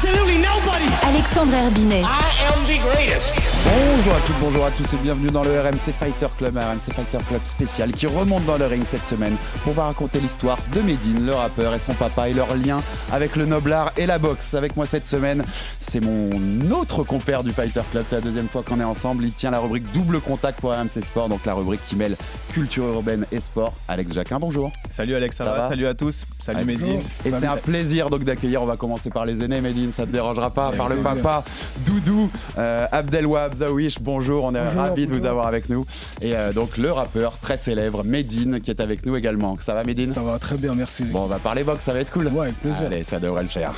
absolutely 0.00 0.38
nobody. 0.38 0.88
Alexandre 1.04 1.54
Herbinet. 1.54 2.02
I 2.02 2.32
am 2.48 2.64
the 2.66 2.80
greatest. 2.80 3.34
Bonjour 3.64 4.14
à 4.14 4.20
toutes, 4.20 4.38
bonjour 4.40 4.64
à 4.64 4.70
tous 4.70 4.94
et 4.94 4.96
bienvenue 4.96 5.30
dans 5.30 5.42
le 5.42 5.60
RMC 5.60 5.92
Fighter 5.98 6.28
Club, 6.38 6.56
un 6.56 6.72
RMC 6.72 6.94
Fighter 6.94 7.18
Club 7.28 7.40
spécial 7.44 7.92
qui 7.92 8.06
remonte 8.06 8.46
dans 8.46 8.56
le 8.56 8.64
ring 8.64 8.82
cette 8.86 9.04
semaine 9.04 9.36
pour 9.62 9.74
vous 9.74 9.82
raconter 9.82 10.18
l'histoire 10.18 10.56
de 10.74 10.80
Medine, 10.80 11.26
le 11.26 11.34
rappeur 11.34 11.74
et 11.74 11.78
son 11.78 11.92
papa 11.92 12.30
et 12.30 12.32
leur 12.32 12.54
lien 12.56 12.80
avec 13.12 13.36
le 13.36 13.44
noblard 13.44 13.92
et 13.98 14.06
la 14.06 14.18
boxe. 14.18 14.54
Avec 14.54 14.76
moi 14.76 14.86
cette 14.86 15.04
semaine, 15.04 15.44
c'est 15.78 16.00
mon 16.00 16.30
autre 16.70 17.04
compère 17.04 17.44
du 17.44 17.52
Fighter 17.52 17.82
Club, 17.90 18.04
c'est 18.08 18.16
la 18.16 18.22
deuxième 18.22 18.48
fois 18.48 18.62
qu'on 18.62 18.80
est 18.80 18.84
ensemble. 18.84 19.24
Il 19.24 19.32
tient 19.32 19.50
la 19.50 19.58
rubrique 19.58 19.92
Double 19.92 20.20
Contact 20.20 20.60
pour 20.60 20.72
RMC 20.72 21.02
Sport, 21.04 21.28
donc 21.28 21.44
la 21.44 21.52
rubrique 21.52 21.82
qui 21.86 21.96
mêle 21.96 22.16
culture 22.52 22.86
urbaine 22.86 23.26
et 23.30 23.40
sport. 23.40 23.74
Alex 23.88 24.14
Jacquin, 24.14 24.38
bonjour. 24.38 24.72
Salut 24.90 25.14
Alex, 25.14 25.36
ça, 25.36 25.44
Ça 25.44 25.50
va, 25.52 25.58
va 25.58 25.68
Salut 25.68 25.86
à 25.86 25.94
tous. 25.94 26.24
Salut 26.38 26.64
Medine. 26.64 27.02
Et 27.26 27.32
c'est 27.32 27.46
un 27.46 27.56
plaisir 27.56 28.08
donc 28.08 28.24
d'accueillir, 28.24 28.62
on 28.62 28.66
va 28.66 28.76
commencer 28.76 29.10
par 29.10 29.26
les 29.26 29.42
aînés, 29.44 29.60
Medine, 29.60 29.92
ça 30.00 30.06
te 30.06 30.12
dérangera 30.12 30.50
pas, 30.50 30.70
par 30.70 30.88
le 30.88 30.96
papa, 30.96 31.44
Doudou, 31.84 32.30
euh, 32.56 32.86
Abdelwahab 32.90 33.52
Zawish, 33.52 34.00
bonjour, 34.00 34.44
on 34.44 34.54
est 34.54 34.68
ravis 34.68 35.06
de 35.06 35.12
vous 35.12 35.26
avoir 35.26 35.46
avec 35.46 35.68
nous. 35.68 35.84
Et 36.22 36.34
euh, 36.34 36.54
donc 36.54 36.78
le 36.78 36.90
rappeur 36.90 37.36
très 37.38 37.58
célèbre, 37.58 38.02
Medine, 38.02 38.60
qui 38.60 38.70
est 38.70 38.80
avec 38.80 39.04
nous 39.04 39.14
également. 39.16 39.58
Ça 39.60 39.74
va 39.74 39.84
Medine 39.84 40.12
Ça 40.12 40.22
va 40.22 40.38
très 40.38 40.56
bien, 40.56 40.74
merci. 40.74 41.04
Bon, 41.04 41.24
on 41.24 41.26
va 41.26 41.38
parler 41.38 41.64
boxe, 41.64 41.84
ça 41.84 41.92
va 41.92 42.00
être 42.00 42.12
cool. 42.12 42.28
Ouais, 42.28 42.46
avec 42.46 42.60
plaisir. 42.60 42.86
Allez, 42.86 43.04
ça 43.04 43.20
devrait 43.20 43.42
le 43.42 43.48
faire. 43.48 43.74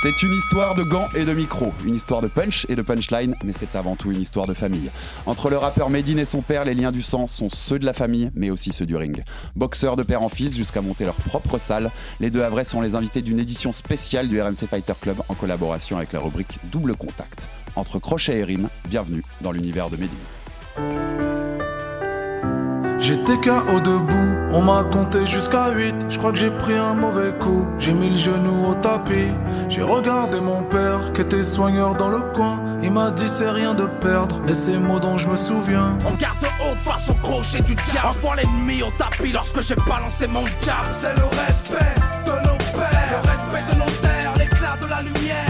C'est 0.00 0.22
une 0.22 0.32
histoire 0.32 0.76
de 0.76 0.84
gants 0.84 1.08
et 1.16 1.24
de 1.24 1.34
micro, 1.34 1.74
une 1.84 1.96
histoire 1.96 2.22
de 2.22 2.28
punch 2.28 2.66
et 2.68 2.76
de 2.76 2.82
punchline, 2.82 3.34
mais 3.42 3.52
c'est 3.52 3.74
avant 3.74 3.96
tout 3.96 4.12
une 4.12 4.20
histoire 4.20 4.46
de 4.46 4.54
famille. 4.54 4.90
Entre 5.26 5.50
le 5.50 5.58
rappeur 5.58 5.90
Medine 5.90 6.20
et 6.20 6.24
son 6.24 6.40
père, 6.40 6.64
les 6.64 6.74
liens 6.74 6.92
du 6.92 7.02
sang 7.02 7.26
sont 7.26 7.48
ceux 7.50 7.80
de 7.80 7.84
la 7.84 7.92
famille, 7.92 8.30
mais 8.36 8.50
aussi 8.50 8.72
ceux 8.72 8.86
du 8.86 8.94
ring. 8.94 9.24
Boxeurs 9.56 9.96
de 9.96 10.04
père 10.04 10.22
en 10.22 10.28
fils 10.28 10.56
jusqu'à 10.56 10.82
monter 10.82 11.04
leur 11.04 11.16
propre 11.16 11.58
salle, 11.58 11.90
les 12.20 12.30
deux 12.30 12.42
Havrais 12.42 12.62
sont 12.62 12.80
les 12.80 12.94
invités 12.94 13.22
d'une 13.22 13.40
édition 13.40 13.72
spéciale 13.72 14.28
du 14.28 14.40
RMC 14.40 14.68
Fighter 14.70 14.94
Club 15.00 15.16
en 15.28 15.34
collaboration 15.34 15.96
avec 15.96 16.12
la 16.12 16.20
rubrique 16.20 16.60
Double 16.70 16.94
Contact. 16.94 17.48
Entre 17.74 17.98
crochet 17.98 18.38
et 18.38 18.44
rime, 18.44 18.68
bienvenue 18.88 19.24
dans 19.40 19.50
l'univers 19.50 19.90
de 19.90 19.96
Medine. 19.96 21.07
J'étais 23.08 23.38
KO 23.38 23.80
debout, 23.80 24.36
on 24.50 24.60
m'a 24.60 24.84
compté 24.84 25.24
jusqu'à 25.24 25.70
8. 25.70 25.94
Je 26.10 26.18
crois 26.18 26.30
que 26.30 26.36
j'ai 26.36 26.50
pris 26.50 26.74
un 26.74 26.92
mauvais 26.92 27.32
coup, 27.38 27.66
j'ai 27.78 27.94
mis 27.94 28.10
le 28.10 28.18
genou 28.18 28.66
au 28.66 28.74
tapis. 28.74 29.32
J'ai 29.70 29.80
regardé 29.80 30.42
mon 30.42 30.62
père 30.62 31.14
qui 31.14 31.22
était 31.22 31.42
soigneur 31.42 31.94
dans 31.94 32.10
le 32.10 32.20
coin. 32.20 32.62
Il 32.82 32.90
m'a 32.90 33.10
dit 33.10 33.26
c'est 33.26 33.48
rien 33.48 33.72
de 33.72 33.86
perdre, 33.86 34.42
et 34.46 34.52
ces 34.52 34.76
mots 34.76 35.00
dont 35.00 35.16
je 35.16 35.26
me 35.26 35.36
souviens. 35.36 35.96
On 36.04 36.12
garde 36.16 36.36
haute 36.60 36.76
face 36.80 37.08
au 37.08 37.14
crochet 37.14 37.62
du 37.62 37.74
diable. 37.74 38.08
Envoie 38.08 38.36
l'ennemi 38.36 38.82
au 38.82 38.90
tapis 38.90 39.32
lorsque 39.32 39.62
j'ai 39.62 39.76
balancé 39.88 40.26
mon 40.26 40.44
jab. 40.60 40.84
C'est 40.90 41.16
le 41.16 41.24
respect 41.46 41.94
de 42.26 42.32
nos 42.32 42.58
pères, 42.78 43.22
Le 43.22 43.30
respect 43.30 43.72
de 43.72 43.78
nos 43.78 43.90
terres, 44.02 44.34
l'éclat 44.36 44.76
de 44.82 44.86
la 44.86 45.00
lumière. 45.00 45.47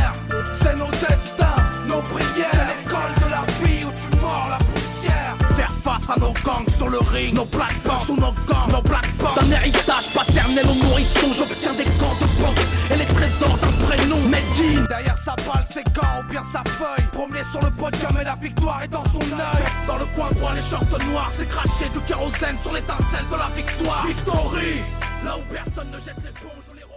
À 6.10 6.18
nos 6.18 6.32
gangs 6.42 6.66
sur 6.74 6.88
le 6.88 6.98
ring, 7.00 7.34
nos 7.34 7.44
plates-bandes 7.44 8.00
sous 8.00 8.16
nos 8.16 8.32
gants, 8.46 8.66
nos 8.72 8.80
plates-bandes. 8.80 9.36
D'un 9.36 9.50
héritage 9.56 10.08
paternel 10.14 10.66
au 10.66 10.74
nourrisson, 10.74 11.32
j'obtiens 11.36 11.74
des 11.74 11.84
gants 11.84 12.16
de 12.18 12.26
boxe 12.40 12.68
et 12.90 12.96
les 12.96 13.04
trésors 13.04 13.58
d'un 13.58 13.86
prénom. 13.86 14.16
Medine, 14.22 14.86
derrière 14.88 15.18
sa 15.18 15.36
balle, 15.36 15.66
ses 15.70 15.84
gants 15.92 16.20
ou 16.20 16.30
bien 16.30 16.42
sa 16.42 16.64
feuille. 16.64 17.04
Premier 17.12 17.44
sur 17.44 17.60
le 17.60 17.70
podium 17.72 18.18
et 18.18 18.24
la 18.24 18.36
victoire 18.36 18.82
est 18.84 18.88
dans 18.88 19.04
son 19.04 19.20
œil. 19.20 19.64
Dans 19.86 19.98
le 19.98 20.06
coin 20.16 20.30
droit, 20.30 20.54
les 20.54 20.62
shorts 20.62 20.98
noirs, 21.10 21.30
c'est 21.36 21.48
craché 21.48 21.90
du 21.92 22.00
kérosène 22.00 22.56
sur 22.62 22.72
l'étincelle 22.72 23.28
de 23.30 23.36
la 23.36 23.48
victoire. 23.54 24.06
Victory, 24.06 24.80
là 25.26 25.36
où 25.36 25.52
personne 25.52 25.90
ne 25.90 25.98
jette 26.00 26.24
l'éponge, 26.24 26.64
on 26.70 26.74
les 26.74 26.87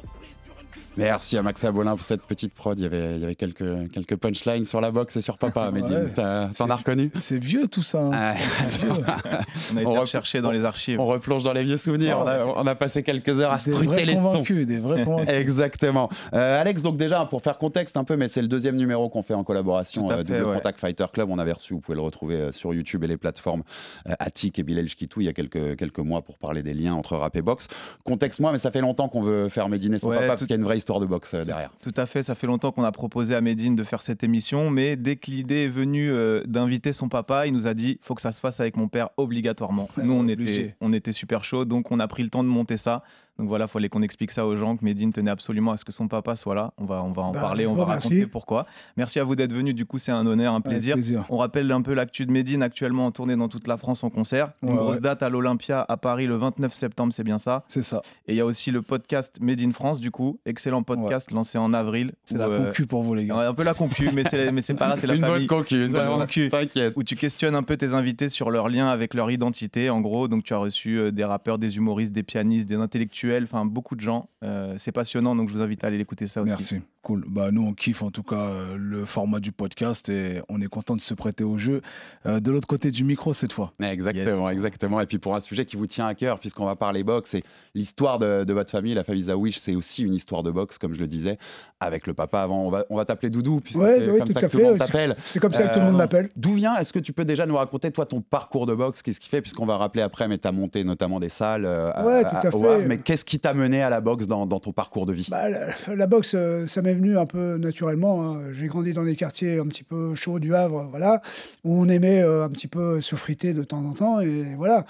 Merci 0.98 1.38
à 1.38 1.42
Max 1.42 1.64
Abolin 1.64 1.96
pour 1.96 2.06
cette 2.06 2.22
petite 2.24 2.54
prod. 2.54 2.78
Il 2.78 2.84
y 2.84 2.86
avait, 2.86 3.16
il 3.16 3.22
y 3.22 3.24
avait 3.24 3.36
quelques, 3.36 3.90
quelques 3.94 4.18
punchlines 4.18 4.66
sur 4.66 4.82
la 4.82 4.92
boxe 4.92 5.16
et 5.16 5.22
sur 5.22 5.38
papa, 5.38 5.72
Medine. 5.74 6.12
Ouais, 6.18 6.50
T'en 6.58 6.70
as 6.70 6.76
reconnu 6.76 7.12
C'est 7.20 7.38
vieux 7.40 7.68
tout 7.68 7.82
ça. 7.82 8.00
hein. 8.00 8.12
Ah, 8.14 8.36
On 9.74 9.78
a 9.78 9.82
été 9.82 9.86
On 9.90 9.94
recherché 9.94 10.42
dans 10.42 10.52
les 10.52 10.66
archives. 10.66 11.00
On 11.00 11.06
replonge 11.06 11.44
dans 11.44 11.54
les 11.54 11.64
vieux 11.64 11.78
souvenirs. 11.78 12.20
On 12.20 12.28
a, 12.28 12.46
on 12.46 12.68
a 12.68 12.76
passé 12.76 13.04
quelques 13.04 13.30
heures 13.40 13.52
à 13.54 13.58
Des 13.58 13.72
scruter 13.72 13.86
vrais 13.86 14.06
les 14.06 14.16
sons. 14.16 14.22
convaincus, 14.22 14.68
des 14.68 14.80
vrais 14.80 15.04
convaincus. 15.06 15.34
Exactement. 15.34 16.10
Euh, 16.34 16.60
Alex, 16.60 16.82
donc 16.82 16.98
déjà, 16.98 17.24
pour 17.26 17.42
faire 17.42 17.58
contexte 17.58 17.96
un 17.96 18.04
peu, 18.04 18.18
mais 18.18 18.28
c'est 18.28 18.42
le 18.42 18.50
deuxième 18.50 18.76
numéro 18.76 19.08
qu'on 19.10 19.24
fait 19.24 19.34
en 19.34 19.46
collaboration 19.46 20.12
euh, 20.12 20.18
fait, 20.18 20.24
Double 20.26 20.46
ouais. 20.50 20.56
Contact 20.56 20.80
Fighter 20.82 21.06
Club. 21.14 21.30
On 21.32 21.40
avait 21.40 21.54
reçu, 21.54 21.74
vous 21.74 21.80
pouvez 21.80 21.96
le 21.96 22.02
retrouver 22.02 22.36
euh, 22.36 22.52
sur 22.52 22.74
YouTube 22.74 23.04
et 23.06 23.08
les 23.08 23.18
plateformes 23.18 23.64
euh, 24.10 24.14
Attic 24.20 24.60
et 24.60 24.64
Bilal 24.64 24.86
Kitou 24.88 25.22
il 25.22 25.26
y 25.26 25.30
a 25.30 25.34
quelques, 25.34 25.78
quelques 25.78 26.00
mois 26.00 26.22
pour 26.22 26.38
parler 26.38 26.64
des 26.64 26.74
liens 26.74 26.96
entre 26.96 27.16
rap 27.16 27.34
et 27.38 27.42
boxe. 27.42 27.70
Contexte 28.04 28.42
moi, 28.42 28.52
mais 28.52 28.58
ça 28.58 28.72
fait 28.72 28.82
longtemps 28.82 29.08
qu'on 29.08 29.22
veut 29.22 29.48
faire 29.48 29.70
Médiner 29.70 29.98
son 29.98 30.10
Ouais, 30.10 30.18
papa 30.18 30.28
parce 30.28 30.42
qu'il 30.42 30.50
y 30.50 30.54
a 30.54 30.58
une 30.58 30.64
vraie 30.66 30.81
histoire 30.82 31.00
de 31.00 31.06
boxe 31.06 31.34
euh, 31.36 31.46
derrière. 31.46 31.72
Tout 31.82 31.94
à 31.96 32.06
fait, 32.06 32.24
ça 32.24 32.36
fait 32.36 32.48
longtemps 32.48 32.72
qu'on 32.72 32.84
a 32.84 32.92
proposé 32.92 33.36
à 33.36 33.42
Medine 33.42 33.76
de 33.76 33.84
faire 33.84 34.02
cette 34.02 34.24
émission, 34.24 34.70
mais 34.70 34.96
dès 34.96 35.16
que 35.16 35.30
l'idée 35.32 35.66
est 35.66 35.70
venue 35.70 36.12
euh, 36.12 36.44
d'inviter 36.46 36.92
son 36.92 37.08
papa, 37.08 37.48
il 37.48 37.54
nous 37.54 37.68
a 37.68 37.74
dit 37.74 38.00
faut 38.02 38.16
que 38.16 38.22
ça 38.22 38.32
se 38.32 38.40
fasse 38.40 38.60
avec 38.60 38.76
mon 38.76 38.88
père 38.88 39.10
obligatoirement. 39.18 39.88
Nous, 39.98 40.14
on 40.14 40.28
était, 40.28 40.76
on 40.82 40.92
était 40.92 41.12
super 41.12 41.44
chaud, 41.44 41.66
donc 41.66 41.92
on 41.92 42.00
a 42.00 42.08
pris 42.08 42.24
le 42.24 42.30
temps 42.30 42.44
de 42.44 42.50
monter 42.50 42.78
ça. 42.78 43.04
Donc 43.42 43.50
voilà, 43.50 43.66
il 43.66 43.72
fallait 43.72 43.90
qu'on 43.90 44.04
explique 44.04 44.30
ça 44.32 44.46
aux 44.46 44.56
gens, 44.56 44.78
que 44.78 44.86
Medine 44.86 45.12
tenait 45.12 45.32
absolument 45.32 45.72
à 45.72 45.78
ce 45.78 45.84
que 45.84 45.92
son 45.92 46.08
papa 46.08 46.36
soit 46.36 46.54
là. 46.54 46.74
On 46.78 46.86
va, 46.86 47.02
on 47.04 47.12
va 47.12 47.24
en 47.24 47.32
Bah, 47.32 47.42
parler, 47.42 47.66
on 47.66 47.74
va 47.74 47.86
raconter 47.86 48.28
pourquoi. 48.28 48.68
Merci 48.98 49.20
à 49.20 49.24
vous 49.24 49.36
d'être 49.36 49.52
venus, 49.52 49.74
du 49.74 49.86
coup, 49.88 49.98
c'est 49.98 50.12
un 50.12 50.28
honneur, 50.28 50.54
un 50.54 50.62
plaisir. 50.62 50.94
plaisir. 50.94 51.26
On 51.30 51.38
rappelle 51.38 51.72
un 51.72 51.82
peu 51.82 51.96
l'actu 51.96 52.28
de 52.28 52.32
Medine, 52.32 52.62
actuellement 52.62 53.08
en 53.08 53.12
tournée 53.12 53.36
dans 53.36 53.48
toute 53.50 53.68
la 53.68 53.78
France 53.78 54.04
en 54.04 54.12
concert. 54.12 54.52
Une 54.62 54.70
Ouais, 54.70 54.76
grosse 54.76 54.96
ouais. 54.96 55.02
date 55.02 55.24
à 55.24 55.30
l'Olympia 55.30 55.84
à 55.90 55.98
Paris 55.98 56.28
le 56.28 56.36
29 56.36 56.72
septembre, 56.72 57.12
c'est 57.14 57.24
bien 57.24 57.40
ça. 57.40 57.64
C'est 57.68 57.82
ça. 57.82 58.04
Et 58.28 58.34
il 58.34 58.36
y 58.36 58.42
a 58.42 58.46
aussi 58.46 58.70
le 58.70 58.84
podcast 58.84 59.40
Made 59.42 59.60
in 59.62 59.72
France, 59.72 60.00
du 60.00 60.12
coup, 60.12 60.40
excellent 60.46 60.84
podcast 60.84 61.32
lancé 61.32 61.58
en 61.58 61.74
avril. 61.74 62.12
C'est 62.26 62.38
la 62.38 62.46
euh, 62.48 62.68
concu 62.68 62.86
pour 62.86 63.02
vous 63.02 63.16
les 63.16 63.24
Ouais, 63.24 63.28
gars. 63.30 63.50
un 63.50 63.54
peu 63.56 63.64
la 63.64 63.74
concu, 63.74 64.10
mais 64.14 64.24
c'est 64.30 64.52
mais 64.52 64.62
c'est 64.62 64.76
pas 64.76 64.86
grave, 64.90 65.00
c'est 65.02 65.08
la 65.08 65.16
une 65.16 65.22
famille. 65.22 65.48
bonne 65.48 65.60
concu, 65.64 65.90
concu. 65.90 66.50
t'inquiète. 66.50 66.94
Où 66.96 67.04
tu 67.04 67.16
questionnes 67.16 67.56
un 67.56 67.64
peu 67.64 67.76
tes 67.76 67.94
invités 67.96 68.30
sur 68.30 68.52
leur 68.52 68.70
lien 68.70 68.88
avec 68.90 69.16
leur 69.16 69.32
identité, 69.32 69.90
en 69.90 70.00
gros. 70.02 70.28
Donc 70.28 70.44
tu 70.44 70.54
as 70.54 70.58
reçu 70.58 71.00
euh, 71.00 71.12
des 71.12 71.24
rappeurs, 71.24 71.58
des 71.58 71.78
humoristes, 71.78 72.12
des 72.14 72.24
pianistes, 72.24 72.70
des 72.70 72.76
intellectuels, 72.76 73.31
enfin 73.44 73.66
beaucoup 73.66 73.96
de 73.96 74.02
gens. 74.02 74.30
Euh, 74.44 74.76
c'est 74.78 74.92
passionnant, 74.92 75.36
donc 75.36 75.50
je 75.50 75.54
vous 75.54 75.62
invite 75.62 75.84
à 75.84 75.88
aller 75.88 75.98
l'écouter 75.98 76.28
ça 76.28 76.42
aussi. 76.42 76.50
Merci. 76.50 76.82
Cool. 77.04 77.24
Bah, 77.28 77.50
nous, 77.52 77.66
on 77.66 77.74
kiffe 77.74 78.04
en 78.04 78.12
tout 78.12 78.22
cas 78.22 78.36
euh, 78.36 78.76
le 78.78 79.06
format 79.06 79.40
du 79.40 79.52
podcast 79.52 80.08
et 80.10 80.42
on 80.50 80.62
est 80.62 80.68
content 80.68 80.96
de 80.96 81.02
se 81.02 81.16
prêter 81.16 81.44
au 81.44 81.58
jeu. 81.58 81.82
Euh, 82.28 82.40
de 82.40 82.52
l'autre 82.52 82.68
côté 82.68 82.92
du 82.92 83.04
micro 83.04 83.34
cette 83.34 83.54
fois. 83.54 83.74
Exactement, 83.82 84.50
exactement. 84.52 85.02
Et 85.02 85.08
puis 85.08 85.18
pour 85.18 85.34
un 85.36 85.40
sujet 85.40 85.66
qui 85.66 85.78
vous 85.78 85.88
tient 85.88 86.06
à 86.06 86.14
cœur, 86.14 86.40
puisqu'on 86.40 86.66
va 86.66 86.76
parler 86.76 87.04
boxe, 87.04 87.34
et 87.34 87.44
l'histoire 87.74 88.20
de, 88.20 88.44
de 88.44 88.54
votre 88.54 88.70
famille, 88.70 88.94
la 88.94 89.04
famille 89.04 89.24
Zawish, 89.24 89.58
c'est 89.58 89.76
aussi 89.76 90.04
une 90.04 90.14
histoire 90.14 90.44
de 90.44 90.52
boxe, 90.52 90.78
comme 90.78 90.94
je 90.94 91.00
le 91.00 91.08
disais, 91.08 91.40
avec 91.80 92.06
le 92.06 92.14
papa 92.14 92.42
avant. 92.42 92.64
On 92.66 92.70
va, 92.70 92.86
on 92.92 92.98
va 92.98 93.06
t'appeler 93.06 93.32
Doudou, 93.32 93.62
puisque 93.62 93.80
Ouais, 93.80 93.98
c'est 94.00 94.18
comme 94.20 94.28
tout 94.28 94.34
ça 94.34 94.42
que 94.42 94.46
tout 94.48 94.58
le 94.60 94.64
monde 94.66 94.78
t'appelle. 94.78 95.16
C'est 95.24 95.40
comme 95.40 95.52
ça 95.54 95.64
que 95.64 95.74
tout 95.74 95.80
le 95.80 95.86
monde 95.86 95.96
Euh, 95.96 95.98
m'appelle. 95.98 96.30
D'où 96.36 96.54
vient? 96.54 96.76
Est-ce 96.78 96.94
que 96.94 97.00
tu 97.00 97.14
peux 97.14 97.26
déjà 97.26 97.48
nous 97.48 97.56
raconter, 97.56 97.90
toi, 97.90 98.06
ton 98.06 98.22
parcours 98.22 98.68
de 98.68 98.76
boxe? 98.76 99.02
Qu'est-ce 99.02 99.20
qui 99.20 99.28
fait? 99.30 99.42
Puisqu'on 99.42 99.66
va 99.66 99.78
rappeler 99.78 100.04
après, 100.04 100.28
mais 100.28 100.38
tu 100.38 100.48
as 100.48 100.52
monté 100.52 100.84
notamment 100.84 101.20
des 101.20 101.30
salles 101.30 101.66
euh, 101.66 101.90
à- 101.96 102.06
Ouais, 102.06 102.24
à- 102.26 102.30
tout 102.30 102.48
à 102.48 102.52
fait. 102.52 102.58
Havre. 102.74 102.84
Mais 102.88 103.00
qu'est-ce 103.00 103.26
qui 103.26 103.40
t'a 103.40 103.56
mené 103.56 103.82
à 103.82 103.90
la 103.90 104.02
boxe 104.02 104.28
dans, 104.28 104.46
dans 104.46 104.60
ton 104.60 104.72
parcours 104.72 105.08
de 105.08 105.14
vie? 105.14 105.28
Bah, 105.32 105.50
la, 105.50 105.96
la 105.96 106.06
boxe, 106.08 106.34
euh, 106.36 106.68
ça 106.68 106.84
venu 106.94 107.18
un 107.18 107.26
peu 107.26 107.58
naturellement. 107.58 108.24
hein. 108.24 108.42
J'ai 108.52 108.68
grandi 108.68 108.94
dans 108.94 109.04
des 109.04 109.16
quartiers 109.16 109.60
un 109.60 109.68
petit 109.68 109.84
peu 109.84 110.16
chauds 110.16 110.40
du 110.40 110.56
Havre, 110.56 110.88
voilà, 110.90 111.22
où 111.64 111.74
on 111.74 111.88
aimait 111.88 112.22
euh, 112.22 112.46
un 112.46 112.50
petit 112.50 112.68
peu 112.68 113.02
se 113.02 113.16
friter 113.16 113.54
de 113.54 113.64
temps 113.64 113.84
en 113.86 113.94
temps, 113.94 114.20
et 114.20 114.56
voilà. 114.56 114.86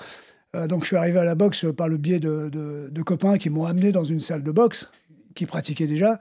Euh, 0.56 0.68
donc 0.68 0.84
je 0.84 0.88
suis 0.88 0.98
arrivé 0.98 1.20
à 1.20 1.24
la 1.24 1.36
boxe 1.36 1.66
par 1.76 1.88
le 1.88 1.98
biais 1.98 2.20
de, 2.20 3.02
copains 3.06 3.38
qui 3.38 3.50
m'ont 3.50 3.66
amené 3.66 3.92
dans 3.92 4.04
une 4.04 4.20
salle 4.20 4.44
de 4.44 4.52
boxe, 4.52 4.92
qui 5.36 5.46
pratiquaient 5.46 5.88
déjà, 5.88 6.20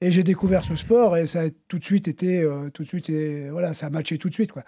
et 0.00 0.10
j'ai 0.10 0.22
découvert 0.22 0.64
ce 0.64 0.76
sport 0.76 1.16
et 1.16 1.26
ça 1.26 1.40
a 1.42 1.48
tout 1.68 1.78
de 1.78 1.84
suite 1.84 2.06
été, 2.08 2.40
euh, 2.42 2.70
tout 2.70 2.82
de 2.84 2.88
suite, 2.88 3.10
et, 3.10 3.48
voilà, 3.50 3.74
ça 3.74 3.86
a 3.86 3.90
matché 3.90 4.16
tout 4.18 4.28
de 4.28 4.34
suite, 4.34 4.52
quoi. 4.52 4.62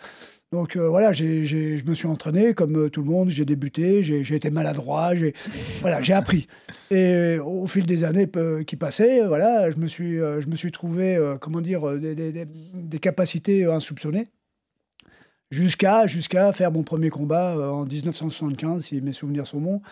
Donc 0.53 0.77
euh, 0.77 0.89
voilà, 0.89 1.13
j'ai- 1.13 1.45
j'ai- 1.45 1.79
je 1.79 1.85
me 1.85 1.95
suis 1.95 2.09
entraîné 2.09 2.55
comme 2.55 2.77
euh, 2.77 2.89
tout 2.91 3.03
le 3.03 3.09
monde, 3.11 3.29
j'ai 3.31 3.45
débuté, 3.45 4.03
j'ai 4.03 4.35
été 4.35 4.51
maladroit, 4.51 5.15
j'ai 5.15 5.35
voilà, 5.81 6.01
appris. 6.17 6.49
Et 6.91 7.39
au 7.39 7.67
fil 7.69 7.87
des 7.87 8.03
années 8.05 8.29
qui 8.67 8.75
passaient, 8.77 9.25
voilà, 9.27 9.71
je 9.71 9.77
me 9.77 9.87
suis, 9.87 10.17
je 10.17 10.49
me 10.49 10.57
suis 10.57 10.73
trouvé, 10.73 11.19
comment 11.41 11.61
dire, 11.61 11.99
des- 11.99 12.15
des- 12.17 12.47
des 12.75 12.99
capacités 12.99 13.67
insoupçonnées. 13.67 14.27
Jusqu'à 15.51 16.07
jusqu'à 16.07 16.53
faire 16.53 16.71
mon 16.71 16.85
premier 16.85 17.11
combat 17.11 17.57
euh, 17.57 17.71
en 17.71 17.85
1975, 17.85 18.85
si 18.85 19.01
mes 19.01 19.13
souvenirs 19.13 19.47
sont 19.49 19.59
bons. 19.61 19.83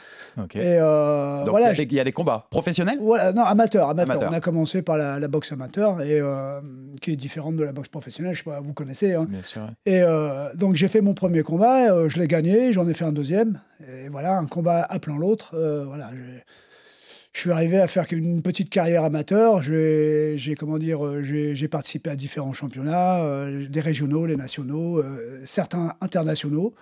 Ok. 0.40 0.54
Et 0.54 0.60
euh, 0.78 1.40
Donc, 1.40 1.48
voilà, 1.50 1.72
il, 1.72 1.78
y 1.78 1.80
a 1.80 1.84
des, 1.84 1.90
il 1.90 1.96
y 1.96 2.00
a 2.00 2.04
des 2.04 2.12
combats 2.12 2.46
professionnels? 2.50 2.98
Voilà, 3.00 3.32
non, 3.32 3.42
amateur, 3.42 3.88
amateur, 3.88 4.12
Amateur. 4.12 4.30
On 4.30 4.34
a 4.34 4.40
commencé 4.40 4.82
par 4.82 4.96
la, 4.98 5.18
la 5.18 5.26
boxe 5.26 5.50
amateur, 5.50 6.00
et, 6.00 6.20
euh, 6.20 6.60
qui 7.02 7.10
est 7.10 7.16
différente 7.16 7.56
de 7.56 7.64
la 7.64 7.72
boxe 7.72 7.88
professionnelle, 7.88 8.34
je 8.34 8.38
sais 8.44 8.50
pas, 8.50 8.60
vous 8.60 8.72
connaissez. 8.72 9.14
hein. 9.14 9.26
Bien 9.28 9.42
sûr. 9.42 9.68
Et 9.84 10.02
donc 10.54 10.76
j'ai 10.76 10.86
fait 10.88 11.00
mon 11.00 11.14
premier 11.14 11.42
combat, 11.42 12.06
je 12.08 12.18
l'ai 12.20 12.28
gagné, 12.28 12.72
j'en 12.72 12.88
ai 12.88 12.94
fait 12.94 13.04
un 13.04 13.12
deuxième, 13.12 13.60
et 13.80 14.08
voilà, 14.08 14.38
un 14.38 14.46
combat 14.46 14.86
appelant 14.88 15.18
l'autre. 15.18 15.56
voilà, 15.86 16.10
j'ai- 16.14 16.44
je 17.32 17.40
suis 17.40 17.50
arrivé 17.52 17.78
à 17.78 17.86
faire 17.86 18.06
une 18.10 18.42
petite 18.42 18.70
carrière 18.70 19.04
amateur. 19.04 19.62
J'ai, 19.62 20.36
comment 20.58 20.78
dire, 20.78 21.04
euh, 21.06 21.22
j'ai, 21.22 21.68
participé 21.68 22.10
à 22.10 22.16
différents 22.16 22.52
championnats, 22.52 23.22
euh, 23.22 23.68
des 23.68 23.80
régionaux, 23.80 24.26
les 24.26 24.36
nationaux, 24.36 24.98
euh, 24.98 25.40
certains 25.44 25.94
internationaux, 26.00 26.74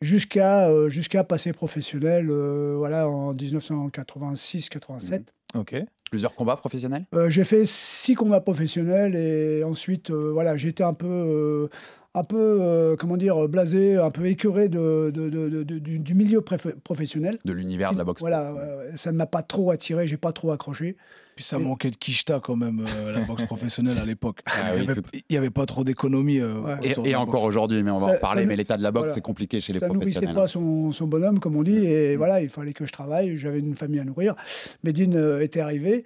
jusqu'à 0.00 0.68
euh, 0.68 0.88
jusqu'à 0.88 1.24
passer 1.24 1.52
professionnel, 1.52 2.30
euh, 2.30 2.74
voilà, 2.76 3.08
en 3.08 3.34
1986-87. 3.34 5.24
Ok. 5.54 5.74
Plusieurs 6.10 6.34
combats 6.34 6.56
professionnels? 6.56 7.06
Euh, 7.14 7.30
j'ai 7.30 7.44
fait 7.44 7.64
six 7.64 8.14
combats 8.14 8.40
professionnels 8.40 9.14
et 9.14 9.64
ensuite, 9.64 10.10
euh, 10.10 10.30
voilà, 10.32 10.56
j'étais 10.58 10.84
un 10.84 10.92
peu, 10.92 11.06
euh, 11.08 11.68
un 12.14 12.24
peu, 12.24 12.58
euh, 12.60 12.94
comment 12.96 13.16
dire, 13.16 13.48
blasé, 13.48 13.96
un 13.96 14.10
peu 14.10 14.26
écœuré 14.26 14.68
de, 14.68 15.10
de- 15.14 15.30
de- 15.30 15.48
de- 15.48 15.62
de- 15.62 15.78
du, 15.78 15.98
du 15.98 16.14
milieu 16.14 16.42
professionnel. 16.42 17.38
de 17.44 17.52
l'univers 17.52 17.92
de 17.92 17.98
la 17.98 18.04
boxe. 18.04 18.20
Voilà, 18.20 18.50
euh, 18.52 18.90
ça 18.96 19.12
ne 19.12 19.16
m'a 19.16 19.24
pas 19.26 19.42
trop 19.42 19.70
attiré, 19.70 20.06
j'ai 20.06 20.18
pas 20.18 20.32
trop 20.32 20.52
accroché. 20.52 20.96
Puis 21.36 21.44
ça 21.46 21.58
manquait 21.58 21.90
de 21.90 21.96
quicheta 21.96 22.40
quand 22.44 22.56
même, 22.56 22.84
euh, 22.86 23.12
la 23.14 23.20
boxe 23.24 23.44
professionnelle 23.46 23.96
à 23.96 24.04
l'époque. 24.04 24.40
Ah 24.44 24.76
il 24.76 24.82
oui, 24.90 25.22
n'y 25.30 25.36
avait, 25.38 25.48
pas 25.48 25.64
trop 25.64 25.84
d'économie. 25.84 26.38
euh, 26.40 26.60
Ouais. 26.60 26.94
Et, 27.06 27.14
encore 27.14 27.44
aujourd'hui, 27.44 27.82
mais 27.82 27.90
on 27.90 27.96
va 27.98 28.08
Ça- 28.08 28.12
en 28.12 28.14
reparler, 28.16 28.42
ça 28.42 28.48
mais 28.48 28.56
l'état 28.56 28.76
de 28.76 28.82
la 28.82 28.90
boxe, 28.92 29.04
voilà. 29.04 29.14
c'est 29.14 29.20
compliqué 29.22 29.60
chez 29.60 29.72
les 29.72 29.78
ça 29.78 29.86
nourrissait 29.88 30.10
professionnels. 30.20 30.34
pas 30.34 30.46
son, 30.46 30.92
son 30.92 31.06
bonhomme, 31.06 31.38
comme 31.40 31.56
on 31.56 31.62
dit, 31.62 31.76
et 31.86 32.16
voilà, 32.16 32.42
il 32.42 32.50
fallait 32.50 32.74
que 32.74 32.84
je 32.84 32.92
travaille. 32.92 33.38
J'avais 33.38 33.60
une 33.60 33.74
famille 33.74 34.00
à 34.00 34.04
nourrir. 34.04 34.34
Medine 34.84 35.16
euh, 35.16 35.40
était 35.40 35.60
arrivé. 35.60 36.04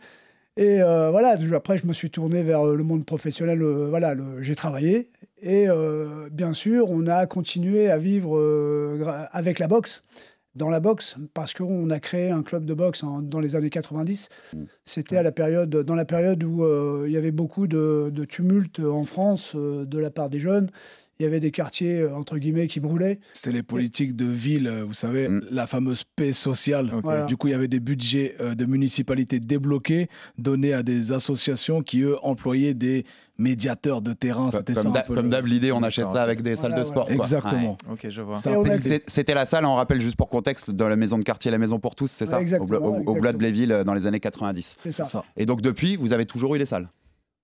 Et 0.56 0.80
euh, 0.80 1.10
voilà, 1.10 1.36
après, 1.54 1.76
je 1.76 1.86
me 1.86 1.92
suis 1.92 2.10
tourné 2.10 2.42
vers 2.42 2.66
euh, 2.66 2.76
le 2.76 2.82
monde 2.84 3.04
professionnel. 3.04 3.60
euh, 3.62 3.88
voilà, 3.90 4.14
j'ai 4.40 4.54
travaillé. 4.54 5.10
Et 5.42 5.68
euh, 5.68 6.28
bien 6.30 6.52
sûr, 6.54 6.90
on 6.90 7.06
a 7.06 7.26
continué 7.26 7.90
à 7.90 7.98
vivre 7.98 8.40
avec 9.32 9.58
la 9.58 9.68
boxe, 9.68 10.02
dans 10.54 10.70
la 10.70 10.80
boxe, 10.80 11.16
parce 11.34 11.52
qu'on 11.52 11.90
a 11.90 12.00
créé 12.00 12.30
un 12.30 12.42
club 12.42 12.64
de 12.64 12.72
boxe 12.72 13.02
en- 13.02 13.20
dans 13.20 13.40
les 13.40 13.54
années 13.54 13.68
90. 13.68 14.30
Mm. 14.54 14.62
C'était 14.84 15.18
à 15.18 15.22
la 15.22 15.32
période, 15.32 15.68
dans 15.68 15.94
la 15.94 16.06
période 16.06 16.42
où 16.42 16.64
il 17.04 17.12
y 17.12 17.18
avait 17.18 17.32
beaucoup 17.32 17.66
de, 17.66 18.10
de 18.10 18.24
tumultes 18.24 18.80
en 18.80 19.04
France 19.04 19.54
de 19.54 19.98
la 19.98 20.10
part 20.10 20.30
des 20.30 20.40
jeunes. 20.40 20.70
Il 21.18 21.22
y 21.22 21.26
avait 21.26 21.40
des 21.40 21.50
quartiers, 21.50 22.00
euh, 22.00 22.14
entre 22.14 22.36
guillemets, 22.36 22.66
qui 22.66 22.78
brûlaient. 22.78 23.20
C'est 23.32 23.50
les 23.52 23.62
politiques 23.62 24.14
de 24.16 24.26
ville, 24.26 24.66
euh, 24.66 24.84
vous 24.84 24.92
savez, 24.92 25.28
Mm. 25.28 25.42
la 25.50 25.66
fameuse 25.66 26.04
paix 26.16 26.32
sociale. 26.32 26.90
Voilà. 27.02 27.24
Du 27.26 27.36
coup, 27.38 27.46
il 27.48 27.52
y 27.52 27.54
avait 27.54 27.68
des 27.68 27.80
budgets 27.80 28.34
euh, 28.40 28.54
de 28.54 28.66
municipalités 28.66 29.40
débloqués, 29.40 30.08
donnés 30.36 30.74
à 30.74 30.82
des 30.82 31.12
associations 31.12 31.82
qui, 31.82 32.02
eux, 32.02 32.16
employaient 32.22 32.74
des 32.74 33.06
médiateurs 33.38 34.02
de 34.02 34.12
terrain. 34.12 34.50
Comme, 34.50 34.58
C'était 34.60 34.74
ça 34.74 34.82
comme 34.82 35.16
comme 35.16 35.28
d'hab, 35.30 35.46
l'idée, 35.46 35.72
on 35.72 35.82
achète 35.82 36.04
D'accord, 36.04 36.16
ça 36.16 36.22
avec 36.22 36.42
des 36.42 36.54
Voilà, 36.54 36.68
salles 36.76 36.78
de 36.80 36.84
sport. 36.84 37.06
quoi. 37.06 37.14
Exactement. 37.14 37.76
Ok, 37.90 38.06
je 38.08 38.20
vois. 38.22 38.36
C'était 39.06 39.34
la 39.34 39.44
salle, 39.46 39.64
on 39.64 39.74
rappelle 39.74 40.00
juste 40.00 40.16
pour 40.16 40.28
contexte, 40.28 40.70
dans 40.70 40.88
la 40.88 40.96
maison 40.96 41.18
de 41.18 41.22
quartier 41.24 41.50
La 41.50 41.58
Maison 41.58 41.78
pour 41.78 41.94
tous, 41.94 42.10
c'est 42.10 42.26
ça 42.26 42.40
Ouais, 42.40 42.58
Au, 42.58 42.64
Bla- 42.66 42.80
au- 42.80 43.02
au 43.06 43.14
Blois 43.14 43.32
de. 43.32 43.38
Bléville 43.38 43.82
dans 43.86 43.94
les 43.94 44.06
années 44.06 44.20
90. 44.20 44.76
C'est 44.82 44.92
ça. 44.92 45.04
Ça. 45.04 45.24
Et 45.36 45.46
donc 45.46 45.60
depuis, 45.62 45.96
vous 45.96 46.12
avez 46.12 46.26
toujours 46.26 46.54
eu 46.54 46.58
les 46.58 46.66
salles 46.66 46.88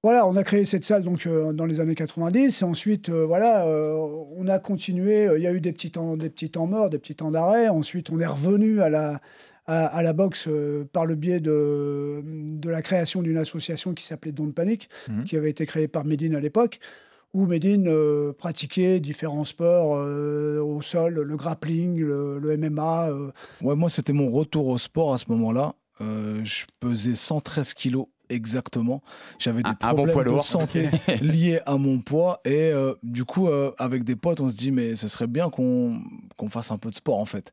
Voilà, 0.03 0.27
on 0.27 0.35
a 0.35 0.43
créé 0.43 0.65
cette 0.65 0.83
salle 0.85 1.05
donc 1.05 1.27
euh, 1.27 1.53
dans 1.53 1.65
les 1.65 1.79
années 1.79 1.95
90 1.95 2.61
et 2.61 2.65
ensuite 2.65 3.09
euh, 3.09 3.25
voilà, 3.25 3.67
euh, 3.67 3.95
on 4.37 4.49
a 4.49 4.59
continué. 4.59 5.29
Il 5.37 5.43
y 5.43 5.47
a 5.47 5.53
eu 5.53 5.61
des 5.61 5.73
petits 5.73 5.93
temps, 5.93 6.17
des 6.17 6.29
petits 6.29 6.51
temps 6.51 6.67
morts, 6.67 6.91
des 6.91 6.99
petits 6.99 7.15
temps 7.15 7.31
d'arrêt. 7.31 7.69
Ensuite, 7.69 8.11
on 8.11 8.19
est 8.19 8.27
revenu 8.27 8.81
à 8.83 8.91
la 8.91 9.21
à, 9.67 9.87
à 9.87 10.03
la 10.03 10.13
boxe 10.13 10.49
par 10.93 11.07
le 11.07 11.15
biais 11.15 11.39
de 11.39 12.21
de 12.25 12.69
la 12.69 12.83
création 12.83 13.23
d'une 13.23 13.37
association 13.39 13.95
qui 13.95 14.05
s'appelait 14.05 14.33
Don't 14.33 14.53
Panic, 14.53 14.89
Mhm. 15.09 15.23
qui 15.25 15.37
avait 15.37 15.51
été 15.51 15.67
créée 15.67 15.87
par 15.87 16.05
Medine 16.05 16.35
à 16.35 16.41
l'époque. 16.41 16.81
Où 17.33 17.47
Medine 17.47 17.89
pratiquait 18.37 18.99
différents 19.01 19.45
sports 19.47 19.93
au 19.93 20.83
sol, 20.83 21.15
le 21.15 21.37
grappling, 21.37 21.99
le, 21.99 22.39
le 22.39 22.57
MMA. 22.59 23.09
Ouais, 23.63 23.75
moi, 23.75 23.89
c'était 23.89 24.13
mon 24.13 24.31
retour 24.31 24.67
au 24.67 24.77
sport 24.77 25.15
à 25.15 25.19
ce 25.19 25.25
moment-là. 25.31 25.75
Je 26.01 26.65
pesais 26.81 27.15
113 27.15 27.73
kilos 27.73 28.07
exactement. 28.33 29.03
J'avais 29.39 29.63
des 29.63 29.71
bon 29.81 30.07
problèmes 30.07 30.37
de 30.37 30.41
santé 30.41 30.91
liés 31.21 31.61
à 31.67 31.77
mon 31.77 31.99
poids. 31.99 32.41
Et 32.45 32.71
euh, 32.73 32.95
du 33.03 33.25
coup, 33.25 33.49
euh, 33.49 33.73
avec 33.79 34.05
des 34.05 34.17
potes, 34.17 34.41
on 34.41 34.49
se 34.49 34.57
dit, 34.57 34.71
mais 34.73 34.97
ce 34.97 35.09
serait 35.09 35.27
bien 35.27 35.51
qu'on 35.51 36.01
qu'on 36.37 36.49
fasse 36.49 36.71
un 36.71 36.79
peu 36.79 36.91
de 36.91 36.95
sport, 36.95 37.19
en 37.19 37.25
fait. 37.25 37.53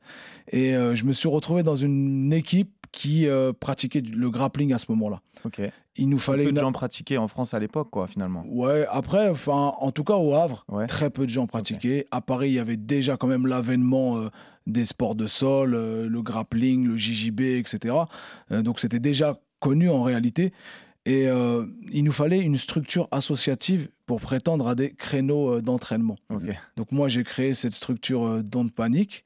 Et 0.52 0.76
euh, 0.76 0.96
je 0.96 1.06
me 1.06 1.12
suis 1.12 1.28
retrouvé 1.30 1.64
dans 1.64 1.76
une 1.76 2.34
équipe 2.34 2.72
qui 2.92 3.28
pratiquait 3.60 4.02
le 4.02 4.32
grappling 4.32 4.74
à 4.74 4.80
ce 4.80 4.88
moment-là. 4.90 5.22
Ok. 5.46 5.62
Il 5.96 6.10
nous 6.10 6.18
fallait 6.18 6.44
Peu 6.44 6.50
une... 6.50 6.56
de 6.56 6.62
gens 6.62 6.72
pratiquaient 6.72 7.18
en 7.18 7.28
France 7.28 7.54
à 7.54 7.60
l'époque, 7.60 7.90
quoi, 7.92 8.08
finalement. 8.08 8.44
Ouais, 8.48 8.88
après, 8.90 9.30
enfin, 9.30 9.74
en 9.80 9.92
tout 9.92 10.04
cas 10.04 10.16
au 10.16 10.34
Havre, 10.34 10.66
Ouais. 10.70 10.88
très 10.88 11.12
peu 11.12 11.26
de 11.26 11.30
gens 11.30 11.46
pratiquaient. 11.46 12.08
À 12.10 12.22
Paris, 12.22 12.50
il 12.50 12.54
y 12.54 12.60
avait 12.60 12.78
déjà 12.78 13.16
quand 13.16 13.28
même 13.28 13.46
l'avènement 13.46 14.18
des 14.66 14.86
sports 14.86 15.14
de 15.14 15.28
sol, 15.28 15.72
le 15.76 16.22
grappling, 16.24 16.88
le 16.88 16.98
JJB, 16.98 17.42
etc. 17.42 17.96
Donc 18.50 18.80
c'était 18.80 19.00
déjà 19.00 19.40
connu 19.60 19.90
en 19.90 20.04
réalité. 20.04 20.54
Et 21.06 21.28
euh, 21.28 21.66
il 21.92 22.04
nous 22.04 22.12
fallait 22.12 22.42
une 22.42 22.58
structure 22.58 23.08
associative 23.12 23.90
pour 24.06 24.20
prétendre 24.22 24.68
à 24.68 24.76
des 24.76 24.92
créneaux 24.94 25.56
euh, 25.56 25.62
d'entraînement. 25.62 26.18
Ok. 26.30 26.44
Donc 26.76 26.92
moi, 26.92 27.08
j'ai 27.08 27.24
créé 27.24 27.54
cette 27.54 27.74
structure 27.74 28.26
euh, 28.26 28.44
Don't 28.44 28.70
Panic. 28.70 29.24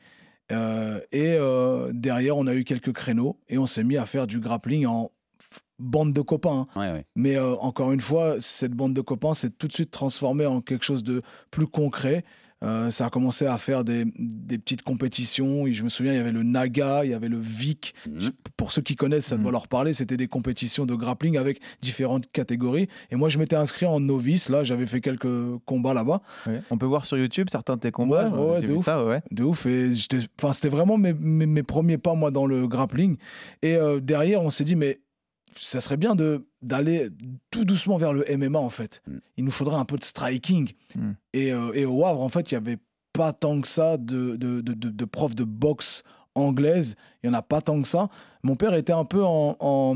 Euh, 0.52 1.00
et 1.12 1.34
euh, 1.34 1.92
derrière, 1.94 2.38
on 2.38 2.48
a 2.48 2.54
eu 2.54 2.64
quelques 2.64 2.94
créneaux 2.94 3.40
et 3.50 3.58
on 3.58 3.66
s'est 3.66 3.84
mis 3.84 3.98
à 3.98 4.06
faire 4.06 4.28
du 4.28 4.40
grappling 4.40 4.86
en 4.86 5.12
bande 5.80 6.14
de 6.14 6.22
copains. 6.22 6.68
hein. 6.76 6.80
Ouais, 6.80 6.92
ouais. 6.92 7.06
Mais 7.16 7.36
euh, 7.38 7.56
encore 7.56 7.92
une 7.92 8.02
fois, 8.02 8.36
cette 8.40 8.74
bande 8.74 8.94
de 8.94 9.02
copains 9.02 9.34
s'est 9.34 9.50
tout 9.50 9.68
de 9.68 9.74
suite 9.74 9.92
transformée 9.92 10.46
en 10.46 10.62
quelque 10.62 10.86
chose 10.86 11.04
de 11.04 11.22
plus 11.50 11.68
concret. 11.68 12.24
Euh, 12.64 12.92
ça 12.92 13.06
a 13.08 13.10
commencé 13.10 13.46
à 13.46 13.58
faire 13.58 13.84
des, 13.84 14.06
des 14.18 14.58
petites 14.58 14.82
compétitions. 14.84 15.68
Et 15.68 15.74
je 15.74 15.84
me 15.84 15.90
souviens, 15.90 16.14
il 16.14 16.18
y 16.18 16.20
avait 16.20 16.32
le 16.32 16.44
Naga, 16.44 17.04
il 17.06 17.12
y 17.12 17.14
avait 17.14 17.28
le 17.30 17.38
Vic. 17.40 17.94
Mhm. 18.08 18.32
Pour 18.58 18.72
ceux 18.72 18.82
qui 18.82 18.96
connaissent, 18.96 19.26
ça 19.28 19.36
Mhm. 19.36 19.44
doit 19.44 19.52
leur 19.52 19.68
parler. 19.68 19.94
C'était 19.94 20.18
des 20.18 20.28
compétitions 20.28 20.86
de 20.86 20.96
grappling 20.96 21.38
avec 21.38 21.60
différentes 21.82 22.32
catégories. 22.32 22.88
Et 23.12 23.16
moi, 23.16 23.30
je 23.30 23.38
m'étais 23.40 23.56
inscrit 23.56 23.86
en 23.86 24.00
novice. 24.00 24.50
Là, 24.50 24.64
j'avais 24.64 24.88
fait 24.88 25.02
quelques 25.02 25.58
combats 25.66 25.94
là-bas. 25.94 26.22
Ouais. 26.48 26.62
On 26.72 26.78
peut 26.78 26.86
voir 26.86 27.06
sur 27.06 27.18
YouTube 27.18 27.48
certains 27.52 27.76
de 27.76 27.82
tes 27.82 27.92
combats. 27.92 28.30
Ouais, 28.30 28.52
ouais, 28.54 28.62
de 28.62 28.68
vu 28.68 28.74
ouf. 28.76 28.86
ça, 28.86 29.04
ouais. 29.06 29.22
De 29.32 29.44
ouf. 29.44 29.66
Et 29.66 29.92
c'était 29.94 30.70
vraiment 30.70 30.98
mes, 30.98 31.14
mes- 31.14 31.46
mes 31.46 31.64
premiers 31.64 31.98
pas, 31.98 32.14
moi, 32.14 32.32
dans 32.32 32.46
le 32.46 32.68
grappling. 32.68 33.18
Et 33.62 33.76
euh, 33.76 34.00
derrière, 34.00 34.42
on 34.42 34.50
s'est 34.50 34.64
dit, 34.64 34.76
mais 34.76 35.00
ça 35.58 35.82
serait 35.82 35.98
bien 35.98 36.16
de 36.16 36.46
d'aller 36.62 37.10
tout 37.52 37.66
doucement 37.66 37.98
vers 37.98 38.14
le 38.14 38.26
MMA, 38.38 38.60
en 38.60 38.70
fait. 38.70 39.02
Mm. 39.08 39.18
Il 39.38 39.46
nous 39.46 39.52
faudrait 39.52 39.76
un 39.78 39.86
peu 39.86 39.98
de 39.98 40.04
striking. 40.04 40.72
Mm. 40.96 41.12
Et, 41.34 41.52
euh, 41.54 41.72
et 41.74 41.86
au 41.86 42.06
Havre, 42.06 42.22
en 42.22 42.30
fait, 42.30 42.52
il 42.52 42.56
n'y 42.56 42.58
avait 42.68 42.80
pas 43.14 43.34
tant 43.34 43.62
que 43.62 43.68
ça 43.68 43.98
de, 43.98 44.36
de, 44.38 44.62
de, 44.62 44.74
de- 44.74 44.90
de 44.90 45.06
profs 45.06 45.36
de 45.36 45.44
boxe 45.44 46.04
anglaise. 46.36 46.96
Il 47.24 47.30
n'y 47.30 47.36
en 47.36 47.38
a 47.40 47.42
pas 47.44 47.62
tant 47.62 47.82
que 47.82 47.88
ça. 47.88 48.10
Mon 48.44 48.56
père 48.56 48.74
était 48.74 48.94
un 48.94 49.06
peu 49.06 49.24
en... 49.24 49.56
en 49.60 49.96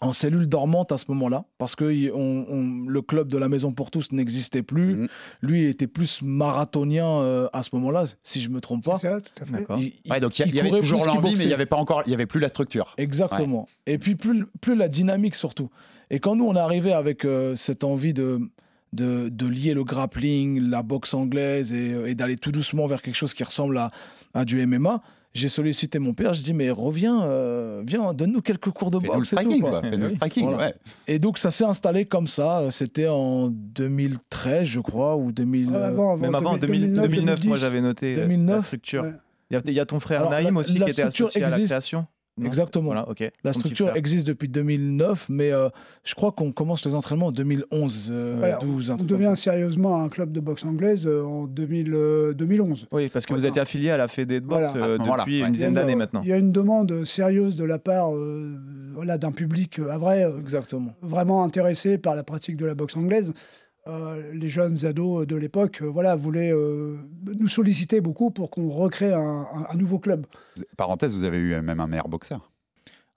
en 0.00 0.12
cellule 0.12 0.46
dormante 0.48 0.92
à 0.92 0.98
ce 0.98 1.04
moment-là, 1.08 1.44
parce 1.58 1.76
que 1.76 1.90
il- 1.92 2.10
on- 2.12 2.46
on- 2.48 2.84
le 2.88 3.02
club 3.02 3.28
de 3.28 3.36
la 3.38 3.48
Maison 3.48 3.72
pour 3.72 3.90
tous 3.90 4.12
n'existait 4.12 4.62
plus. 4.62 4.94
Mhm. 4.96 5.08
Lui 5.42 5.62
il 5.62 5.68
était 5.68 5.86
plus 5.86 6.22
marathonien 6.22 7.06
euh, 7.06 7.48
à 7.52 7.62
ce 7.62 7.70
moment-là, 7.74 8.04
si 8.22 8.40
je 8.40 8.48
me 8.48 8.60
trompe 8.60 8.84
pas. 8.84 8.98
C'est 8.98 9.08
ça, 9.08 9.20
tout 9.20 9.42
à 9.42 9.46
fait. 9.46 9.52
D'accord. 9.52 9.78
Il- 9.80 9.92
Ouais, 10.10 10.20
donc 10.20 10.38
il 10.38 10.46
y, 10.46 10.48
il 10.50 10.54
y 10.54 10.60
avait 10.60 10.70
toujours 10.70 11.04
l'envie, 11.04 11.20
mais 11.20 11.28
il 11.30 11.32
n'y 11.32 11.34
boxait. 11.44 11.52
avait 11.54 11.66
pas 11.66 11.76
encore, 11.76 12.02
il 12.06 12.10
y 12.10 12.14
avait 12.14 12.26
plus 12.26 12.40
la 12.40 12.48
structure. 12.48 12.94
Exactement. 12.98 13.66
Et 13.86 13.98
puis 13.98 14.14
plus, 14.16 14.46
plus 14.60 14.74
la 14.76 14.88
dynamique 14.88 15.34
surtout. 15.34 15.70
Et 16.10 16.18
quand 16.18 16.34
nous 16.36 16.46
on 16.46 16.54
est 16.54 16.58
arrivé 16.60 16.92
avec 16.92 17.24
euh, 17.24 17.54
cette 17.54 17.84
envie 17.84 18.12
de, 18.14 18.40
de, 18.92 19.28
de 19.28 19.46
lier 19.46 19.74
le 19.74 19.84
grappling, 19.84 20.60
la 20.70 20.82
boxe 20.82 21.14
anglaise 21.14 21.72
et, 21.72 21.92
euh, 21.92 22.08
et 22.08 22.14
d'aller 22.14 22.36
tout 22.36 22.50
doucement 22.52 22.86
vers 22.86 23.02
quelque 23.02 23.14
chose 23.14 23.34
qui 23.34 23.44
ressemble 23.44 23.78
à, 23.78 23.90
à 24.34 24.44
du 24.44 24.64
MMA, 24.66 25.02
j'ai 25.32 25.48
sollicité 25.48 25.98
mon 25.98 26.12
père. 26.14 26.34
Je 26.34 26.42
dis 26.42 26.52
mais 26.52 26.70
reviens, 26.70 27.22
euh, 27.24 27.82
viens, 27.86 28.12
donne-nous 28.14 28.40
quelques 28.42 28.70
cours 28.70 28.90
de 28.90 28.98
boxe. 28.98 29.32
et 29.32 29.36
tout, 29.36 29.60
quoi. 29.60 29.70
quoi. 29.70 29.80
Fais-nous 29.82 29.98
le 29.98 30.06
Oui, 30.08 30.16
striking, 30.16 30.42
voilà. 30.48 30.58
ouais. 30.68 30.74
Et 31.06 31.18
donc 31.18 31.38
ça 31.38 31.50
s'est 31.50 31.64
installé 31.64 32.04
comme 32.04 32.26
ça. 32.26 32.66
C'était 32.70 33.08
en 33.08 33.48
2013, 33.48 34.64
je 34.66 34.80
crois, 34.80 35.16
ou 35.16 35.32
2000. 35.32 35.68
Ouais, 35.70 35.76
euh, 35.76 35.86
avant, 35.88 36.12
avant, 36.12 36.16
Même 36.22 36.34
avant, 36.34 36.56
2000, 36.56 36.80
2009, 36.80 37.04
2009 37.10 37.26
moi 37.26 37.36
2010. 37.56 37.60
j'avais 37.60 37.80
noté 37.80 38.12
euh, 38.14 38.16
la 38.16 38.22
2009, 38.22 38.64
structure. 38.66 39.02
Ouais. 39.04 39.12
Il 39.50 39.54
y 39.54 39.56
a- 39.56 39.62
il 39.66 39.72
y, 39.74 39.80
a 39.80 39.86
ton 39.86 39.98
frère 39.98 40.20
Alors, 40.20 40.30
Naïm 40.32 40.54
la- 40.54 40.60
aussi 40.60 40.78
la 40.78 40.84
qui 40.86 40.92
était 40.92 41.02
structure 41.10 41.26
associé 41.26 41.42
à 41.44 41.48
la 41.58 41.64
création. 41.64 42.06
Non 42.38 42.46
Exactement. 42.46 42.86
Voilà. 42.92 43.06
La 43.44 43.52
structure 43.52 43.94
existe 43.96 44.26
depuis 44.26 44.48
2009, 44.48 45.26
mais 45.28 45.52
euh, 45.52 45.68
je 46.04 46.14
crois 46.14 46.32
qu'on 46.32 46.52
commence 46.52 46.84
les 46.84 46.94
entraînements 46.94 47.26
en 47.26 47.32
2011, 47.32 48.10
euh, 48.12 48.36
Voilà, 48.38 48.56
12, 48.56 48.90
un 48.92 48.96
On 49.00 49.04
devient 49.04 49.24
ça. 49.30 49.36
sérieusement 49.36 50.02
un 50.02 50.08
club 50.08 50.32
de 50.32 50.40
boxe 50.40 50.64
anglaise 50.64 51.06
euh, 51.06 51.22
en 51.22 51.46
2000, 51.46 51.92
euh, 51.92 52.32
2011. 52.32 52.86
Oui, 52.92 53.08
parce 53.08 53.26
que 53.26 53.34
vous 53.34 53.44
êtes 53.46 53.58
affilié 53.58 53.90
à 53.90 53.96
la 53.96 54.08
Fédé 54.08 54.40
de 54.40 54.46
boxe 54.46 54.70
Voilà. 54.74 54.86
Euh, 54.86 54.98
depuis 54.98 55.42
ouais. 55.42 55.46
une 55.48 55.52
dizaine 55.52 55.74
d'années 55.74 55.96
maintenant. 55.96 56.22
Il 56.22 56.28
y 56.28 56.32
a 56.32 56.36
une 56.38 56.52
demande 56.52 57.04
sérieuse 57.04 57.56
de 57.56 57.64
la 57.64 57.78
part 57.78 58.14
euh, 58.14 58.56
voilà, 58.94 59.18
d'un 59.18 59.32
public, 59.32 59.78
euh, 59.78 59.90
à 59.90 59.98
vrai, 59.98 60.24
euh, 60.24 60.38
Exactement. 60.38 60.94
vraiment 61.02 61.42
intéressé 61.44 61.98
par 61.98 62.14
la 62.14 62.22
pratique 62.22 62.56
de 62.56 62.66
la 62.66 62.74
boxe 62.74 62.96
anglaise. 62.96 63.32
Euh, 63.90 64.32
les 64.32 64.48
jeunes 64.48 64.86
ados 64.86 65.26
de 65.26 65.36
l'époque, 65.36 65.80
euh, 65.82 65.86
voilà, 65.86 66.16
voulaient 66.16 66.52
euh, 66.52 66.96
nous 67.38 67.48
solliciter 67.48 68.00
beaucoup 68.00 68.30
pour 68.30 68.50
qu'on 68.50 68.68
recrée 68.70 69.12
un, 69.12 69.20
un- 69.20 69.66
un 69.70 69.76
nouveau 69.76 69.98
club. 69.98 70.26
Parenthèse, 70.76 71.14
vous 71.14 71.24
avez 71.24 71.38
eu 71.38 71.60
même 71.60 71.80
un 71.80 71.86
meilleur 71.86 72.08
boxeur. 72.08 72.50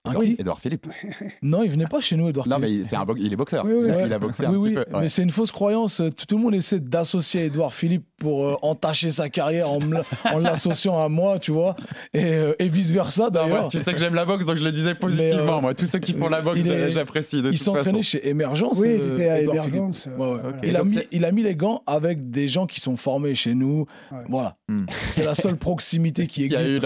Edouard, 0.06 0.24
Edouard 0.38 0.60
Philippe. 0.60 0.86
Non, 1.42 1.62
il 1.62 1.70
venait 1.70 1.86
pas 1.86 2.00
chez 2.00 2.16
nous, 2.16 2.28
Edouard. 2.28 2.46
Non, 2.46 2.56
Philippe. 2.58 2.82
mais 2.82 2.88
c'est 2.88 2.96
un 2.96 3.04
bo- 3.06 3.14
il 3.16 3.32
est 3.32 3.36
boxeur. 3.36 3.64
Oui, 3.64 3.72
oui, 3.74 3.84
il, 3.86 3.90
a, 3.90 3.96
oui. 3.96 4.02
il 4.06 4.12
a 4.12 4.18
boxé 4.18 4.44
un 4.44 4.50
oui, 4.52 4.58
petit 4.58 4.68
oui, 4.68 4.74
peu. 4.74 4.80
ouais. 4.94 5.00
mais 5.02 5.08
c'est 5.08 5.22
une 5.22 5.30
fausse 5.30 5.50
croyance. 5.50 6.02
Tout, 6.16 6.36
le 6.36 6.42
monde 6.42 6.54
essaie 6.54 6.78
d'associer 6.80 7.46
Edouard 7.46 7.72
Philippe 7.72 8.04
pour 8.18 8.44
euh, 8.44 8.56
entacher 8.62 9.08
sa 9.10 9.30
carrière 9.30 9.70
en, 9.70 9.80
me 9.80 9.94
la- 9.94 10.04
en 10.32 10.38
l'associant 10.38 11.02
à 11.02 11.08
moi, 11.08 11.38
tu 11.38 11.52
vois, 11.52 11.74
et, 12.12 12.22
euh, 12.24 12.52
et 12.58 12.68
vice 12.68 12.90
versa 12.90 13.24
Non, 13.24 13.30
d'ailleurs. 13.30 13.68
tu 13.68 13.78
sais 13.78 13.92
que 13.94 13.98
j'aime 13.98 14.14
la 14.14 14.26
boxe, 14.26 14.44
donc 14.44 14.56
je 14.56 14.64
le 14.64 14.72
disais 14.72 14.94
positivement. 14.94 15.58
euh, 15.58 15.60
moi, 15.62 15.74
tous 15.74 15.86
ceux 15.86 15.98
qui 16.00 16.12
font 16.12 16.28
la 16.28 16.42
boxe, 16.42 16.60
j'apprécie. 16.88 17.40
de 17.40 17.50
il 17.50 17.58
s'entraînait 17.58 18.02
chez 18.02 18.28
Émergence. 18.28 18.78
Oui, 18.80 18.98
il 19.02 19.12
était 19.14 19.28
à. 19.30 19.40
Émergence. 19.40 20.06
euh, 20.06 20.16
Ouais, 20.18 20.34
ouais. 20.34 20.40
voilà. 20.42 20.56
Et 20.62 20.68
Il, 20.68 20.76
a 20.76 20.84
mis, 20.84 20.94
c'est- 20.94 21.08
il 21.12 21.24
a 21.24 21.32
mis 21.32 21.42
les 21.42 21.56
gants 21.56 21.82
avec 21.86 22.30
des 22.30 22.48
gens 22.48 22.66
qui 22.66 22.80
sont 22.80 22.96
formés 22.96 23.34
chez 23.34 23.54
nous. 23.54 23.86
Ouais. 24.12 24.18
Voilà. 24.28 24.56
Hmm. 24.68 24.84
C'est 25.10 25.24
la 25.24 25.34
seule 25.34 25.56
proximité 25.56 26.26
qui 26.26 26.44
existe. 26.44 26.84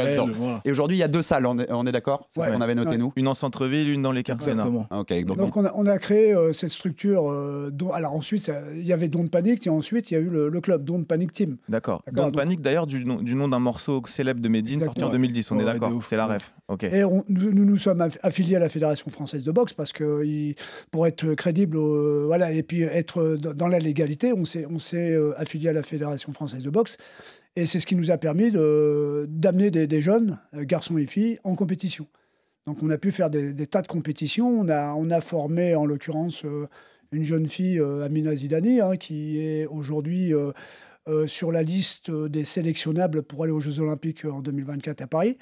Et 0.64 0.70
aujourd'hui, 0.70 0.96
il 0.96 1.00
y 1.00 1.04
a 1.04 1.08
deux 1.08 1.22
salles, 1.22 1.46
on 1.46 1.58
est, 1.58 1.70
on 1.72 1.84
est 1.86 1.92
d'accord? 1.92 2.26
C'est 2.28 2.40
Ouais. 2.40 2.46
ce 2.48 2.52
qu'on 2.52 2.60
avait 2.60 2.74
noté, 2.74 2.90
Ouais. 2.90 3.07
Une 3.16 3.28
en 3.28 3.34
centre-ville, 3.34 3.88
une 3.88 4.02
dans 4.02 4.12
les 4.12 4.22
quartiers. 4.22 4.54
nord. 4.54 4.66
Exactement. 4.66 4.86
Ah, 4.90 5.00
Ok, 5.00 5.24
donc, 5.24 5.38
Donc 5.38 5.56
on 5.56 5.64
a, 5.64 5.72
on 5.74 5.86
a 5.86 5.98
créé 5.98 6.34
euh, 6.34 6.52
cette 6.52 6.70
structure. 6.70 7.30
euh, 7.30 7.70
dont, 7.72 7.92
alors 7.92 8.12
ensuite, 8.14 8.50
il 8.74 8.86
y 8.86 8.92
avait 8.92 9.08
Don't 9.08 9.28
Panic 9.28 9.66
et 9.66 9.70
ensuite 9.70 10.10
il 10.10 10.14
y 10.14 10.16
a 10.16 10.20
eu 10.20 10.28
le, 10.28 10.48
le 10.48 10.60
club 10.60 10.84
Don't 10.84 11.04
Panic 11.04 11.32
Team. 11.32 11.56
D'accord. 11.68 12.02
Don't 12.12 12.26
donc- 12.26 12.34
Panic, 12.36 12.60
d'ailleurs, 12.60 12.86
du 12.86 13.04
nom, 13.04 13.20
du 13.22 13.34
nom 13.34 13.48
d'un 13.48 13.58
morceau 13.58 14.02
célèbre 14.06 14.40
de 14.40 14.48
Medine 14.48 14.80
sorti 14.80 15.00
en 15.02 15.08
Exactement. 15.08 15.12
2010, 15.12 15.50
on 15.52 15.56
Ouais, 15.56 15.62
est 15.62 15.66
d'accord. 15.66 15.88
de 15.90 15.94
ouf. 15.94 16.06
C'est 16.06 16.16
la 16.16 16.26
ref. 16.26 16.52
Ok. 16.68 16.84
Et 16.84 17.04
on- 17.04 17.24
nous, 17.28 17.52
nous 17.52 17.64
nous 17.64 17.76
sommes 17.76 18.00
aff- 18.00 18.18
affiliés 18.22 18.56
à 18.56 18.60
la 18.60 18.68
Fédération 18.68 19.10
française 19.10 19.44
de 19.44 19.52
boxe 19.52 19.72
parce 19.72 19.92
que 19.92 20.24
il- 20.24 20.54
pour 20.90 21.06
être 21.06 21.34
crédible, 21.34 21.76
euh, 21.76 22.24
voilà, 22.26 22.52
et 22.52 22.62
puis 22.62 22.82
être 22.82 23.36
dans 23.40 23.54
dans 23.54 23.66
la 23.68 23.78
légalité, 23.78 24.32
on 24.32 24.44
s'est 24.44 24.66
on 24.70 24.78
s'est 24.78 25.10
euh, 25.12 25.32
affilié 25.40 25.68
à 25.68 25.72
la 25.72 25.82
Fédération 25.82 26.32
française 26.32 26.62
de 26.64 26.70
boxe. 26.70 26.96
Et 27.56 27.66
c'est 27.66 27.80
ce 27.80 27.86
qui 27.86 27.96
nous 27.96 28.10
a 28.12 28.18
permis 28.18 28.50
de- 28.52 29.26
d'amener 29.28 29.70
des, 29.72 29.86
des 29.88 30.00
jeunes, 30.00 30.38
euh, 30.54 30.64
garçons 30.64 30.96
et 30.98 31.06
filles, 31.06 31.38
en 31.44 31.54
compétition. 31.56 32.06
Donc 32.68 32.82
on 32.82 32.90
a 32.90 32.98
pu 32.98 33.12
faire 33.12 33.30
des, 33.30 33.66
tas 33.66 33.80
de 33.80 33.86
compétitions. 33.86 34.46
On 34.46 34.68
a, 34.68 34.92
on 34.92 35.08
a 35.08 35.22
formé 35.22 35.74
en 35.74 35.86
l'occurrence 35.86 36.44
euh, 36.44 36.68
une 37.12 37.24
jeune 37.24 37.48
fille, 37.48 37.80
euh, 37.80 38.04
Amina 38.04 38.34
Zidani, 38.34 38.82
hein, 38.82 38.98
qui 38.98 39.40
est 39.40 39.64
aujourd'hui 39.64 40.34
euh, 40.34 40.52
euh, 41.08 41.26
sur 41.26 41.50
la 41.52 41.62
liste 41.62 42.10
des 42.10 42.44
sélectionnables 42.44 43.22
pour 43.22 43.42
aller 43.44 43.52
aux 43.52 43.60
Jeux 43.60 43.80
Olympiques 43.80 44.24
en 44.24 44.40
2024 44.40 45.00
à 45.02 45.06
Paris. 45.06 45.38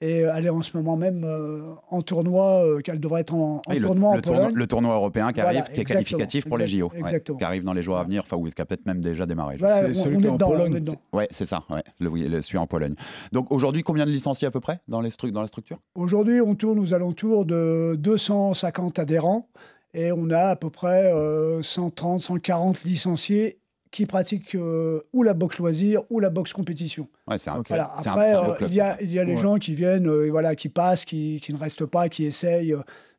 Et 0.00 0.18
elle 0.20 0.46
est 0.46 0.50
en 0.50 0.62
ce 0.62 0.76
moment 0.76 0.96
même 0.96 1.24
euh, 1.24 1.62
en 1.90 2.02
tournoi, 2.02 2.64
euh, 2.66 2.80
qu'elle 2.80 3.00
devrait 3.00 3.20
être 3.22 3.34
en, 3.34 3.56
en 3.56 3.62
oui, 3.68 3.78
le, 3.78 3.86
tournoi 3.86 4.10
en 4.10 4.16
le 4.16 4.22
tournoi, 4.22 4.50
le 4.52 4.66
tournoi 4.66 4.94
européen 4.94 5.32
qui 5.32 5.40
Voilà, 5.40 5.60
arrive, 5.60 5.72
qui 5.74 5.80
est 5.80 5.84
qualificatif 5.84 6.46
pour 6.46 6.58
les 6.58 6.66
JO, 6.66 6.90
ouais, 6.92 6.98
exactement. 7.00 7.38
qui 7.38 7.44
arrive 7.44 7.64
dans 7.64 7.72
les 7.72 7.82
jours 7.82 7.96
à 7.98 8.04
venir, 8.04 8.22
enfin, 8.24 8.36
ou 8.36 8.48
qui 8.50 8.60
a 8.60 8.64
peut-être 8.64 8.86
même 8.86 9.00
déjà 9.00 9.26
démarré. 9.26 9.56
Voilà, 9.58 9.92
C'est 9.92 10.00
on, 10.00 10.04
celui 10.04 10.16
on 10.16 10.20
qui 10.20 10.26
est 10.26 10.30
en 10.30 10.34
dedans, 10.34 10.48
on 10.48 10.50
Pologne. 10.52 10.76
est. 10.86 11.16
Ouais, 11.16 11.28
c'est 11.30 11.46
ça, 11.46 11.64
ouais. 11.70 11.82
le, 12.00 12.08
oui, 12.08 12.28
le- 12.28 12.42
celui 12.42 12.58
en 12.58 12.66
Pologne. 12.66 12.94
Donc 13.32 13.50
aujourd'hui, 13.52 13.82
combien 13.82 14.06
de 14.06 14.10
licenciés 14.10 14.48
à 14.48 14.50
peu 14.50 14.60
près 14.60 14.80
dans, 14.88 15.00
les 15.00 15.10
dans 15.30 15.40
la 15.40 15.46
structure? 15.46 15.78
Aujourd'hui, 15.94 16.40
on 16.40 16.54
tourne 16.54 16.78
aux 16.78 16.92
alentours 16.94 17.44
de 17.44 17.94
250 17.98 18.98
adhérents 18.98 19.48
et 19.94 20.10
on 20.12 20.30
a 20.30 20.48
à 20.48 20.56
peu 20.56 20.70
près 20.70 21.12
euh, 21.12 21.62
130, 21.62 22.20
140 22.20 22.82
licenciés 22.84 23.58
qui 23.94 24.06
pratiquent 24.06 24.56
euh, 24.56 25.00
ou 25.12 25.22
la 25.22 25.34
boxe 25.34 25.58
loisir 25.58 26.02
ou 26.10 26.18
la 26.20 26.28
boxe 26.28 26.52
compétition. 26.52 27.06
Ouais, 27.28 27.38
c'est 27.38 27.50
un, 27.50 27.62
Voilà. 27.66 27.92
Après, 27.96 28.34
euh, 28.36 28.54
il 28.62 28.74
y 28.74 28.80
a, 28.80 29.00
il 29.00 29.10
y 29.12 29.18
a 29.20 29.24
les 29.24 29.34
Ouais. 29.36 29.40
gens 29.40 29.56
qui 29.58 29.74
viennent, 29.74 30.08
euh, 30.08 30.28
voilà, 30.30 30.56
qui 30.56 30.68
passent, 30.68 31.04
qui, 31.04 31.40
qui 31.40 31.54
ne 31.54 31.58
restent 31.58 31.86
pas, 31.86 32.08
qui 32.08 32.24
essayent, 32.24 32.74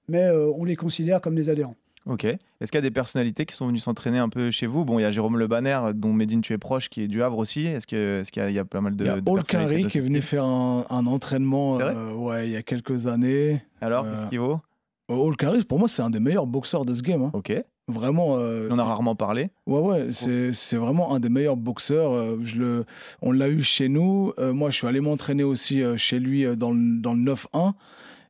mais 0.10 0.24
euh, 0.24 0.52
on 0.56 0.66
les 0.66 0.76
considère 0.76 1.22
comme 1.22 1.34
des 1.36 1.50
adhérents. 1.50 1.76
Ok. 2.08 2.26
Est-ce 2.26 2.72
qu'il 2.72 2.78
y 2.78 2.84
a 2.86 2.90
des 2.90 2.92
personnalités 2.92 3.46
qui 3.46 3.56
sont 3.56 3.66
venues 3.68 3.80
s'entraîner 3.80 4.20
un 4.20 4.30
peu 4.30 4.52
chez 4.52 4.68
vous? 4.68 4.86
Bon, 4.86 5.00
il 5.00 5.02
y 5.02 5.06
a 5.06 5.12
Jérôme 5.12 5.38
Le 5.40 5.48
Banner, 5.48 5.80
dont 5.96 6.14
Medine 6.14 6.42
tu 6.42 6.54
es 6.54 6.58
proche, 6.60 6.90
qui 6.90 7.02
est 7.04 7.08
du 7.08 7.24
Havre 7.24 7.38
aussi. 7.40 7.66
Est-ce 7.66 7.88
que- 7.88 8.20
est-ce 8.20 8.32
qu'il 8.32 8.44
y, 8.44 8.46
a- 8.46 8.50
il 8.50 8.56
y 8.56 8.60
a 8.60 8.66
pas 8.66 8.80
mal 8.82 8.96
de. 8.96 9.06
Il 9.06 9.08
y 9.08 9.10
a 9.10 9.22
Paul 9.22 9.40
de 9.40 9.88
qui 9.88 9.98
est 9.98 10.02
venu 10.02 10.22
faire 10.22 10.44
un, 10.44 10.86
un 10.90 11.08
entraînement 11.08 11.80
euh, 11.80 12.12
ouais, 12.14 12.48
il 12.48 12.52
y 12.52 12.58
a 12.58 12.62
quelques 12.62 13.08
années. 13.08 13.64
Alors, 13.82 14.06
Euh, 14.06 14.12
qu'est-ce 14.12 14.28
qu'il 14.28 14.40
vaut? 14.40 14.60
Paul 15.08 15.36
Quinry, 15.38 15.64
pour 15.64 15.80
moi, 15.80 15.88
c'est 15.88 16.02
un 16.04 16.10
des 16.12 16.20
meilleurs 16.20 16.46
boxeurs 16.48 16.84
de 16.86 16.94
ce 16.94 17.02
game. 17.02 17.24
hein. 17.24 17.32
Ok. 17.34 17.54
Vraiment. 17.88 18.38
euh, 18.40 18.68
On 18.72 18.76
en 18.76 18.80
a 18.80 18.84
rarement 18.84 19.16
parlé. 19.16 19.50
Ouais, 19.68 19.80
ouais, 19.80 20.08
c'est 20.12 20.52
c'est 20.54 20.78
vraiment 20.78 21.14
un 21.14 21.20
des 21.20 21.30
meilleurs 21.30 21.56
boxeurs. 21.58 22.14
euh, 22.14 22.40
je 22.44 22.58
le, 22.58 22.86
on 23.22 23.32
l'a 23.32 23.48
eu 23.50 23.62
chez 23.62 23.90
nous. 23.90 24.34
euh, 24.40 24.54
moi, 24.54 24.72
je 24.72 24.78
suis 24.78 24.88
allé 24.88 25.00
m'entraîner 25.02 25.44
aussi 25.44 25.84
euh, 25.84 25.96
chez 25.96 26.18
lui 26.20 26.46
euh, 26.46 26.56
dans 26.56 26.72
le, 26.72 27.00
dans 27.00 27.14
le 27.14 27.20
9-1. 27.22 27.74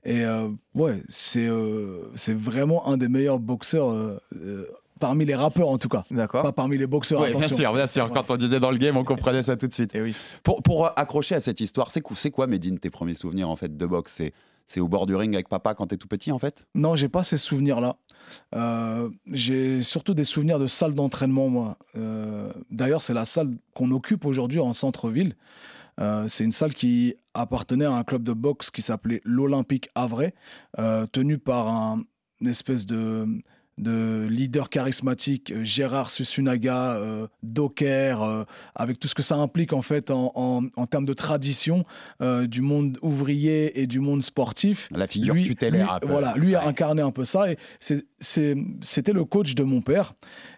Et 0.04 0.24
euh, 0.24 0.50
ouais, 0.76 1.02
c'est 1.08 1.48
euh, 1.48 2.02
c'est 2.16 2.36
vraiment 2.36 2.88
un 2.88 2.98
des 2.98 3.08
meilleurs 3.08 3.40
boxeurs, 3.40 3.90
euh, 3.92 4.20
euh, 4.36 4.66
parmi 5.00 5.26
les 5.26 5.34
rappeurs 5.36 5.70
en 5.70 5.78
tout 5.80 5.90
cas. 5.90 6.04
D'accord. 6.12 6.44
Pas 6.44 6.52
parmi 6.52 6.78
les 6.78 6.86
boxeurs. 6.86 7.22
Ouais, 7.22 7.34
bien 7.34 7.48
sûr, 7.48 7.74
bien 7.74 7.88
sûr. 7.88 8.12
Quand 8.12 8.30
on 8.30 8.38
disait 8.38 8.60
dans 8.60 8.72
le 8.72 8.78
game, 8.78 8.98
on 8.98 9.04
comprenait 9.04 9.42
ça 9.42 9.56
tout 9.58 9.68
de 9.68 9.74
suite. 9.74 9.96
Et 9.96 10.02
oui. 10.02 10.16
Pour, 10.44 10.62
pour 10.62 10.88
accrocher 11.00 11.34
à 11.36 11.40
cette 11.40 11.60
histoire, 11.60 11.90
c'est 11.92 12.02
quoi, 12.02 12.16
c'est 12.16 12.30
quoi, 12.30 12.46
Medine, 12.46 12.78
tes 12.78 12.90
premiers 12.92 13.16
souvenirs 13.16 13.50
en 13.50 13.56
fait 13.56 13.76
de 13.76 13.86
boxe? 13.86 14.22
C'est 14.68 14.80
au 14.80 14.88
bord 14.88 15.06
du 15.06 15.16
ring 15.16 15.34
avec 15.36 15.48
papa 15.48 15.76
quand 15.76 15.88
t'es 15.88 15.98
tout 15.98 16.08
petit 16.08 16.32
en 16.32 16.40
fait? 16.40 16.66
Non, 16.74 16.96
j'ai 16.96 17.10
pas 17.10 17.24
ces 17.24 17.38
souvenirs-là. 17.38 17.98
Euh, 18.56 19.10
j'ai 19.32 19.82
surtout 19.82 20.14
des 20.14 20.24
souvenirs 20.24 20.58
de 20.58 20.68
salle 20.68 20.96
d'entraînement, 20.96 21.50
moi. 21.50 21.78
Euh, 21.96 22.52
D'ailleurs, 22.72 23.04
c'est 23.04 23.14
la 23.14 23.26
salle 23.26 23.58
qu'on 23.76 23.92
occupe 23.92 24.26
aujourd'hui 24.26 24.60
en 24.60 24.74
centre-ville. 24.74 25.36
Euh, 26.00 26.28
c'est 26.28 26.44
une 26.44 26.52
salle 26.52 26.74
qui 26.74 27.16
appartenait 27.34 27.86
à 27.86 27.94
un 27.94 28.04
club 28.04 28.24
de 28.24 28.34
boxe 28.34 28.72
qui 28.72 28.82
s'appelait 28.82 29.22
l'Olympique 29.24 29.90
Havrais, 29.96 30.34
tenu 31.12 31.38
par 31.38 31.68
un 31.68 32.04
une 32.42 32.48
espèce 32.48 32.86
de, 32.86 33.28
de 33.78 34.26
leader 34.30 34.70
charismatique, 34.70 35.52
euh, 35.52 35.64
Gérard 35.64 36.10
Susunaga, 36.10 36.94
euh, 36.94 37.28
Docker, 37.44 38.24
euh, 38.24 38.44
avec 38.74 39.00
tout 39.00 39.08
ce 39.10 39.16
que 39.16 39.22
ça 39.24 39.36
implique 39.36 39.74
en 39.74 39.82
fait 39.82 40.12
en, 40.12 40.32
en- 40.36 40.62
en 40.78 40.86
termes 40.86 41.06
de 41.06 41.14
tradition 41.14 41.84
euh, 42.22 42.48
du 42.48 42.62
monde 42.62 42.98
ouvrier 43.02 43.82
et 43.82 43.86
du 43.88 44.00
monde 44.00 44.22
sportif. 44.22 44.88
La 44.92 45.08
figure 45.08 45.34
Lui- 45.34 45.44
tutélaire. 45.44 45.86
lui- 45.88 45.92
un 45.94 46.00
peu. 46.00 46.08
Voilà, 46.08 46.34
lui 46.38 46.56
a 46.56 46.66
incarné 46.66 47.02
un 47.02 47.12
peu 47.12 47.26
ça 47.26 47.52
et 47.52 47.58
c'était 48.20 49.14
le 49.14 49.26
coach 49.26 49.56
de 49.56 49.64
mon 49.64 49.82
père. 49.82 50.14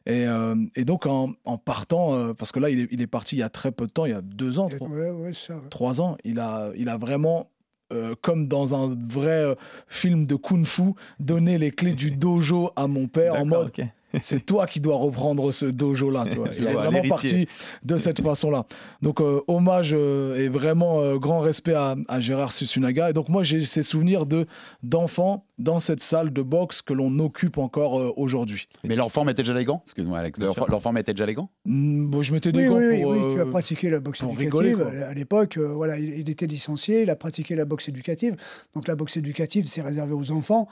Et, 0.06 0.26
euh, 0.26 0.56
et 0.76 0.86
donc 0.86 1.06
en, 1.06 1.34
en 1.44 1.58
partant, 1.58 2.14
euh, 2.14 2.34
parce 2.34 2.52
que 2.52 2.60
là 2.60 2.70
il 2.70 2.82
est, 2.82 2.88
il 2.92 3.02
est 3.02 3.08
parti 3.08 3.36
il 3.36 3.40
y 3.40 3.44
a 3.44 3.50
très 3.50 3.72
peu 3.72 3.88
de 3.88 3.92
temps, 3.92 4.06
il 4.06 4.12
y 4.12 4.16
a 4.16 4.22
deux 4.22 4.60
ans, 4.60 4.70
trois, 4.70 4.88
Ouais, 4.88 5.10
ouais, 5.10 5.34
ça, 5.34 5.56
ouais. 5.56 5.62
trois 5.70 6.02
ans, 6.02 6.18
il 6.24 6.40
a, 6.40 6.72
il 6.78 6.88
a 6.88 6.98
vraiment, 6.98 7.50
euh, 7.94 8.16
comme 8.22 8.48
dans 8.48 8.76
un 8.76 8.96
vrai 9.10 9.44
euh, 9.44 9.56
film 9.88 10.26
de 10.26 10.36
kung-fu, 10.36 10.94
donné 11.20 11.58
les 11.58 11.72
clés 11.72 11.94
du 11.94 12.12
dojo 12.12 12.72
à 12.76 12.88
mon 12.88 13.08
père 13.08 13.36
en 13.36 13.46
mode. 13.46 13.72
C'est 14.22 14.46
toi 14.46 14.68
qui 14.68 14.80
dois 14.80 14.96
reprendre 14.98 15.52
ce 15.52 15.66
dojo-là. 15.66 16.26
tu 16.32 16.38
vois. 16.38 16.52
Je 16.54 16.60
Il 16.62 16.68
est 16.68 16.74
vraiment 16.74 17.02
parti 17.08 17.48
de 17.84 17.98
cette 17.98 18.22
façon-là. 18.22 18.66
Donc, 19.02 19.22
euh, 19.22 19.42
hommage 19.48 19.92
euh, 19.94 20.36
et 20.38 20.50
vraiment 20.50 21.02
euh, 21.02 21.18
grand 21.18 21.40
respect 21.40 21.74
à, 21.74 21.96
à 22.08 22.20
Gérard 22.20 22.52
Susunaga. 22.52 23.10
Et 23.10 23.14
donc, 23.14 23.30
moi, 23.30 23.44
j'ai 23.44 23.60
ces 23.60 23.82
souvenirs 23.84 24.26
de 24.26 24.46
d'enfants 24.84 25.46
dans 25.58 25.80
cette 25.80 26.00
salle 26.02 26.32
de 26.32 26.42
boxe 26.42 26.82
que 26.82 26.94
l'on 26.94 27.18
occupe 27.20 27.58
encore 27.58 28.00
euh, 28.00 28.12
aujourd'hui. 28.16 28.68
Mais 28.84 28.96
l'enfant 28.96 29.24
mettait 29.26 29.42
déjà 29.44 29.54
les 29.54 29.66
gants 29.66 29.82
Excuse-moi, 29.86 30.20
Alex. 30.20 30.40
L'enfant 30.40 30.92
mettait 30.92 31.14
déjà 31.14 31.26
les 31.26 31.34
gants? 31.34 31.50
Mm, 31.66 32.06
bon, 32.10 32.22
je 32.22 32.32
mettais 32.34 32.52
des 32.52 32.68
Oui, 32.68 32.68
gants 32.68 32.78
oui, 32.78 33.02
pour. 33.02 33.12
oui, 33.12 33.36
tu 33.36 33.42
as 33.42 33.46
pratiqué 33.46 33.90
la 33.90 34.00
boxe 34.00 34.22
éducative. 34.22 34.46
rigoler, 34.46 34.74
quoi. 34.74 34.88
à 35.08 35.14
l'époque, 35.14 35.58
euh, 35.58 35.74
voilà, 35.74 35.98
il, 35.98 36.20
il 36.20 36.30
était 36.30 36.46
licencié, 36.48 37.02
il 37.04 37.10
a 37.10 37.16
pratiqué 37.16 37.56
la 37.56 37.66
boxe 37.66 37.90
éducative. 37.90 38.36
Donc 38.76 38.88
la 38.88 38.96
boxe 38.96 39.18
éducative, 39.18 39.68
c'est 39.68 39.82
réservé 39.82 40.14
aux 40.14 40.32
enfants, 40.32 40.68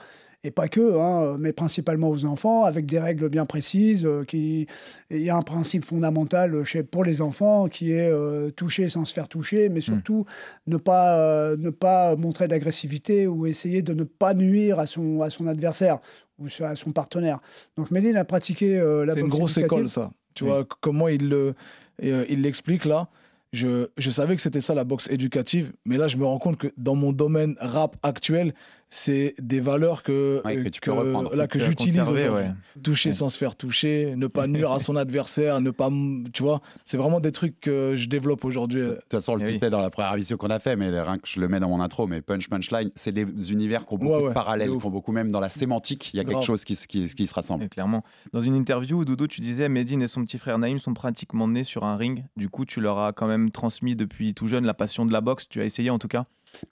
et 0.46 0.50
pas 0.52 0.68
que, 0.68 0.98
hein, 0.98 1.36
mais 1.38 1.52
principalement 1.52 2.08
aux 2.08 2.24
enfants, 2.24 2.64
avec 2.64 2.86
des 2.86 2.98
règles 3.00 3.28
bien 3.28 3.46
précises. 3.46 4.04
euh, 4.06 4.24
qui... 4.24 4.66
Il 5.10 5.22
y 5.22 5.30
a 5.30 5.36
un 5.36 5.42
principe 5.42 5.84
fondamental 5.84 6.62
chez, 6.64 6.82
pour 6.82 7.04
les 7.04 7.20
enfants 7.20 7.68
qui 7.68 7.90
est 7.92 8.08
euh, 8.08 8.50
toucher 8.50 8.88
sans 8.88 9.04
se 9.04 9.12
faire 9.12 9.28
toucher, 9.28 9.68
mais 9.68 9.80
surtout 9.80 10.24
ne, 10.66 10.76
pas, 10.76 11.18
euh, 11.18 11.56
ne 11.58 11.70
pas 11.70 12.14
montrer 12.16 12.46
d'agressivité 12.48 13.26
ou 13.26 13.46
essayer 13.46 13.82
de 13.82 13.92
ne 13.92 14.04
pas 14.04 14.34
nuire 14.34 14.78
à 14.78 14.86
son, 14.86 15.20
à 15.22 15.30
son 15.30 15.46
adversaire 15.48 15.98
ou 16.38 16.46
à 16.60 16.74
son 16.74 16.92
partenaire. 16.92 17.40
Donc 17.76 17.90
Méline 17.90 18.16
a 18.16 18.24
pratiqué 18.24 18.78
euh, 18.78 19.04
la 19.04 19.06
boxe 19.06 19.14
C'est 19.14 19.20
une 19.20 19.28
grosse 19.28 19.58
école, 19.58 19.88
ça. 19.88 20.12
Tu 20.34 20.44
Oui. 20.44 20.50
vois, 20.50 20.64
comment 20.80 21.08
il 21.08 21.28
le- 21.28 21.54
il 22.02 22.42
l'explique 22.42 22.84
là. 22.84 23.08
Je, 23.52 23.88
je 23.96 24.10
savais 24.10 24.36
que 24.36 24.42
c'était 24.42 24.60
ça 24.60 24.74
la 24.74 24.84
boxe 24.84 25.08
éducative, 25.10 25.72
mais 25.86 25.96
là 25.96 26.08
je 26.08 26.18
me 26.18 26.26
rends 26.26 26.38
compte 26.38 26.58
que 26.58 26.68
dans 26.76 26.94
mon 26.94 27.12
domaine 27.12 27.54
rap 27.58 27.96
actuel, 28.02 28.52
c'est 28.88 29.34
des 29.40 29.60
valeurs 29.60 30.02
que, 30.02 30.40
Ouais, 30.44 30.56
euh, 30.58 30.64
que 30.64 30.68
tu 30.68 30.80
peux 30.80 30.92
reprendre. 30.92 31.34
là, 31.34 31.46
que 31.48 31.58
as 31.58 31.64
j'utilise 31.64 32.08
ouais. 32.10 32.50
Toucher 32.82 33.08
Ouais. 33.08 33.14
sans 33.14 33.28
se 33.28 33.36
faire 33.38 33.56
toucher, 33.56 34.14
ne 34.16 34.26
pas 34.28 34.46
nuire 34.46 34.70
à 34.72 34.78
son 34.78 34.96
adversaire, 34.96 35.60
ne 35.60 35.70
pas, 35.70 35.90
tu 36.32 36.42
vois, 36.42 36.60
c'est 36.84 36.96
vraiment 36.96 37.20
des 37.20 37.32
trucs 37.32 37.58
que 37.60 37.94
je 37.96 38.08
développe 38.08 38.44
aujourd'hui. 38.44 38.82
De 38.82 38.86
toute 38.94 39.10
façon, 39.10 39.32
on 39.32 39.36
le 39.36 39.42
Eh 39.42 39.46
oui. 39.46 39.52
citait 39.54 39.70
dans 39.70 39.80
la 39.80 39.90
première 39.90 40.14
émission 40.14 40.36
qu'on 40.36 40.50
a 40.50 40.58
fait, 40.58 40.76
mais 40.76 40.88
rien 41.00 41.18
que 41.18 41.26
je 41.28 41.40
le 41.40 41.48
mets 41.48 41.58
dans 41.60 41.68
mon 41.68 41.80
intro, 41.80 42.06
mais 42.06 42.22
Punch 42.22 42.48
Punchline, 42.48 42.90
c'est 42.94 43.12
des 43.12 43.26
univers 43.52 43.86
qui 43.86 43.94
ont 43.94 43.98
beaucoup 43.98 44.22
Ouais, 44.22 44.28
de 44.28 44.34
parallèles, 44.34 44.70
qui 44.76 44.86
ont 44.86 44.90
beaucoup 44.90 45.12
même 45.12 45.30
dans 45.30 45.40
la 45.40 45.48
sémantique, 45.48 46.10
il 46.14 46.18
y 46.18 46.20
a 46.20 46.24
quelque 46.24 46.44
chose 46.44 46.64
qui, 46.64 46.76
se- 46.76 46.86
qui, 46.86 47.06
qui 47.06 47.26
se 47.26 47.34
rassemble. 47.34 47.64
Et 47.64 47.68
clairement. 47.68 48.04
Dans 48.32 48.40
une 48.40 48.54
interview, 48.54 49.04
Doudou, 49.04 49.26
tu 49.26 49.40
disais 49.40 49.68
Medine 49.68 50.02
et 50.02 50.06
son 50.06 50.22
petit 50.24 50.38
frère 50.38 50.58
Naïm 50.58 50.78
sont 50.78 50.94
pratiquement 50.94 51.48
nés 51.48 51.64
sur 51.64 51.84
un 51.84 51.96
ring. 51.96 52.24
Du 52.36 52.48
coup, 52.48 52.64
tu 52.64 52.80
leur 52.80 52.98
as 53.00 53.12
quand 53.12 53.26
même 53.26 53.50
transmis 53.50 53.96
depuis 53.96 54.32
tout 54.34 54.46
jeune 54.46 54.64
la 54.64 54.74
passion 54.74 55.04
de 55.06 55.12
la 55.12 55.20
boxe. 55.20 55.48
Tu 55.48 55.60
as 55.60 55.64
essayé 55.64 55.90
en 55.90 55.98
tout 55.98 56.08
cas? 56.08 56.26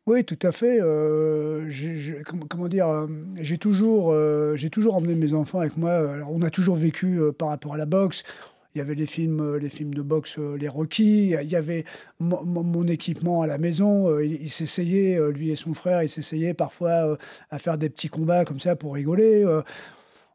Oui, 0.06 0.24
tout 0.24 0.38
à 0.42 0.52
fait. 0.52 0.78
j'ai- 1.70 2.22
comment, 2.48 2.68
dire, 2.68 3.08
j'ai 3.40 3.58
toujours, 3.58 4.08
emmené 4.94 5.14
mes 5.14 5.32
enfants 5.34 5.60
avec 5.60 5.76
moi. 5.76 6.18
On 6.30 6.42
a 6.42 6.50
toujours 6.50 6.76
vécu 6.76 7.20
par 7.38 7.48
rapport 7.48 7.74
à 7.74 7.78
la 7.78 7.86
boxe. 7.86 8.22
Il 8.74 8.78
y 8.78 8.80
avait 8.80 8.96
les 8.96 9.06
films, 9.06 9.56
les 9.56 9.68
films 9.68 9.94
de 9.94 10.02
boxe, 10.02 10.36
les 10.38 10.68
Rocky. 10.68 11.30
Il 11.30 11.48
y 11.48 11.56
avait 11.56 11.84
mon, 12.18 12.86
équipement 12.88 13.42
à 13.42 13.46
la 13.46 13.56
maison. 13.58 14.18
Il 14.20 14.42
il 14.42 14.50
s'essayait, 14.50 15.16
euh, 15.16 15.30
lui 15.30 15.50
et 15.50 15.56
son 15.56 15.74
frère, 15.74 16.02
ils 16.02 16.08
s'essayaient 16.08 16.54
parfois 16.54 17.16
à 17.50 17.58
faire 17.58 17.78
des 17.78 17.88
petits 17.88 18.08
combats 18.08 18.44
comme 18.44 18.60
ça 18.60 18.76
pour 18.76 18.94
rigoler. 18.94 19.44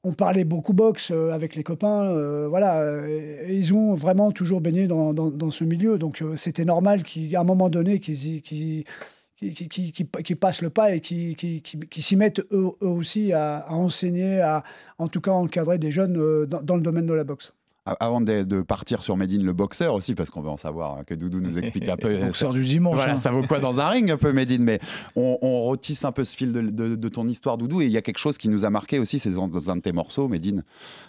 On 0.03 0.13
parlait 0.13 0.45
beaucoup 0.45 0.73
boxe 0.73 1.11
avec 1.11 1.55
les 1.55 1.63
copains. 1.63 2.47
voilà, 2.47 3.03
ils 3.47 3.73
ont 3.73 3.93
vraiment 3.95 4.31
toujours 4.31 4.61
baigné 4.61 4.87
dans, 4.87 5.51
ce 5.51 5.63
milieu. 5.63 5.97
Donc 5.97 6.23
c'était 6.35 6.65
normal 6.65 7.03
qu'à 7.03 7.41
un 7.41 7.43
moment 7.43 7.69
donné, 7.69 7.99
qu'ils- 7.99 8.85
qu'ils- 9.39 9.69
qu'ils- 9.69 9.91
qu'ils- 9.91 10.07
qu'ils 10.23 10.37
passent 10.37 10.61
le 10.61 10.69
pas 10.69 10.93
et 10.93 11.01
qu'ils- 11.01 11.35
qu'ils 11.35 12.03
s'y 12.03 12.15
mettent 12.15 12.39
eux, 12.51 12.71
eux 12.81 12.87
aussi 12.87 13.33
à, 13.33 13.57
à 13.59 13.71
enseigner, 13.73 14.41
à 14.41 14.63
en 14.97 15.07
tout 15.07 15.21
cas 15.21 15.31
encadrer 15.31 15.77
des 15.79 15.91
jeunes 15.91 16.17
euh, 16.17 16.45
dans, 16.45 16.61
dans 16.61 16.75
le 16.75 16.81
domaine 16.81 17.05
de 17.05 17.13
la 17.13 17.23
boxe. 17.23 17.53
Avant 17.99 18.21
de, 18.21 18.43
de 18.43 18.61
partir 18.61 19.01
sur 19.01 19.17
Medine 19.17 19.43
le 19.43 19.53
boxeur 19.53 19.95
aussi, 19.95 20.13
parce 20.13 20.29
qu'on 20.29 20.41
veut 20.41 20.49
en 20.49 20.57
savoir, 20.57 20.97
hein, 20.99 21.03
que 21.07 21.15
Doudou 21.15 21.39
nous 21.41 21.57
explique 21.57 21.89
un 21.89 21.97
peu. 21.97 22.15
Boxeur 22.25 22.53
du 22.53 22.63
dimanche. 22.63 22.93
Voilà, 22.95 23.13
hein. 23.13 23.17
ça 23.17 23.31
vaut 23.31 23.41
quoi 23.41 23.59
dans 23.59 23.79
un 23.79 23.87
ring 23.87 24.11
un 24.11 24.17
peu 24.17 24.31
Medine 24.31 24.61
Mais 24.63 24.79
on, 25.15 25.39
on 25.41 25.63
retisse 25.63 26.05
un 26.05 26.11
peu 26.11 26.23
ce 26.23 26.35
fil 26.35 26.53
de, 26.53 26.61
de- 26.61 26.95
de 26.95 27.09
ton 27.09 27.27
histoire 27.27 27.57
Doudou 27.57 27.81
et 27.81 27.85
il 27.85 27.91
y 27.91 27.97
a 27.97 28.03
quelque 28.03 28.19
chose 28.19 28.37
qui 28.37 28.47
nous 28.49 28.63
a 28.63 28.69
marqué 28.69 28.99
aussi, 28.99 29.17
c'est 29.17 29.31
dans, 29.31 29.47
dans 29.47 29.71
un 29.71 29.77
de 29.77 29.81
tes 29.81 29.93
morceaux 29.93 30.27
Medine, 30.27 30.63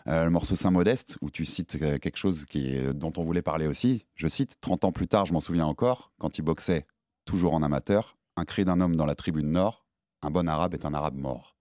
euh, 0.06 0.24
le 0.24 0.30
morceau 0.30 0.56
Saint-Modeste, 0.56 1.18
où 1.20 1.28
tu 1.30 1.44
cites 1.44 1.76
euh, 1.82 1.98
quelque 1.98 2.16
chose 2.16 2.46
qui 2.46 2.78
dont 2.94 3.12
on 3.18 3.24
voulait 3.24 3.42
parler 3.42 3.66
aussi. 3.66 4.06
Je 4.14 4.28
cite, 4.28 4.54
30 4.62 4.84
ans 4.86 4.92
plus 4.92 5.08
tard, 5.08 5.26
je 5.26 5.34
m'en 5.34 5.40
souviens 5.40 5.66
encore, 5.66 6.12
quand 6.18 6.38
il 6.38 6.42
boxait 6.42 6.86
toujours 7.26 7.52
en 7.52 7.62
amateur, 7.62 8.16
un 8.40 8.44
cri 8.44 8.64
d'un 8.64 8.80
homme 8.80 8.96
dans 8.96 9.06
la 9.06 9.14
tribune 9.14 9.50
nord, 9.52 9.86
un 10.22 10.30
bon 10.30 10.48
arabe 10.48 10.74
est 10.74 10.84
un 10.84 10.94
arabe 10.94 11.16
mort. 11.16 11.56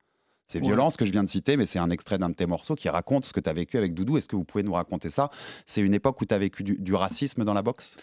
C'est 0.47 0.59
Ouais. 0.59 0.65
violent 0.65 0.89
ce 0.89 0.97
que 0.97 1.05
je 1.05 1.11
viens 1.11 1.23
de 1.23 1.29
citer, 1.29 1.57
mais 1.57 1.67
c'est 1.67 1.77
un 1.77 1.91
extrait 1.91 2.17
d'un 2.17 2.29
de 2.29 2.33
tes 2.33 2.47
morceaux 2.47 2.73
qui 2.75 2.89
raconte 2.89 3.23
ce 3.25 3.33
que 3.33 3.39
tu 3.39 3.49
as 3.49 3.53
vécu 3.53 3.77
avec 3.77 3.93
Doudou. 3.93 4.17
Est-ce 4.17 4.27
que 4.27 4.35
vous 4.35 4.43
pouvez 4.45 4.63
nous 4.63 4.73
raconter 4.73 5.09
ça? 5.11 5.29
C'est 5.67 5.81
une 5.81 5.93
époque 5.93 6.19
où 6.21 6.25
tu 6.25 6.33
as 6.33 6.39
vécu 6.39 6.63
du, 6.63 6.75
du 6.77 6.95
racisme 6.95 7.45
dans 7.45 7.53
la 7.53 7.61
boxe? 7.61 7.97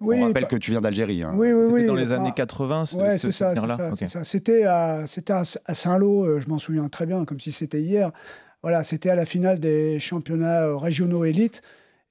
Oui, 0.00 0.16
On 0.20 0.26
rappelle 0.26 0.42
bah- 0.44 0.48
que 0.48 0.56
tu 0.56 0.70
viens 0.70 0.80
d'Algérie. 0.80 1.22
hein. 1.22 1.32
Oui, 1.34 1.52
oui, 1.52 1.62
C'était 1.64 1.72
oui. 1.80 1.86
dans 1.86 1.94
les 1.94 2.12
enfin, 2.12 2.22
années 2.22 2.32
80, 2.34 2.86
ce, 2.86 2.96
Ouais, 2.96 3.18
ce 3.18 3.30
ça, 3.30 3.52
c'est 3.96 4.06
ça. 4.06 4.24
C'était 4.24 4.64
à, 4.64 5.06
c'était 5.06 5.32
à, 5.32 5.42
à 5.64 5.74
Saint-Lô, 5.74 6.24
euh, 6.24 6.40
je 6.40 6.48
m'en 6.48 6.58
souviens 6.58 6.88
très 6.88 7.06
bien, 7.06 7.24
comme 7.24 7.40
si 7.40 7.52
c'était 7.52 7.80
hier. 7.80 8.12
Voilà, 8.62 8.84
c'était 8.84 9.10
à 9.10 9.14
la 9.16 9.24
finale 9.24 9.60
des 9.60 9.98
championnats 10.00 10.62
euh, 10.64 10.76
régionaux 10.76 11.24
élites. 11.24 11.62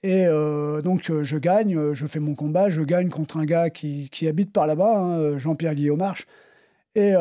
Et 0.04 0.25
euh, 0.27 0.82
donc, 0.82 1.10
euh, 1.10 1.24
je 1.24 1.38
gagne, 1.38 1.75
euh, 1.75 1.94
je 1.96 2.06
fais 2.06 2.20
mon 2.20 2.36
combat, 2.36 2.70
je 2.70 2.82
gagne 2.82 3.10
contre 3.10 3.38
un 3.38 3.46
gars 3.46 3.70
qui, 3.70 4.10
qui 4.12 4.27
habite 4.27 4.51
par 4.54 4.68
là-bas, 4.68 4.98
hein, 4.98 5.38
Jean-Pierre 5.39 5.75
Guillaume 5.75 6.00
Marche. 6.00 6.27
Et 6.96 7.13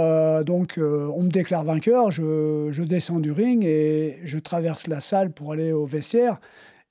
donc, 0.47 0.79
on 0.79 1.23
me 1.23 1.29
déclare 1.29 1.63
vainqueur, 1.63 2.11
je, 2.11 2.83
descends 2.83 3.21
du 3.21 3.31
ring 3.31 3.63
et 3.63 4.21
je 4.25 4.39
traverse 4.39 4.87
la 4.87 5.01
salle 5.01 5.33
pour 5.33 5.53
aller 5.53 5.71
au 5.71 5.85
vestiaire. 5.85 6.41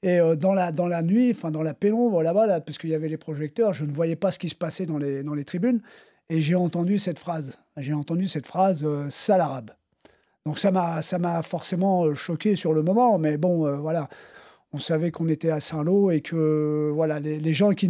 Et 0.03 0.19
dans, 0.37 0.53
la, 0.53 0.71
dans 0.71 0.85
la 0.85 1.01
nuit, 1.01 1.31
enfin 1.31 1.49
dans 1.49 1.63
la 1.63 1.73
pénombre 1.73 2.21
là-bas, 2.21 2.45
là, 2.45 2.61
parce 2.61 2.77
qu'il 2.77 2.91
y 2.91 2.93
avait 2.93 3.07
les 3.07 3.17
projecteurs, 3.17 3.73
je 3.73 3.85
ne 3.85 3.91
voyais 3.91 4.15
pas 4.15 4.31
ce 4.31 4.37
qui 4.37 4.49
se 4.49 4.55
passait 4.55 4.85
dans 4.85 4.99
les, 4.99 5.23
dans 5.23 5.33
les 5.33 5.45
tribunes. 5.45 5.81
Et 6.29 6.41
j'ai 6.41 6.53
entendu 6.53 6.99
cette 6.99 7.17
phrase. 7.17 7.57
J'ai 7.77 7.93
entendu 7.93 8.27
cette 8.27 8.45
phrase 8.45 8.87
sale 9.09 9.41
arabe. 9.41 9.71
Donc 10.45 10.59
ça 10.59 10.69
m'a 10.71 11.41
forcément 11.41 12.13
choqué 12.13 12.55
sur 12.55 12.73
le 12.73 12.83
moment, 12.83 13.17
mais 13.17 13.37
bon, 13.37 13.79
voilà. 13.79 14.09
On 14.73 14.77
savait 14.79 15.11
qu'on 15.11 15.29
était 15.29 15.51
à 15.51 15.59
Saint-Lô 15.61 16.11
et 16.11 16.19
que 16.21 16.91
voilà, 16.93 17.19
les, 17.21 17.39
les 17.39 17.53
gens 17.53 17.71
qui, 17.71 17.89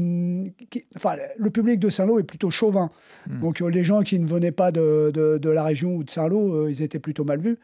Enfin, 0.96 1.16
le 1.38 1.50
public 1.50 1.80
de 1.80 1.90
Saint-Lô 1.90 2.20
est 2.20 2.24
plutôt 2.24 2.50
chauvin. 2.52 2.92
Hmm. 3.28 3.40
Donc 3.40 3.62
euh, 3.62 3.68
les 3.70 3.84
gens 3.84 4.02
qui 4.04 4.20
ne 4.20 4.28
venaient 4.28 4.52
pas 4.52 4.72
de, 4.72 5.12
de- 5.14 5.38
de 5.40 5.50
la 5.50 5.64
région 5.64 5.96
ou 5.96 6.04
de 6.04 6.10
Saint-Lô, 6.10 6.54
euh, 6.66 6.70
ils 6.72 6.82
étaient 6.84 7.00
plutôt 7.00 7.24
mal 7.24 7.40
vus. 7.40 7.58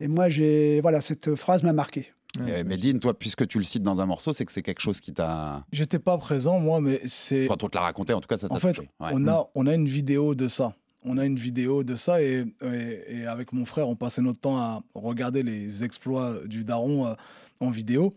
Et 0.00 0.08
moi, 0.08 0.28
j'ai. 0.28 0.80
Voilà, 0.80 1.00
cette 1.00 1.34
phrase 1.34 1.62
m'a 1.62 1.72
marqué. 1.72 2.12
Et 2.48 2.64
Medine, 2.64 2.98
toi, 2.98 3.16
puisque 3.16 3.46
tu 3.46 3.58
le 3.58 3.64
cites 3.64 3.84
dans 3.84 4.00
un 4.00 4.06
morceau, 4.06 4.32
c'est 4.32 4.44
que 4.44 4.50
c'est 4.50 4.62
quelque 4.62 4.80
chose 4.80 5.00
qui 5.00 5.12
t'a. 5.12 5.64
J'étais 5.70 6.00
pas 6.00 6.18
présent, 6.18 6.58
moi, 6.58 6.80
mais 6.80 7.00
c'est. 7.04 7.46
Quand 7.46 7.62
on 7.62 7.68
te 7.68 7.76
l'a 7.76 7.82
raconté, 7.84 8.12
en 8.12 8.20
tout 8.20 8.26
cas, 8.26 8.36
ça 8.38 8.48
t'a 8.48 8.54
En 8.54 8.58
fait. 8.58 8.78
Ouais. 8.80 8.86
on, 9.12 9.28
a, 9.28 9.48
on 9.54 9.66
a 9.68 9.74
une 9.74 9.86
vidéo 9.86 10.34
de 10.34 10.48
ça. 10.48 10.74
On 11.04 11.18
a 11.18 11.26
une 11.26 11.36
vidéo 11.36 11.84
de 11.84 11.96
ça 11.96 12.22
et, 12.22 12.44
et- 12.62 13.18
et 13.18 13.26
avec 13.26 13.52
mon 13.52 13.66
frère, 13.66 13.88
on 13.90 13.94
passait 13.94 14.22
notre 14.22 14.40
temps 14.40 14.56
à 14.56 14.82
regarder 14.94 15.42
les 15.42 15.84
exploits 15.84 16.38
du 16.46 16.64
daron 16.64 17.06
euh, 17.06 17.12
en 17.60 17.70
vidéo. 17.70 18.16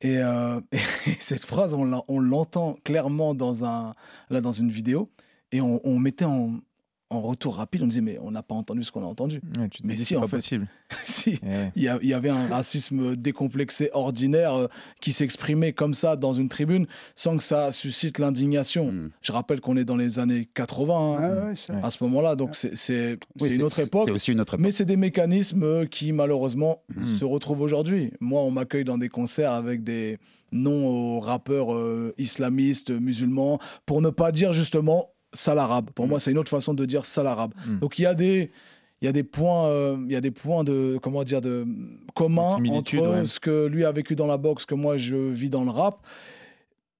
Et, 0.00 0.18
euh, 0.18 0.60
et 1.06 1.16
cette 1.18 1.44
phrase, 1.44 1.74
on 1.74 2.20
l'entend 2.20 2.76
clairement 2.84 3.34
dans, 3.34 3.64
un, 3.64 3.94
là, 4.30 4.40
dans 4.40 4.52
une 4.52 4.70
vidéo. 4.70 5.10
Et 5.52 5.60
on, 5.60 5.80
on 5.86 5.98
mettait 5.98 6.24
en, 6.24 6.60
en 7.12 7.20
retour 7.20 7.56
rapide, 7.56 7.82
on 7.82 7.88
disait, 7.88 8.00
mais 8.02 8.18
on 8.22 8.30
n'a 8.30 8.42
pas 8.44 8.54
entendu 8.54 8.84
ce 8.84 8.92
qu'on 8.92 9.02
a 9.02 9.06
entendu. 9.06 9.40
Ouais, 9.58 9.68
tu 9.68 9.82
te 9.82 9.86
Mais 9.86 9.96
si, 9.96 10.04
c'est 10.04 10.16
en 10.16 10.20
pas 10.20 10.28
fait. 10.28 10.36
possible. 10.36 10.68
si, 11.04 11.40
ouais. 11.42 11.72
il 11.74 11.82
y, 11.82 11.88
a- 11.88 11.98
il 12.02 12.08
y 12.08 12.14
avait 12.14 12.28
un 12.28 12.46
racisme 12.46 13.16
décomplexé 13.16 13.90
ordinaire 13.92 14.54
euh, 14.54 14.66
qui 15.00 15.10
s'exprimait 15.10 15.72
comme 15.72 15.92
ça 15.92 16.14
dans 16.14 16.32
une 16.32 16.48
tribune 16.48 16.86
sans 17.16 17.36
que 17.36 17.42
ça 17.42 17.72
suscite 17.72 18.18
l'indignation. 18.20 18.92
Mm. 18.92 19.10
Je 19.22 19.32
rappelle 19.32 19.60
qu'on 19.60 19.76
est 19.76 19.84
dans 19.84 19.96
les 19.96 20.20
années 20.20 20.48
80 20.54 20.94
hein, 20.94 21.20
Ouais, 21.42 21.48
ouais, 21.48 21.56
ça- 21.56 21.74
à 21.82 21.90
ce 21.90 22.02
moment-là, 22.04 22.36
donc 22.36 22.54
c'est 22.54 22.76
c'est- 22.76 23.18
Oui, 23.40 23.48
c'est 23.48 23.54
une 23.56 23.62
autre 23.64 23.80
époque. 23.80 24.04
C'est 24.06 24.12
aussi 24.12 24.30
une 24.32 24.40
autre 24.40 24.54
époque. 24.54 24.64
Mais 24.64 24.70
c'est 24.70 24.84
des 24.84 24.96
mécanismes 24.96 25.64
euh, 25.64 25.86
qui 25.86 26.12
malheureusement 26.12 26.82
Mm. 26.94 27.04
se 27.18 27.24
retrouvent 27.24 27.62
aujourd'hui. 27.62 28.12
Moi, 28.20 28.40
on 28.40 28.52
m'accueille 28.52 28.84
dans 28.84 28.98
des 28.98 29.08
concerts 29.08 29.52
avec 29.52 29.82
des 29.82 30.18
noms 30.52 30.86
aux 30.86 31.20
rappeurs 31.20 31.74
euh, 31.74 32.14
islamistes, 32.18 32.90
musulmans, 32.90 33.58
pour 33.86 34.00
ne 34.00 34.10
pas 34.10 34.30
dire 34.32 34.52
justement 34.52 35.10
sale 35.32 35.58
arabe. 35.58 35.90
Pour 35.94 36.06
Mm. 36.06 36.08
moi, 36.08 36.20
c'est 36.20 36.30
une 36.30 36.38
autre 36.38 36.50
façon 36.50 36.74
de 36.74 36.84
dire 36.84 37.04
sale 37.04 37.26
arabe. 37.26 37.52
Mm. 37.66 37.78
Donc 37.78 37.98
il 37.98 38.02
y 38.02 38.06
a 38.06 38.14
des 38.14 38.50
il 39.02 39.06
y 39.06 39.08
a 39.08 39.12
des 39.12 39.22
points 39.22 39.66
euh, 39.68 39.96
il 40.06 40.12
y 40.12 40.16
a 40.16 40.20
des 40.20 40.30
points 40.30 40.62
de 40.64 40.98
comment 41.02 41.24
dire 41.24 41.40
de 41.40 41.66
communs 42.14 42.58
entre 42.70 42.96
ouais. 42.98 43.26
ce 43.26 43.40
que 43.40 43.66
lui 43.66 43.84
a 43.86 43.92
vécu 43.92 44.14
dans 44.14 44.26
la 44.26 44.36
boxe 44.36 44.66
que 44.66 44.74
moi 44.74 44.96
je 44.98 45.16
vis 45.16 45.48
dans 45.50 45.64
le 45.64 45.70
rap. 45.70 46.04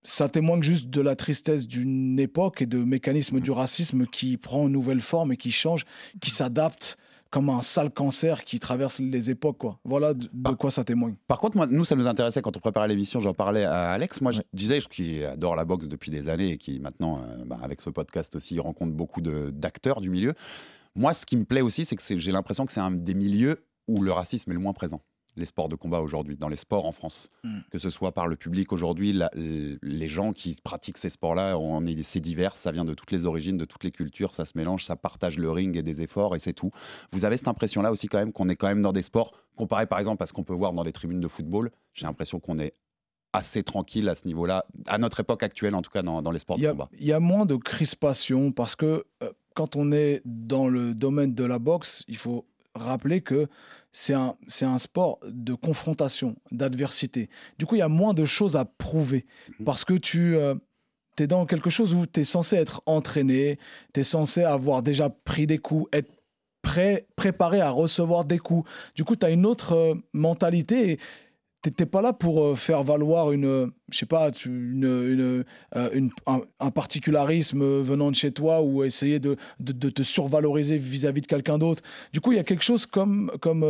Ça 0.02 0.30
témoigne 0.30 0.62
juste 0.62 0.88
de 0.88 1.02
la 1.02 1.14
tristesse 1.14 1.66
d'une 1.66 2.18
époque 2.18 2.62
et 2.62 2.66
de 2.66 2.78
mécanismes 2.78 3.36
Mm. 3.36 3.40
du 3.40 3.50
racisme 3.50 4.06
qui 4.06 4.38
prend 4.38 4.66
une 4.66 4.72
nouvelle 4.72 5.02
forme 5.02 5.32
et 5.32 5.36
qui 5.36 5.50
change, 5.52 5.84
qui 6.22 6.30
s'adapte 6.30 6.96
comme 7.30 7.48
un 7.48 7.62
sale 7.62 7.90
cancer 7.90 8.44
qui 8.44 8.58
traverse 8.60 8.98
les 8.98 9.30
époques. 9.30 9.58
Quoi. 9.58 9.78
Voilà 9.84 10.14
de, 10.14 10.28
de 10.32 10.50
quoi 10.52 10.70
ça 10.70 10.84
témoigne. 10.84 11.14
Par 11.28 11.38
contre, 11.38 11.56
moi, 11.56 11.66
nous, 11.66 11.84
ça 11.84 11.96
nous 11.96 12.06
intéressait 12.06 12.42
quand 12.42 12.56
on 12.56 12.60
préparait 12.60 12.88
l'émission. 12.88 13.20
J'en 13.20 13.34
parlais 13.34 13.64
à 13.64 13.90
Alex. 13.90 14.20
Moi, 14.20 14.32
je 14.32 14.40
disais, 14.52 14.80
qui 14.90 15.24
adore 15.24 15.56
la 15.56 15.64
boxe 15.64 15.88
depuis 15.88 16.10
des 16.10 16.28
années 16.28 16.52
et 16.52 16.58
qui 16.58 16.80
maintenant, 16.80 17.18
euh, 17.18 17.44
bah, 17.44 17.58
avec 17.62 17.80
ce 17.80 17.90
podcast 17.90 18.34
aussi, 18.36 18.58
rencontre 18.58 18.92
beaucoup 18.92 19.20
d'acteurs 19.20 20.00
du 20.00 20.10
milieu. 20.10 20.34
Moi, 20.96 21.14
ce 21.14 21.24
qui 21.24 21.36
me 21.36 21.44
plaît 21.44 21.60
aussi, 21.60 21.84
c'est 21.84 21.96
que 21.96 22.02
j'ai 22.18 22.32
l'impression 22.32 22.66
que 22.66 22.72
c'est 22.72 22.80
un 22.80 22.90
des 22.90 23.14
milieux 23.14 23.64
où 23.86 24.02
le 24.02 24.12
racisme 24.12 24.50
est 24.50 24.54
le 24.54 24.60
moins 24.60 24.72
présent. 24.72 25.00
Les 25.36 25.44
sports 25.44 25.68
de 25.68 25.76
combat 25.76 26.00
aujourd'hui, 26.00 26.36
dans 26.36 26.48
les 26.48 26.56
sports 26.56 26.86
en 26.86 26.92
France, 26.92 27.28
Mm. 27.44 27.60
que 27.70 27.78
ce 27.78 27.88
soit 27.90 28.12
par 28.12 28.26
le 28.26 28.36
public 28.36 28.72
aujourd'hui, 28.72 29.12
la- 29.12 29.30
les 29.34 30.08
gens 30.08 30.32
qui 30.32 30.56
pratiquent 30.62 30.98
ces 30.98 31.10
sports-là, 31.10 31.56
on 31.58 31.86
est, 31.86 32.02
c'est 32.02 32.20
divers, 32.20 32.56
ça 32.56 32.72
vient 32.72 32.84
de 32.84 32.94
toutes 32.94 33.10
les 33.12 33.26
origines, 33.26 33.56
de 33.56 33.64
toutes 33.64 33.84
les 33.84 33.92
cultures, 33.92 34.34
ça 34.34 34.44
se 34.44 34.52
mélange, 34.56 34.84
ça 34.84 34.96
partage 34.96 35.38
le 35.38 35.50
ring 35.50 35.76
et 35.76 35.82
des 35.82 36.00
efforts 36.02 36.34
et 36.36 36.38
c'est 36.38 36.52
tout. 36.52 36.70
Vous 37.12 37.24
avez 37.24 37.36
cette 37.36 37.48
impression-là 37.48 37.90
aussi 37.92 38.08
quand 38.08 38.18
même 38.18 38.32
qu'on 38.32 38.48
est 38.48 38.56
quand 38.56 38.68
même 38.68 38.82
dans 38.82 38.92
des 38.92 39.02
sports 39.02 39.32
comparé 39.56 39.86
par 39.86 39.98
exemple 39.98 40.22
à 40.22 40.26
ce 40.26 40.32
qu'on 40.32 40.42
peut 40.44 40.54
voir 40.54 40.72
dans 40.72 40.82
les 40.82 40.92
tribunes 40.92 41.20
de 41.20 41.28
football. 41.28 41.70
J'ai 41.94 42.06
l'impression 42.06 42.40
qu'on 42.40 42.58
est 42.58 42.74
assez 43.32 43.62
tranquille 43.62 44.08
à 44.08 44.16
ce 44.16 44.26
niveau-là, 44.26 44.64
à 44.86 44.98
notre 44.98 45.20
époque 45.20 45.42
actuelle 45.44 45.74
en 45.76 45.82
tout 45.82 45.90
cas 45.92 46.02
dans, 46.02 46.20
dans 46.22 46.32
les 46.32 46.40
sports 46.40 46.58
de 46.58 46.62
combat. 46.72 46.88
il 46.98 47.06
y 47.06 47.12
a 47.12 47.20
moins 47.20 47.46
de 47.46 47.54
crispation 47.56 48.50
parce 48.52 48.74
que 48.74 49.04
euh, 49.22 49.32
quand 49.54 49.76
on 49.76 49.92
est 49.92 50.20
dans 50.24 50.68
le 50.68 50.94
domaine 50.94 51.34
de 51.34 51.44
la 51.44 51.58
boxe, 51.58 52.04
il 52.08 52.16
faut 52.16 52.44
rappeler 52.74 53.20
que 53.20 53.48
c'est 53.92 54.14
un, 54.14 54.36
c'est 54.46 54.64
un 54.64 54.78
sport 54.78 55.18
de 55.26 55.54
confrontation, 55.54 56.36
d'adversité. 56.52 57.28
Du 57.58 57.66
coup, 57.66 57.74
il 57.74 57.78
y 57.78 57.82
a 57.82 57.88
moins 57.88 58.14
de 58.14 58.24
choses 58.24 58.56
à 58.56 58.64
prouver 58.64 59.26
Mhm. 59.58 59.64
parce 59.64 59.84
que 59.84 59.94
tu 59.94 60.36
es 61.18 61.26
dans 61.26 61.44
quelque 61.46 61.68
chose 61.70 61.92
où 61.92 62.06
tu 62.06 62.20
es 62.20 62.24
censé 62.24 62.56
être 62.56 62.80
entraîné, 62.86 63.58
tu 63.92 64.00
es 64.00 64.02
censé 64.04 64.42
avoir 64.42 64.82
déjà 64.82 65.10
pris 65.10 65.46
des 65.46 65.58
coups, 65.58 65.88
être 65.92 66.10
prêt, 66.62 67.06
préparé 67.16 67.60
à 67.60 67.70
recevoir 67.70 68.24
des 68.24 68.38
coups. 68.38 68.68
Du 68.94 69.04
coup, 69.04 69.16
tu 69.16 69.26
as 69.26 69.30
une 69.30 69.44
autre 69.46 69.74
euh, 69.74 69.94
mentalité. 70.12 70.92
et 70.92 70.98
T'étais 71.62 71.84
pas 71.84 72.00
là 72.00 72.14
pour 72.14 72.42
euh, 72.42 72.54
faire 72.54 72.82
valoir 72.82 73.32
une, 73.32 73.44
euh, 73.44 73.66
je 73.92 73.98
sais 73.98 74.06
pas, 74.06 74.30
tu- 74.30 74.48
une, 74.48 74.84
une, 74.84 75.44
euh, 75.76 75.90
une- 75.92 76.10
un, 76.26 76.40
un 76.58 76.70
particularisme 76.70 77.62
venant 77.82 78.10
de 78.10 78.16
chez 78.16 78.32
toi 78.32 78.62
ou 78.62 78.82
essayer 78.82 79.18
de, 79.20 79.36
de, 79.58 79.72
de 79.72 79.90
te 79.90 80.02
survaloriser 80.02 80.78
vis-à-vis 80.78 81.20
de 81.20 81.26
quelqu'un 81.26 81.58
d'autre. 81.58 81.82
Du 82.14 82.20
coup, 82.20 82.32
il 82.32 82.36
y 82.36 82.38
a 82.40 82.44
quelque 82.44 82.64
chose 82.64 82.86
comme, 82.86 83.30
comme, 83.42 83.62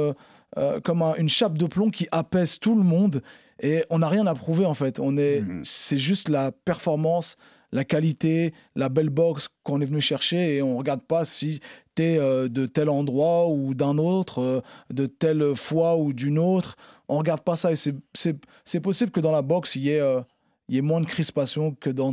euh, 0.56 0.80
comme 0.84 1.02
un- 1.02 1.14
une 1.16 1.28
chape 1.28 1.58
de 1.58 1.66
plomb 1.66 1.90
qui 1.90 2.06
apaise 2.12 2.60
tout 2.60 2.76
le 2.76 2.84
monde 2.84 3.22
et 3.60 3.82
on 3.90 3.98
n'a 3.98 4.08
rien 4.08 4.26
à 4.28 4.34
prouver 4.34 4.66
en 4.66 4.74
fait. 4.74 5.00
On 5.00 5.16
est, 5.16 5.40
Mhm. 5.40 5.62
c'est 5.64 5.98
juste 5.98 6.28
la 6.28 6.52
performance, 6.52 7.36
la 7.72 7.84
qualité, 7.84 8.52
la 8.74 8.88
belle 8.88 9.10
boxe 9.10 9.48
qu'on 9.62 9.80
est 9.80 9.84
venu 9.86 10.00
chercher 10.00 10.56
et 10.56 10.62
on 10.62 10.76
regarde 10.76 11.02
pas 11.02 11.24
si 11.24 11.60
tu 11.94 12.02
es 12.02 12.18
de 12.18 12.66
tel 12.66 12.88
endroit 12.88 13.48
ou 13.48 13.74
d'un 13.74 13.98
autre, 13.98 14.40
euh, 14.40 14.60
de 14.92 15.06
telle 15.06 15.54
foi 15.54 15.96
ou 15.96 16.12
d'une 16.12 16.38
autre. 16.38 16.76
On 17.08 17.18
regarde 17.18 17.42
pas 17.42 17.56
ça 17.56 17.70
et 17.72 17.76
c'est- 17.76 17.96
c'est 18.14 18.36
c'est 18.64 18.80
possible 18.80 19.10
que 19.12 19.20
dans 19.20 19.32
la 19.32 19.42
boxe, 19.42 19.76
il 19.76 19.82
y 19.82 19.90
ait, 19.90 20.00
euh, 20.00 20.20
il 20.68 20.76
y 20.76 20.78
ait 20.78 20.82
moins 20.82 21.00
de 21.00 21.06
crispation 21.06 21.74
que 21.74 21.90
dans, 21.90 22.12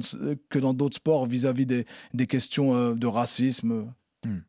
que 0.49 0.59
dans 0.59 0.73
d'autres 0.73 0.95
sports 0.97 1.25
vis-à-vis 1.25 1.65
des, 1.67 1.85
des 2.13 2.27
questions 2.27 2.75
euh, 2.75 2.93
de 2.95 3.07
racisme. 3.07 3.93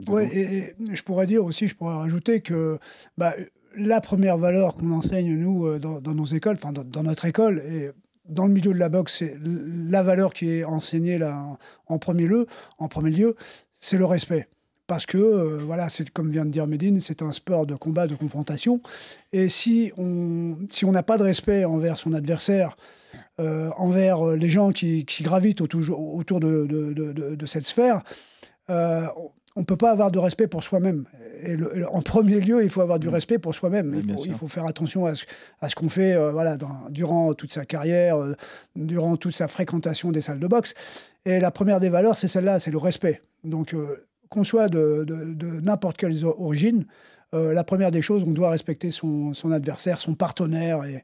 Ouais, 0.09 0.29
et, 0.35 0.41
et 0.41 0.75
je 0.95 1.03
pourrais 1.03 1.27
dire 1.27 1.45
aussi, 1.45 1.69
je 1.69 1.75
pourrais 1.77 1.95
rajouter 1.95 2.41
que 2.41 2.79
bah, 3.19 3.35
la 3.77 4.01
première 4.01 4.39
valeur 4.39 4.75
qu'on 4.75 4.91
enseigne, 4.93 5.37
nous, 5.37 5.67
euh, 5.67 5.79
dans, 5.79 6.01
dans 6.01 6.15
nos 6.15 6.25
écoles, 6.25 6.57
enfin, 6.57 6.73
dans, 6.73 6.85
dans 6.85 7.03
notre 7.03 7.27
école, 7.27 7.63
et 7.67 7.91
dans 8.29 8.47
le 8.47 8.53
milieu 8.53 8.73
de 8.73 8.79
la 8.79 8.89
boxe, 8.89 9.23
la 9.45 10.03
valeur 10.03 10.33
qui 10.35 10.51
est 10.51 10.65
enseignée 10.65 11.19
en, 11.87 11.99
premier 11.99 12.27
lieu, 12.27 13.37
c'est 13.73 13.99
le 13.99 14.05
respect. 14.05 14.49
Parce 14.87 15.05
que, 15.05 15.19
euh, 15.19 15.59
voilà, 15.59 15.91
c'est 15.91 16.09
comme 16.09 16.31
vient 16.31 16.47
de 16.47 16.51
dire 16.51 16.67
Medine, 16.67 17.01
c'est 17.01 17.21
un 17.21 17.33
sport 17.33 17.67
de 17.67 17.75
combat, 17.75 18.07
de 18.07 18.15
confrontation. 18.15 18.81
Et 19.33 19.51
si 19.51 19.93
on 19.99 20.57
n'a 20.83 21.03
pas 21.03 21.19
de 21.19 21.25
respect 21.25 21.67
envers 21.67 21.99
son 21.99 22.15
adversaire, 22.15 22.77
euh, 23.39 23.71
envers 23.77 24.27
euh, 24.27 24.37
les 24.37 24.49
gens 24.49 24.71
qui, 24.71 25.05
gravitent 25.21 25.61
autour, 25.61 25.83
autour 26.17 26.41
de, 26.41 27.37
cette 27.47 27.67
sphère, 27.67 28.03
on 29.59 29.63
ne 29.63 29.67
peut 29.67 29.77
pas 29.77 29.91
avoir 29.91 30.13
de 30.13 30.21
respect 30.21 30.47
pour 30.47 30.63
soi-même. 30.63 31.05
Et, 31.43 31.57
le- 31.57 31.75
et 31.77 31.81
le- 31.81 31.89
en 31.93 32.01
premier 32.01 32.39
lieu, 32.39 32.63
il 32.63 32.71
faut 32.71 32.81
avoir 32.81 33.01
du 33.01 33.09
respect 33.09 33.39
pour 33.39 33.55
soi-même. 33.57 33.91
Oui, 33.93 34.03
Il, 34.07 34.13
faut- 34.15 34.25
il 34.25 34.29
sûr. 34.31 34.39
faut 34.39 34.47
faire 34.49 34.67
attention 34.67 35.05
à 35.05 35.17
ce, 35.17 35.25
à 35.61 35.69
ce 35.69 35.75
qu'on 35.75 35.89
fait 35.89 36.15
euh, 36.15 36.31
voilà, 36.31 36.57
dans- 36.57 36.87
durant 36.91 37.35
toute 37.35 37.51
sa 37.53 37.65
carrière, 37.65 38.17
euh, 38.19 38.35
durant 38.77 39.17
toute 39.17 39.35
sa 39.35 39.49
fréquentation 39.49 40.13
des 40.13 40.21
salles 40.21 40.39
de 40.39 40.47
boxe. 40.47 40.75
Et 41.25 41.41
la 41.41 41.51
première 41.51 41.81
des 41.81 41.89
valeurs, 41.89 42.17
c'est 42.17 42.29
celle-là, 42.29 42.61
c'est 42.61 42.71
le 42.71 42.79
respect. 42.79 43.21
Donc, 43.43 43.75
euh, 43.75 44.07
qu'on 44.29 44.45
soit 44.45 44.69
de, 44.69 45.05
de- 45.05 45.35
de 45.35 45.61
n'importe 45.61 45.97
quelle 45.97 46.15
origine, 46.25 46.87
la 47.33 47.63
première 47.65 47.91
des 47.91 48.01
choses, 48.01 48.23
on 48.27 48.31
doit 48.31 48.49
respecter 48.51 48.91
son, 48.91 49.35
son 49.35 49.51
adversaire, 49.53 49.99
son 50.01 50.15
partenaire 50.15 50.85
et, 50.85 51.03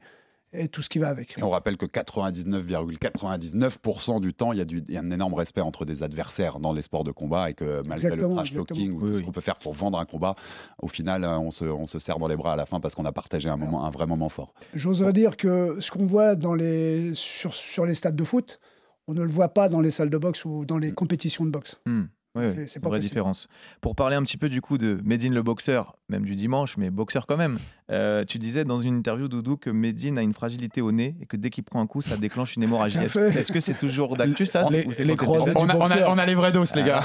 et 0.56 0.68
tout 0.68 0.82
ce 0.82 0.88
qui 0.88 0.98
va 0.98 1.08
avec. 1.08 1.36
Et 1.38 1.42
on 1.42 1.50
rappelle 1.50 1.76
que 1.76 1.86
99,99% 1.86 4.20
du 4.20 4.34
temps, 4.34 4.52
il 4.52 4.58
y, 4.58 4.62
a 4.62 4.64
du- 4.64 4.82
il 4.88 4.94
y 4.94 4.96
a 4.96 5.00
un 5.00 5.10
énorme 5.10 5.34
respect 5.34 5.60
entre 5.60 5.84
des 5.84 6.02
adversaires 6.02 6.60
dans 6.60 6.72
les 6.72 6.82
sports 6.82 7.04
de 7.04 7.12
combat 7.12 7.50
et 7.50 7.54
que 7.54 7.82
malgré 7.88 8.08
Exactement, 8.08 8.28
le 8.30 8.34
trash 8.36 8.54
talking 8.54 8.92
ou 8.92 9.04
Oui, 9.06 9.12
ce 9.14 9.18
oui. 9.18 9.24
qu'on 9.24 9.32
peut 9.32 9.40
faire 9.40 9.56
pour 9.56 9.74
vendre 9.74 9.98
un 9.98 10.04
combat, 10.04 10.34
au 10.80 10.88
final, 10.88 11.24
euh, 11.24 11.38
on 11.38 11.50
se, 11.50 11.64
on 11.64 11.86
se 11.86 11.98
serre 11.98 12.18
dans 12.18 12.28
les 12.28 12.36
bras 12.36 12.52
à 12.52 12.56
la 12.56 12.66
fin 12.66 12.80
parce 12.80 12.94
qu'on 12.94 13.04
a 13.04 13.12
partagé 13.12 13.48
un, 13.48 13.56
moment, 13.56 13.84
un 13.84 13.90
vrai 13.90 14.06
moment 14.06 14.28
fort. 14.28 14.54
J'oserais 14.74 15.12
dire 15.12 15.36
que 15.36 15.76
ce 15.80 15.90
qu'on 15.90 16.06
voit 16.06 16.34
dans 16.36 16.54
les, 16.54 17.12
sur, 17.14 17.54
sur 17.54 17.86
les 17.86 17.94
stades 17.94 18.16
de 18.16 18.24
foot, 18.24 18.60
on 19.06 19.14
ne 19.14 19.22
le 19.22 19.30
voit 19.30 19.50
pas 19.50 19.68
dans 19.68 19.80
les 19.80 19.90
salles 19.90 20.10
de 20.10 20.18
boxe 20.18 20.44
ou 20.44 20.64
dans 20.64 20.78
les 20.78 20.92
compétitions 20.92 21.44
de 21.44 21.50
boxe. 21.50 21.80
Hmm. 21.86 22.04
Oui, 22.37 22.47
C'est- 22.66 22.81
pas 22.81 22.88
vraie 22.88 22.99
possible. 22.99 23.01
différence. 23.11 23.49
Pour 23.81 23.94
parler 23.94 24.16
un 24.16 24.23
petit 24.25 24.37
peu 24.37 24.49
du 24.49 24.61
coup 24.61 24.77
de 24.77 24.99
Medine 25.05 25.33
le 25.35 25.42
boxeur, 25.44 25.97
même 26.09 26.25
du 26.25 26.35
dimanche, 26.35 26.77
mais 26.77 26.90
boxeur 26.90 27.27
quand 27.29 27.37
même, 27.37 27.59
euh, 27.92 28.25
tu 28.25 28.38
disais 28.38 28.64
dans 28.64 28.81
une 28.81 28.97
interview, 28.99 29.29
Doudou, 29.29 29.57
que 29.57 29.70
Medine 29.70 30.18
a 30.18 30.23
une 30.23 30.33
fragilité 30.35 30.81
au 30.81 30.90
nez 30.90 31.14
et 31.23 31.27
que 31.27 31.37
dès 31.37 31.51
qu'il 31.51 31.62
prend 31.62 31.81
un 31.81 31.87
coup, 31.87 32.03
ça 32.03 32.16
déclenche 32.16 32.57
une 32.57 32.64
hémorragie. 32.64 32.99
Est-ce 33.44 33.53
que 33.53 33.61
c'est 33.61 33.79
toujours 33.79 34.16
d'actu 34.16 34.47
ça 34.47 34.68
Les- 34.68 34.85
ou 34.85 34.92
c'est 34.92 35.05
les 35.05 35.14
croisés 35.14 35.53
On 35.55 35.68
a, 35.68 35.77
on 35.77 35.77
a- 35.77 35.79
boxeur. 35.79 36.11
on 36.12 36.18
a 36.18 36.27
les 36.27 36.35
vrais 36.35 36.51
dos, 36.51 36.64
les 36.75 36.83
gars. 36.83 37.03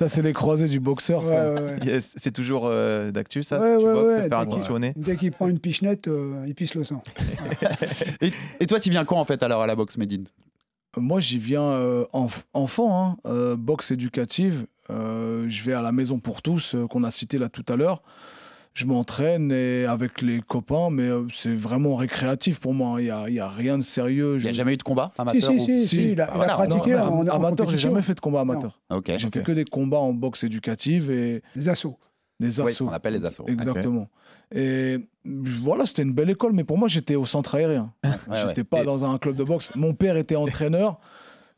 Ça, 0.00 0.08
c'est 0.08 0.22
les 0.22 0.32
croisés 0.32 0.66
du 0.68 0.80
boxeur. 0.80 1.22
Ouais, 1.22 1.30
ça. 1.30 1.52
ouais, 1.54 1.60
ouais. 1.60 1.78
Yes, 1.84 2.14
C'est 2.16 2.32
toujours 2.32 2.66
euh, 2.66 3.12
d'actu 3.12 3.44
ça 3.44 3.60
Ouais, 3.60 3.76
Tu 3.78 3.84
ouais, 3.84 3.92
vois, 3.92 4.02
ouais, 4.04 4.14
faut 4.14 4.20
faire 4.28 4.28
dès 4.46 4.52
attention 4.52 4.74
au 4.74 4.78
nez 4.80 4.92
Dès 4.96 5.14
qu'il 5.16 5.30
prend 5.30 5.46
une 5.46 5.60
pichenette, 5.60 6.08
euh, 6.08 6.44
il 6.48 6.54
pisse 6.56 6.74
le 6.74 6.82
sang. 6.82 7.02
et, 8.20 8.32
et 8.58 8.66
toi, 8.66 8.80
tu 8.80 8.90
viens 8.90 9.04
quand 9.04 9.18
en 9.20 9.24
fait 9.24 9.42
alors 9.44 9.62
à 9.62 9.66
la 9.68 9.76
boxe, 9.76 9.96
Medine 9.96 10.24
Moi, 10.96 11.20
j'y 11.20 11.38
viens 11.38 11.62
euh, 11.62 12.04
enf- 12.12 12.42
enfant, 12.52 13.04
hein, 13.04 13.16
euh, 13.26 13.56
boxe 13.56 13.90
éducative. 13.92 14.66
Euh, 14.90 15.46
je 15.48 15.62
vais 15.62 15.72
à 15.72 15.82
la 15.82 15.92
maison 15.92 16.18
pour 16.18 16.42
tous, 16.42 16.74
euh, 16.74 16.86
qu'on 16.88 17.04
a 17.04 17.10
cité 17.10 17.38
là 17.38 17.48
tout 17.48 17.64
à 17.68 17.76
l'heure. 17.76 18.02
Je 18.74 18.86
m'entraîne 18.86 19.52
avec 19.88 20.20
les 20.22 20.40
copains, 20.40 20.90
mais 20.90 21.02
euh, 21.04 21.26
c'est 21.32 21.54
vraiment 21.54 21.96
récréatif 21.96 22.60
pour 22.60 22.72
moi. 22.74 22.96
hein. 22.96 23.00
Il 23.00 23.04
n'y 23.04 23.10
a, 23.10 23.28
il 23.28 23.34
y 23.34 23.40
a 23.40 23.48
rien 23.48 23.78
de 23.78 23.82
sérieux. 23.82 24.36
Il 24.38 24.42
n'y 24.44 24.48
a 24.48 24.52
jamais 24.52 24.74
eu 24.74 24.76
de 24.76 24.82
combat 24.82 25.10
Si, 25.14 25.20
amateur 25.20 25.50
si, 25.50 25.56
ou- 25.58 25.64
si, 25.64 25.88
si, 25.88 26.12
il 26.12 26.20
a, 26.20 26.26
Bah 26.26 26.32
il 26.34 26.34
a 26.34 26.36
voilà, 26.36 26.54
pratiqué 26.54 26.90
Non, 26.92 27.02
en, 27.02 27.20
en 27.20 27.28
amateur, 27.28 27.70
j'ai 27.70 27.78
jamais 27.78 28.02
fait 28.02 28.14
de 28.14 28.20
combat 28.20 28.40
amateur. 28.40 28.80
Ok. 28.90 29.12
J'ai 29.16 29.26
Ok. 29.26 29.34
fait 29.34 29.42
que 29.42 29.52
des 29.52 29.64
combats 29.64 29.98
en 29.98 30.12
boxe 30.12 30.44
éducative 30.44 31.10
et 31.10 31.42
Les 31.56 31.68
assauts. 31.68 31.98
des 32.38 32.46
Oui, 32.46 32.52
ce 32.52 32.62
assauts. 32.62 32.86
qu'on 32.86 32.92
appelle 32.92 33.14
les 33.14 33.24
assauts. 33.24 33.44
Exactement. 33.48 34.08
Et 34.54 34.98
voilà, 35.24 35.86
c'était 35.86 36.02
une 36.02 36.12
belle 36.12 36.30
école, 36.30 36.52
mais 36.52 36.64
pour 36.64 36.78
moi, 36.78 36.88
j'étais 36.88 37.14
au 37.16 37.26
centre 37.26 37.54
aérien. 37.54 37.92
Ouais, 38.04 38.10
J'étais 38.48 38.60
ouais. 38.60 38.64
pas 38.64 38.82
Et- 38.82 38.84
dans 38.84 39.04
un 39.04 39.18
club 39.18 39.36
de 39.36 39.44
boxe. 39.44 39.70
Mon 39.76 39.94
père 39.94 40.16
était 40.16 40.36
entraîneur 40.36 40.98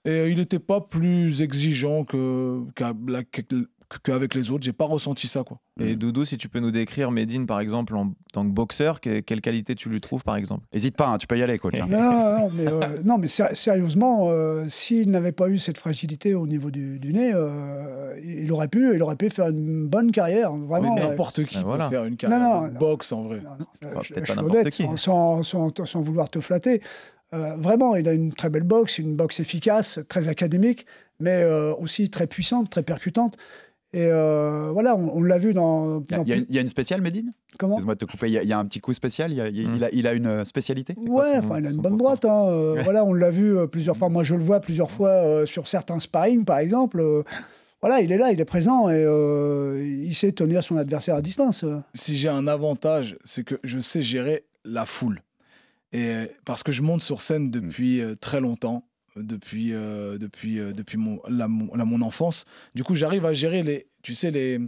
et 0.04 0.28
il 0.28 0.38
n'était 0.38 0.58
pas 0.58 0.80
plus 0.80 1.42
exigeant 1.42 2.04
que 2.04 2.60
qu'à- 2.74 2.92
la- 3.06 3.22
que- 3.24 3.68
qu'avec 4.00 4.34
les 4.34 4.50
autres. 4.50 4.62
J'ai 4.64 4.72
pas 4.72 4.84
ressenti 4.84 5.26
ça, 5.28 5.42
quoi. 5.44 5.58
Et 5.80 5.96
Doudou, 5.96 6.24
si 6.24 6.36
tu 6.38 6.48
peux 6.48 6.60
nous 6.60 6.70
décrire 6.70 7.10
Medine 7.10 7.46
par 7.46 7.60
exemple 7.60 7.94
en 7.96 8.12
tant 8.32 8.44
que 8.44 8.50
boxeur, 8.52 9.00
que- 9.00 9.20
quelle 9.20 9.40
qualité 9.40 9.74
tu 9.74 9.88
lui 9.88 10.00
trouves 10.00 10.22
par 10.22 10.36
exemple? 10.36 10.64
Hésite 10.72 10.96
pas, 10.96 11.08
hein, 11.08 11.18
tu 11.18 11.26
peux 11.26 11.36
y 11.38 11.42
aller, 11.42 11.58
coach. 11.58 11.74
hein. 11.80 11.86
Non, 11.90 12.00
non, 12.00 12.38
non, 12.38 12.50
mais, 12.54 12.66
euh, 12.68 12.80
non, 13.04 13.18
mais 13.18 13.26
sé- 13.26 13.54
sérieusement, 13.54 14.30
euh, 14.30 14.64
s'il 14.68 15.10
n'avait 15.10 15.32
pas 15.32 15.48
eu 15.48 15.58
cette 15.58 15.78
fragilité 15.78 16.34
au 16.34 16.46
niveau 16.46 16.70
du, 16.70 16.98
du 16.98 17.12
nez, 17.12 17.32
euh, 17.34 18.16
il 18.24 18.50
aurait 18.52 18.68
pu, 18.68 18.94
il 18.94 19.02
aurait 19.02 19.16
pu 19.16 19.28
faire 19.30 19.48
une 19.48 19.86
bonne 19.86 20.12
carrière, 20.12 20.52
vraiment. 20.52 20.94
Mais 20.94 21.02
ouais. 21.02 21.08
n'importe 21.10 21.44
qui 21.44 21.54
Ben 21.56 21.60
peut 21.62 21.66
voilà. 21.68 21.88
faire 21.90 22.04
une 22.04 22.16
carrière 22.16 22.38
non, 22.38 22.68
de 22.68 22.72
non. 22.72 22.78
boxe, 22.78 23.12
en 23.12 23.24
vrai. 23.24 23.40
Non, 23.44 23.50
non, 23.58 23.66
Bah, 23.94 24.00
je, 24.02 24.12
peut-être 24.12 24.26
pas 24.26 24.32
suis 24.32 24.36
n'importe 24.42 24.50
honnête, 24.60 24.72
qui. 24.72 24.82
sans, 24.82 24.96
sans- 24.96 25.42
sans- 25.42 25.84
sans 25.84 26.00
vouloir 26.00 26.30
te 26.30 26.40
flatter. 26.40 26.80
Euh, 27.34 27.56
vraiment, 27.56 27.96
il 27.96 28.06
a 28.08 28.12
une 28.12 28.32
très 28.34 28.50
belle 28.50 28.62
boxe, 28.62 28.98
une 28.98 29.16
boxe 29.16 29.40
efficace, 29.40 29.98
très 30.08 30.28
académique, 30.28 30.84
mais 31.18 31.30
euh, 31.42 31.74
aussi 31.76 32.10
très 32.10 32.26
puissante, 32.26 32.68
très 32.68 32.82
percutante. 32.82 33.38
Et 33.94 34.06
euh, 34.06 34.70
voilà, 34.72 34.96
on, 34.96 35.18
on 35.18 35.22
l'a 35.22 35.36
vu 35.38 35.52
dans. 35.52 36.00
Il 36.00 36.10
y, 36.10 36.14
a- 36.32 36.36
y 36.36 36.38
une- 36.38 36.46
il 36.48 36.54
y 36.54 36.58
a 36.58 36.62
une 36.62 36.68
spéciale, 36.68 37.02
Medine 37.02 37.34
Comment? 37.58 37.74
Excuse-moi 37.74 37.94
de 37.94 37.98
te 37.98 38.04
couper. 38.10 38.28
Il 38.28 38.32
y, 38.32 38.38
a- 38.38 38.42
il 38.42 38.48
y 38.48 38.52
a 38.52 38.58
un 38.58 38.64
petit 38.64 38.80
coup 38.80 38.92
spécial? 38.94 39.30
A, 39.38 39.48
il 39.48 39.56
y 39.60 39.64
a- 39.66 39.68
Mm. 39.68 39.74
il 39.76 39.84
a, 39.84 39.90
il 39.92 40.06
a 40.06 40.12
une 40.14 40.26
euh, 40.26 40.44
spécialité? 40.46 40.94
Ouais, 40.96 41.36
enfin, 41.36 41.58
il 41.58 41.66
a 41.66 41.70
une 41.70 41.76
bonne 41.76 41.98
droite. 41.98 42.24
hein, 42.24 42.46
euh, 42.48 42.74
Ouais. 42.76 42.82
Voilà, 42.84 43.04
on 43.04 43.12
l'a 43.12 43.30
vu 43.30 43.54
plusieurs 43.70 43.96
fois. 43.96 44.08
Moi, 44.08 44.22
je 44.22 44.34
le 44.34 44.42
vois 44.42 44.60
plusieurs 44.60 44.90
fois 44.90 45.10
euh, 45.10 45.44
sur 45.46 45.68
certains 45.68 45.98
sparring, 45.98 46.44
par 46.46 46.58
exemple. 46.58 47.00
euh, 47.00 47.22
voilà, 47.82 48.00
il 48.00 48.12
est 48.12 48.16
là, 48.16 48.30
il 48.32 48.40
est 48.40 48.44
présent 48.46 48.88
et 48.88 48.94
euh, 48.94 49.84
il 50.04 50.14
sait 50.14 50.32
tenir 50.32 50.62
son 50.62 50.76
adversaire 50.76 51.16
à 51.16 51.20
distance. 51.20 51.64
Si 51.94 52.16
j'ai 52.16 52.28
un 52.28 52.46
avantage, 52.46 53.18
c'est 53.24 53.44
que 53.44 53.56
je 53.64 53.78
sais 53.80 54.00
gérer 54.02 54.44
la 54.64 54.86
foule. 54.86 55.20
Et 55.92 56.14
parce 56.46 56.62
que 56.62 56.72
je 56.72 56.80
monte 56.80 57.02
sur 57.02 57.20
scène 57.20 57.50
depuis 57.50 58.00
euh, 58.00 58.14
très 58.14 58.40
longtemps, 58.40 58.84
depuis, 59.16 59.72
euh, 59.72 60.18
depuis, 60.18 60.58
euh, 60.58 60.72
depuis 60.72 60.98
mon, 60.98 61.20
la, 61.28 61.48
mon, 61.48 62.02
enfance. 62.02 62.44
Du 62.74 62.84
coup, 62.84 62.94
j'arrive 62.94 63.26
à 63.26 63.32
gérer 63.32 63.62
les, 63.62 63.86
tu 64.02 64.14
sais, 64.14 64.30
les, 64.30 64.58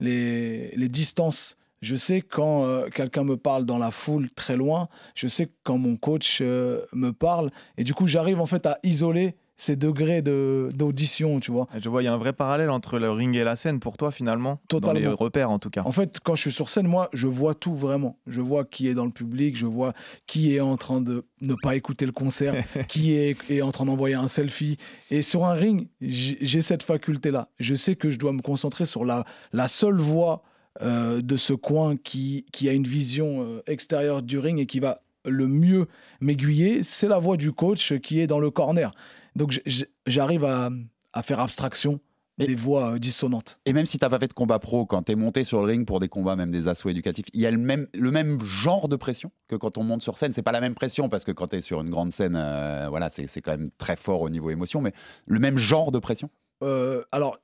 les, 0.00 0.74
les 0.76 0.88
distances. 0.88 1.56
Je 1.82 1.94
sais 1.94 2.20
quand 2.20 2.64
euh, 2.64 2.88
quelqu'un 2.88 3.24
me 3.24 3.36
parle 3.36 3.66
dans 3.66 3.78
la 3.78 3.90
foule 3.90 4.30
très 4.30 4.56
loin, 4.56 4.88
je 5.14 5.26
sais 5.26 5.50
quand 5.62 5.78
mon 5.78 5.96
coach 5.96 6.40
me 6.40 7.10
parle. 7.10 7.50
Et 7.76 7.84
du 7.84 7.94
coup, 7.94 8.06
j'arrive 8.06 8.40
en 8.40 8.46
fait 8.46 8.66
à 8.66 8.78
isoler 8.82 9.36
ces 9.56 9.74
degrés 9.76 10.20
de- 10.22 10.68
d'audition, 10.74 11.40
tu 11.40 11.50
vois. 11.50 11.66
Je 11.80 11.88
vois, 11.88 12.02
il 12.02 12.06
y 12.06 12.08
a 12.08 12.12
un 12.12 12.18
vrai 12.18 12.32
parallèle 12.32 12.70
entre 12.70 12.98
le 12.98 13.10
ring 13.10 13.34
et 13.36 13.42
la 13.44 13.56
scène 13.56 13.80
pour 13.80 13.96
toi 13.96 14.10
finalement, 14.10 14.60
dans 14.70 14.76
les 14.76 14.80
Totalement. 15.02 15.16
repères 15.16 15.50
en 15.50 15.58
tout 15.58 15.70
cas. 15.70 15.82
En 15.84 15.92
fait, 15.92 16.18
quand 16.22 16.34
je 16.34 16.42
suis 16.42 16.52
sur 16.52 16.68
scène, 16.68 16.86
moi, 16.86 17.08
je 17.12 17.26
vois 17.26 17.54
tout 17.54 17.74
vraiment. 17.74 18.18
Je 18.26 18.40
vois 18.40 18.64
qui 18.64 18.86
est 18.88 18.94
dans 18.94 19.06
le 19.06 19.10
public, 19.12 19.56
je 19.56 19.66
vois 19.66 19.94
qui 20.26 20.54
est 20.54 20.60
en 20.60 20.76
train 20.76 21.00
de 21.00 21.24
ne 21.40 21.54
pas 21.62 21.74
écouter 21.76 22.04
le 22.06 22.12
concert, 22.12 22.54
qui 22.88 23.14
est, 23.16 23.36
est 23.50 23.62
en 23.62 23.72
train 23.72 23.86
d'envoyer 23.86 24.14
un 24.14 24.28
selfie. 24.28 24.76
Et 25.10 25.22
sur 25.22 25.44
un 25.46 25.52
ring, 25.52 25.88
j'ai 26.00 26.36
j'ai 26.40 26.60
cette 26.60 26.82
faculté-là. 26.82 27.48
Je 27.58 27.74
sais 27.74 27.96
que 27.96 28.10
je 28.10 28.18
dois 28.18 28.32
me 28.32 28.42
concentrer 28.42 28.84
sur 28.86 29.04
la, 29.04 29.24
la 29.52 29.68
seule 29.68 29.96
voix 29.98 30.42
euh, 30.82 31.22
de 31.22 31.36
ce 31.38 31.54
coin 31.54 31.96
qui, 31.96 32.44
qui 32.52 32.68
a 32.68 32.72
une 32.72 32.86
vision 32.86 33.42
euh, 33.42 33.62
extérieure 33.66 34.22
du 34.22 34.38
ring 34.38 34.58
et 34.58 34.66
qui 34.66 34.80
va 34.80 35.00
le 35.24 35.46
mieux 35.48 35.86
m'aiguiller. 36.20 36.82
C'est 36.82 37.08
la 37.08 37.18
voix 37.18 37.36
du 37.38 37.52
coach 37.52 37.94
qui 38.00 38.20
est 38.20 38.26
dans 38.26 38.38
le 38.38 38.50
corner. 38.50 38.92
Donc, 39.36 39.60
j'arrive 40.06 40.44
à, 40.44 40.70
à 41.12 41.22
faire 41.22 41.40
abstraction 41.40 42.00
des 42.38 42.54
voix 42.54 42.92
euh, 42.92 42.98
dissonantes. 42.98 43.60
Et 43.64 43.72
même 43.72 43.86
si 43.86 43.98
t'as 43.98 44.10
pas 44.10 44.18
fait 44.18 44.28
de 44.28 44.34
combat 44.34 44.58
pro, 44.58 44.84
quand 44.84 45.04
tu 45.04 45.12
es 45.12 45.14
monté 45.14 45.42
sur 45.42 45.60
le 45.60 45.68
ring 45.68 45.86
pour 45.86 46.00
des 46.00 46.08
combats, 46.08 46.36
même 46.36 46.50
des 46.50 46.68
assauts 46.68 46.90
éducatifs, 46.90 47.24
il 47.32 47.40
y 47.40 47.46
a 47.46 47.50
le 47.50 47.56
même, 47.56 47.86
le 47.94 48.10
même 48.10 48.38
genre 48.42 48.88
de 48.88 48.96
pression 48.96 49.30
que 49.48 49.56
quand 49.56 49.78
on 49.78 49.84
monte 49.84 50.02
sur 50.02 50.18
scène. 50.18 50.34
C'est 50.34 50.42
pas 50.42 50.52
la 50.52 50.60
même 50.60 50.74
pression 50.74 51.08
parce 51.08 51.24
que 51.24 51.32
quand 51.32 51.48
tu 51.48 51.56
es 51.56 51.60
sur 51.62 51.80
une 51.80 51.88
grande 51.88 52.12
scène, 52.12 52.36
euh, 52.36 52.88
voilà, 52.90 53.08
c'est 53.08 53.40
quand 53.40 53.52
même 53.52 53.70
très 53.78 53.96
fort 53.96 54.20
au 54.20 54.28
niveau 54.28 54.50
émotion, 54.50 54.82
mais 54.82 54.92
le 55.26 55.38
même 55.38 55.56
genre 55.56 55.92
de 55.92 55.98
pression. 55.98 56.28
Euh, 56.62 57.04
alors, 57.10 57.38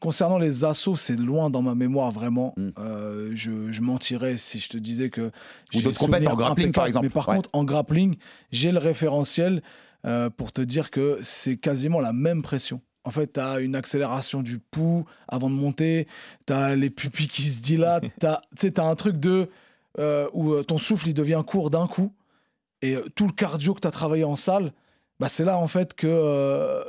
concernant 0.00 0.36
les 0.38 0.64
assauts, 0.64 0.96
c'est 0.96 1.16
loin 1.16 1.48
dans 1.48 1.62
ma 1.62 1.74
mémoire 1.74 2.10
vraiment. 2.10 2.52
Mm. 2.58 2.68
Euh, 2.78 3.30
je, 3.34 3.72
je 3.72 3.80
mentirais 3.80 4.36
si 4.36 4.58
je 4.58 4.68
te 4.68 4.76
disais 4.76 5.08
que. 5.08 5.30
Ou 5.74 5.80
d'autres 5.80 5.98
compètes, 5.98 6.24
souvenir 6.24 6.32
en 6.32 6.36
grappling, 6.36 6.72
par 6.72 6.86
exemple. 6.86 7.06
Mais 7.06 7.10
par 7.10 7.28
Ouais. 7.28 7.36
contre, 7.36 7.50
en 7.54 7.64
grappling, 7.64 8.16
j'ai 8.50 8.70
le 8.70 8.78
référentiel 8.78 9.62
euh, 10.06 10.30
pour 10.30 10.52
te 10.52 10.62
dire 10.62 10.90
que 10.90 11.18
c'est 11.22 11.56
quasiment 11.56 12.00
la 12.00 12.12
même 12.12 12.42
pression. 12.42 12.80
En 13.04 13.10
fait, 13.10 13.34
tu 13.34 13.40
as 13.40 13.60
une 13.60 13.74
accélération 13.76 14.42
du 14.42 14.58
pouls 14.58 15.04
avant 15.28 15.48
de 15.48 15.54
monter, 15.54 16.06
tu 16.46 16.52
as 16.52 16.76
les 16.76 16.90
pupilles 16.90 17.28
qui 17.28 17.42
se 17.42 17.62
dilatent, 17.62 18.04
tu 18.20 18.26
as, 18.26 18.84
un 18.84 18.94
truc 18.94 19.18
de 19.18 19.48
euh, 19.98 20.28
où 20.32 20.52
euh, 20.52 20.62
ton 20.62 20.78
souffle 20.78 21.08
il 21.08 21.14
devient 21.14 21.42
court 21.46 21.70
d'un 21.70 21.86
coup 21.86 22.12
et 22.82 22.96
tout 23.14 23.26
le 23.26 23.32
cardio 23.32 23.74
que 23.74 23.80
tu 23.80 23.88
as 23.88 23.90
travaillé 23.90 24.24
en 24.24 24.36
salle, 24.36 24.72
bah, 25.18 25.28
c'est 25.28 25.44
là 25.44 25.58
en 25.58 25.66
fait 25.66 25.94
que 25.94 26.06
euh, 26.06 26.82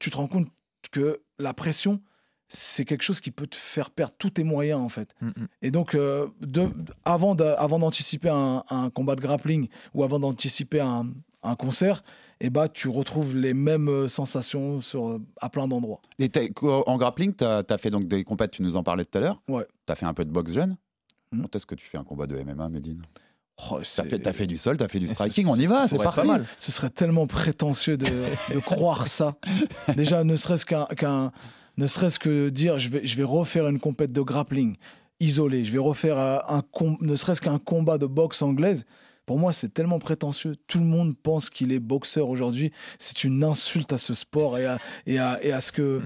tu 0.00 0.10
te 0.10 0.16
rends 0.16 0.28
compte 0.28 0.48
que 0.92 1.20
la 1.38 1.52
pression, 1.52 2.00
c'est 2.48 2.84
quelque 2.84 3.02
chose 3.02 3.20
qui 3.20 3.30
peut 3.30 3.46
te 3.46 3.56
faire 3.56 3.90
perdre 3.90 4.14
tous 4.18 4.30
tes 4.30 4.44
moyens 4.44 4.80
en 4.80 4.88
fait. 4.88 5.14
Mm, 5.20 5.26
mm. 5.28 5.46
Et 5.62 5.70
donc, 5.70 5.94
euh, 5.94 6.28
de- 6.40 6.68
avant 7.04 7.34
de- 7.34 7.44
avant 7.44 7.78
d'anticiper 7.78 8.28
un, 8.30 8.64
un 8.70 8.88
combat 8.90 9.16
de 9.16 9.20
grappling 9.20 9.68
ou 9.94 10.04
avant 10.04 10.18
d'anticiper 10.20 10.80
un, 10.80 11.10
un 11.42 11.56
concert, 11.56 12.02
et 12.40 12.50
bah 12.50 12.68
tu 12.68 12.88
retrouves 12.88 13.34
les 13.36 13.54
mêmes 13.54 13.88
euh, 13.88 14.08
sensations 14.08 14.80
sur, 14.80 15.08
euh, 15.08 15.22
à 15.40 15.48
plein 15.48 15.66
d'endroits. 15.68 16.00
Et 16.18 16.28
t'as- 16.28 16.42
en 16.62 16.96
grappling, 16.98 17.34
tu 17.34 17.44
as, 17.44 17.64
fait 17.78 17.90
donc 17.90 18.08
des 18.08 18.24
combats, 18.24 18.48
tu 18.48 18.62
nous 18.62 18.76
en 18.76 18.82
parlais 18.82 19.04
tout 19.04 19.18
à 19.18 19.20
l'heure. 19.20 19.42
Ouais. 19.48 19.66
Tu 19.86 19.92
as 19.92 19.96
fait 19.96 20.06
un 20.06 20.14
peu 20.14 20.24
de 20.24 20.30
boxe 20.30 20.52
jeune. 20.52 20.76
Mhm. 21.32 21.42
Quand 21.42 21.56
est-ce 21.56 21.66
que 21.66 21.74
tu 21.74 21.86
fais 21.86 21.98
un 21.98 22.04
combat 22.04 22.26
de 22.26 22.36
MMA, 22.36 22.68
Medine? 22.68 23.02
Oh, 23.70 23.78
Tu 23.78 23.86
c'est- 23.86 24.02
as 24.02 24.04
fait, 24.04 24.18
t'as 24.18 24.32
fait 24.34 24.46
du 24.46 24.58
sol, 24.58 24.76
tu 24.76 24.84
as 24.84 24.88
fait 24.88 24.98
du 25.00 25.08
striking, 25.08 25.46
on 25.48 25.56
y 25.56 25.64
va, 25.66 25.88
ce 25.88 25.96
c'est 25.96 26.04
parti. 26.04 26.20
pas 26.20 26.26
mal. 26.26 26.46
Ce 26.58 26.70
serait 26.70 26.90
tellement 26.90 27.26
prétentieux 27.26 27.96
de, 27.96 28.06
de 28.54 28.58
croire 28.58 29.06
ça. 29.06 29.36
Déjà, 29.96 30.24
ne 30.24 30.36
serait-ce 30.36 30.66
qu'un, 30.66 31.32
ne 31.78 31.86
serait-ce 31.86 32.18
que 32.18 32.50
dire, 32.50 32.78
je 32.78 32.90
vais, 32.90 33.06
je 33.06 33.16
vais 33.16 33.24
refaire 33.24 33.66
une 33.68 33.78
compète 33.80 34.12
de 34.12 34.20
grappling 34.20 34.76
isolée, 35.20 35.64
je 35.64 35.72
vais 35.72 35.78
refaire 35.78 36.18
euh, 36.18 36.38
un, 36.48 36.60
com- 36.60 36.98
ne 37.00 37.16
serait-ce 37.16 37.40
qu'un 37.40 37.58
combat 37.58 37.96
de 37.96 38.04
boxe 38.06 38.42
anglaise. 38.42 38.84
Pour 39.26 39.38
moi, 39.38 39.52
c'est 39.52 39.74
tellement 39.74 39.98
prétentieux. 39.98 40.56
Tout 40.68 40.78
le 40.78 40.84
monde 40.84 41.16
pense 41.20 41.50
qu'il 41.50 41.72
est 41.72 41.80
boxeur 41.80 42.28
aujourd'hui. 42.28 42.72
C'est 42.98 43.24
une 43.24 43.42
insulte 43.42 43.92
à 43.92 43.98
ce 43.98 44.14
sport 44.14 44.56
et 44.56 44.66
à, 44.66 44.78
ce 45.60 45.72
que, 45.72 46.00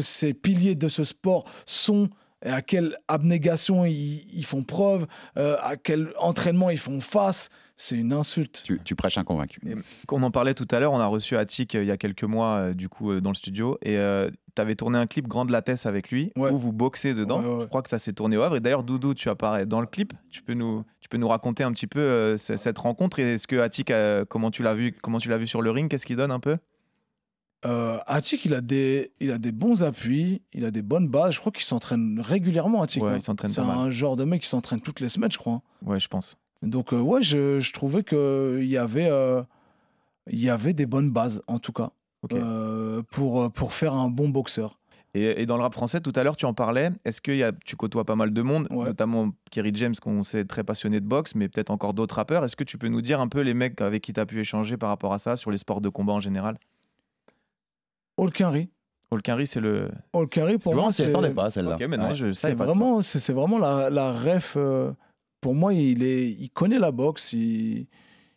ces 0.00 0.34
piliers 0.34 0.74
de 0.74 0.88
ce 0.88 1.04
sport 1.04 1.44
sont 1.66 2.08
et 2.44 2.50
à 2.50 2.62
quelle 2.62 2.98
abnégation 3.08 3.84
ils, 3.86 4.26
ils 4.32 4.44
font 4.44 4.62
preuve, 4.62 5.06
euh, 5.38 5.56
à 5.62 5.76
quel 5.76 6.12
entraînement 6.18 6.70
ils 6.70 6.78
font 6.78 7.00
face. 7.00 7.50
C'est 7.78 7.96
une 7.96 8.14
insulte. 8.14 8.62
Tu, 8.64 8.80
tu 8.82 8.94
prêches 8.96 9.18
un 9.18 9.24
convaincu. 9.24 9.60
On 10.10 10.22
en 10.22 10.30
parlait 10.30 10.54
tout 10.54 10.66
à 10.70 10.80
l'heure, 10.80 10.92
on 10.92 10.98
a 10.98 11.06
reçu 11.06 11.36
Attic 11.36 11.74
euh, 11.74 11.82
il 11.82 11.86
y 11.86 11.90
a 11.90 11.98
quelques 11.98 12.24
mois 12.24 12.56
euh, 12.56 12.74
du 12.74 12.88
coup 12.88 13.10
euh, 13.12 13.20
dans 13.20 13.28
le 13.30 13.34
studio 13.34 13.76
et 13.82 13.96
tu 14.54 14.62
avais 14.62 14.74
tourné 14.76 14.96
un 14.98 15.06
clip 15.06 15.28
Grande 15.28 15.50
Lattès 15.50 15.84
avec 15.84 16.10
lui 16.10 16.32
Ouais. 16.36 16.50
où 16.50 16.56
vous 16.58 16.72
boxez 16.72 17.12
dedans. 17.12 17.42
Ouais, 17.42 17.54
ouais. 17.56 17.60
Je 17.62 17.66
crois 17.66 17.82
que 17.82 17.90
ça 17.90 17.98
s'est 17.98 18.14
tourné 18.14 18.38
au 18.38 18.42
Havre 18.42 18.56
et 18.56 18.60
d'ailleurs 18.60 18.82
Doudou 18.82 19.12
tu 19.12 19.28
apparais 19.28 19.66
dans 19.66 19.82
le 19.82 19.86
clip. 19.86 20.14
Tu 20.30 20.42
peux 20.42 20.54
nous, 20.54 20.84
tu 21.00 21.10
peux 21.10 21.18
nous 21.18 21.28
raconter 21.28 21.64
un 21.64 21.72
petit 21.72 21.86
peu 21.86 22.00
euh, 22.00 22.36
ce- 22.38 22.56
cette 22.56 22.78
rencontre 22.78 23.18
et 23.18 23.34
est-ce 23.34 23.46
que 23.46 23.56
Attic, 23.56 23.90
euh, 23.90 24.24
comment 24.24 24.50
tu 24.50 24.62
l'as 24.62 24.74
vu, 24.74 24.96
comment 25.02 25.18
tu 25.18 25.28
l'as 25.28 25.36
vu 25.38 25.46
sur 25.46 25.60
le 25.60 25.70
ring, 25.70 25.90
qu'est-ce 25.90 26.06
qu'il 26.06 26.16
donne 26.16 26.30
un 26.32 26.40
peu? 26.40 26.56
Euh, 27.66 27.98
Attic, 28.06 28.44
il 28.44 28.54
a, 28.54 28.60
des, 28.60 29.12
il 29.20 29.30
a 29.32 29.38
des 29.38 29.50
bons 29.52 29.82
appuis, 29.82 30.40
il 30.52 30.64
a 30.64 30.70
des 30.70 30.82
bonnes 30.82 31.08
bases. 31.08 31.34
Je 31.34 31.40
crois 31.40 31.50
qu'il 31.52 31.64
s'entraîne 31.64 32.20
régulièrement, 32.20 32.80
Attic. 32.82 33.02
Ouais, 33.02 33.10
hein. 33.12 33.16
il 33.16 33.22
s'entraîne 33.22 33.50
C'est 33.50 33.60
un 33.60 33.90
genre 33.90 34.16
de 34.16 34.24
mec 34.24 34.42
qui 34.42 34.48
s'entraîne 34.48 34.80
toutes 34.80 35.00
les 35.00 35.08
semaines, 35.08 35.32
je 35.32 35.38
crois. 35.38 35.62
Ouais, 35.84 35.98
je 35.98 36.08
pense. 36.08 36.36
Donc, 36.62 36.92
euh, 36.92 37.00
ouais, 37.00 37.22
je, 37.22 37.60
je 37.60 37.72
trouvais 37.72 38.02
qu'il 38.02 38.66
y, 38.66 38.76
avait, 38.76 39.08
euh, 39.10 39.42
il 40.30 40.40
y 40.40 40.48
avait 40.50 40.72
des 40.72 40.86
bonnes 40.86 41.10
bases, 41.10 41.42
en 41.46 41.58
tout 41.58 41.72
cas, 41.72 41.90
euh, 42.32 43.02
pour, 43.10 43.42
euh, 43.42 43.48
pour 43.50 43.72
faire 43.74 43.92
un 43.94 44.08
bon 44.08 44.28
boxeur. 44.28 44.78
Et, 45.14 45.40
et 45.42 45.46
dans 45.46 45.56
le 45.56 45.62
rap 45.62 45.72
français, 45.72 46.00
tout 46.00 46.12
à 46.14 46.22
l'heure, 46.24 46.36
tu 46.36 46.44
en 46.44 46.52
parlais. 46.52 46.90
Est-ce 47.06 47.20
que 47.22 47.32
y 47.32 47.42
a, 47.42 47.52
tu 47.64 47.76
côtoies 47.76 48.04
pas 48.04 48.16
mal 48.16 48.32
de 48.34 48.42
monde, 48.42 48.66
Ouais. 48.70 48.84
notamment 48.86 49.30
Kerry 49.50 49.70
James, 49.74 49.94
qu'on 50.02 50.22
sait 50.22 50.44
très 50.44 50.62
passionné 50.64 51.00
de 51.00 51.06
boxe, 51.06 51.34
mais 51.34 51.48
peut-être 51.48 51.70
encore 51.70 51.94
d'autres 51.94 52.16
rappeurs. 52.16 52.44
Est-ce 52.44 52.56
que 52.56 52.64
tu 52.64 52.76
peux 52.76 52.88
nous 52.88 53.00
dire 53.00 53.20
un 53.20 53.28
peu 53.28 53.40
les 53.40 53.54
mecs 53.54 53.80
avec 53.80 54.02
qui 54.02 54.12
tu 54.12 54.20
as 54.20 54.26
pu 54.26 54.40
échanger 54.40 54.76
par 54.76 54.88
rapport 54.90 55.14
à 55.14 55.18
ça, 55.18 55.36
sur 55.36 55.50
les 55.50 55.56
sports 55.58 55.80
de 55.80 55.88
combat 55.88 56.12
en 56.14 56.20
général? 56.20 56.58
Holkinry. 58.18 58.68
Holkinry, 59.10 59.46
c'est 59.46 59.60
le. 59.60 59.90
Pour 60.12 60.74
moi, 60.74 60.90
c'est 60.92 61.06
attendait 61.10 61.30
pas, 61.30 61.50
celle-là. 61.50 61.76
Ok, 61.76 61.84
mais 61.88 61.96
non, 61.96 62.08
Ouais. 62.08 62.14
je 62.14 62.32
c'est 62.32 62.54
vraiment, 62.54 63.00
c'est 63.02 63.18
c'est 63.18 63.32
vraiment 63.32 63.58
la, 63.58 63.88
la 63.90 64.12
ref. 64.12 64.54
euh, 64.56 64.92
pour 65.40 65.54
moi, 65.54 65.74
il, 65.74 66.02
est, 66.02 66.28
il 66.30 66.50
connaît 66.50 66.78
la 66.78 66.90
boxe, 66.90 67.32
il, 67.32 67.86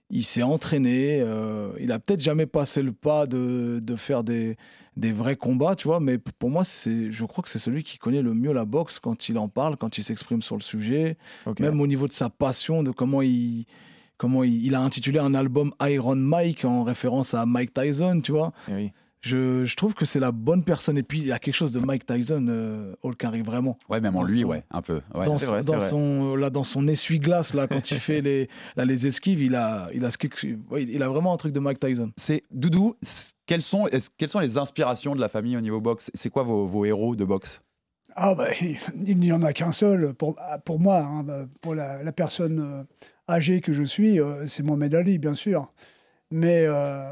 il 0.09 0.23
s'est 0.23 0.43
entraîné. 0.43 1.19
euh, 1.21 1.71
il 1.79 1.91
a 1.91 1.99
peut-être 1.99 2.21
jamais 2.21 2.45
passé 2.45 2.81
le 2.81 2.91
pas 2.91 3.25
de, 3.27 3.79
de 3.81 3.95
faire 3.95 4.23
des, 4.23 4.57
des 4.97 5.11
vrais 5.11 5.35
combats, 5.35 5.75
tu 5.75 5.87
vois, 5.87 5.99
mais 5.99 6.17
pour 6.17 6.49
moi, 6.49 6.63
c'est, 6.63 7.11
je 7.11 7.25
crois 7.25 7.43
que 7.43 7.49
c'est 7.49 7.59
celui 7.59 7.83
qui 7.83 7.97
connaît 7.97 8.21
le 8.21 8.33
mieux 8.33 8.53
la 8.53 8.65
boxe 8.65 8.99
quand 8.99 9.29
il 9.29 9.37
en 9.37 9.47
parle, 9.47 9.77
quand 9.77 9.97
il 9.97 10.03
s'exprime 10.03 10.41
sur 10.41 10.55
le 10.55 10.61
sujet, 10.61 11.17
même 11.63 11.79
au 11.81 11.87
niveau 11.87 12.07
de 12.07 12.13
sa 12.13 12.29
passion, 12.29 12.83
de 12.83 12.91
comment 12.91 13.21
il. 13.21 13.65
Comment 14.17 14.43
il, 14.43 14.65
il 14.65 14.75
a 14.75 14.81
intitulé 14.81 15.17
un 15.17 15.33
album 15.33 15.71
Iron 15.81 16.17
Mike 16.17 16.65
en 16.65 16.83
référence 16.83 17.33
à 17.33 17.45
Mike 17.45 17.73
Tyson, 17.73 18.19
tu 18.21 18.33
vois. 18.33 18.51
Eh 18.67 18.73
oui. 18.73 18.91
Je, 19.21 19.65
je 19.65 19.75
trouve 19.75 19.93
que 19.93 20.05
c'est 20.05 20.19
la 20.19 20.31
bonne 20.31 20.63
personne. 20.63 20.97
Et 20.97 21.03
puis, 21.03 21.19
il 21.19 21.25
y 21.27 21.31
a 21.33 21.39
quelque 21.39 21.55
chose 21.55 21.73
de 21.73 21.79
Mike 21.79 22.05
Tyson, 22.05 22.45
euh, 22.47 22.95
Holkinry, 23.03 23.41
vraiment 23.41 23.77
Ouais, 23.89 23.99
même 23.99 24.15
en 24.15 24.21
Dans 24.21 24.27
lui, 24.27 24.41
son- 24.41 24.47
ouais, 24.47 24.63
un 24.71 24.81
peu. 24.81 25.01
Ouais. 25.13 25.25
dans, 25.25 25.35
vrai, 25.35 25.61
son 25.89 26.35
là 26.35 26.49
dans 26.49 26.63
son 26.63 26.87
essuie-glace 26.87 27.53
là 27.53 27.67
quand 27.67 27.91
il 27.91 27.99
fait 27.99 28.21
les 28.21 28.47
là, 28.77 28.85
les 28.85 29.07
esquives 29.07 29.41
il 29.41 29.55
a 29.55 29.89
il 29.93 30.05
a 30.05 30.09
il 30.77 31.03
a 31.03 31.09
vraiment 31.09 31.33
un 31.33 31.37
truc 31.37 31.51
de 31.53 31.59
Mike 31.59 31.79
Tyson 31.79 32.11
C'est 32.17 32.43
Doudou, 32.51 32.95
quelles 33.45 33.61
sont, 33.61 33.87
quelles 34.17 34.29
sont 34.29 34.39
les 34.39 34.57
inspirations 34.57 35.15
de 35.15 35.21
la 35.21 35.27
famille 35.29 35.57
au 35.57 35.61
niveau 35.61 35.81
boxe? 35.81 36.11
C'est 36.13 36.29
quoi 36.29 36.43
vos, 36.43 36.67
vos 36.67 36.85
héros 36.85 37.15
de 37.15 37.25
boxe? 37.25 37.61
Ah 38.15 38.35
bah, 38.35 38.49
il 39.05 39.19
n'y 39.19 39.31
en 39.31 39.41
a 39.43 39.53
qu'un 39.53 39.71
seul 39.71 40.13
pour, 40.13 40.35
pour 40.65 40.79
moi, 40.79 40.99
hein, 40.99 41.23
bah, 41.23 41.45
pour 41.61 41.75
la, 41.75 42.01
la 42.03 42.11
personne 42.11 42.59
euh, 42.59 42.83
âgée 43.33 43.61
que 43.61 43.71
je 43.73 43.83
suis, 43.83 44.19
euh, 44.19 44.47
c'est 44.47 44.63
Mohamed 44.63 44.95
Ali, 44.95 45.17
bien 45.19 45.33
sûr. 45.35 45.71
Mais, 46.31 46.63
euh, 46.65 47.11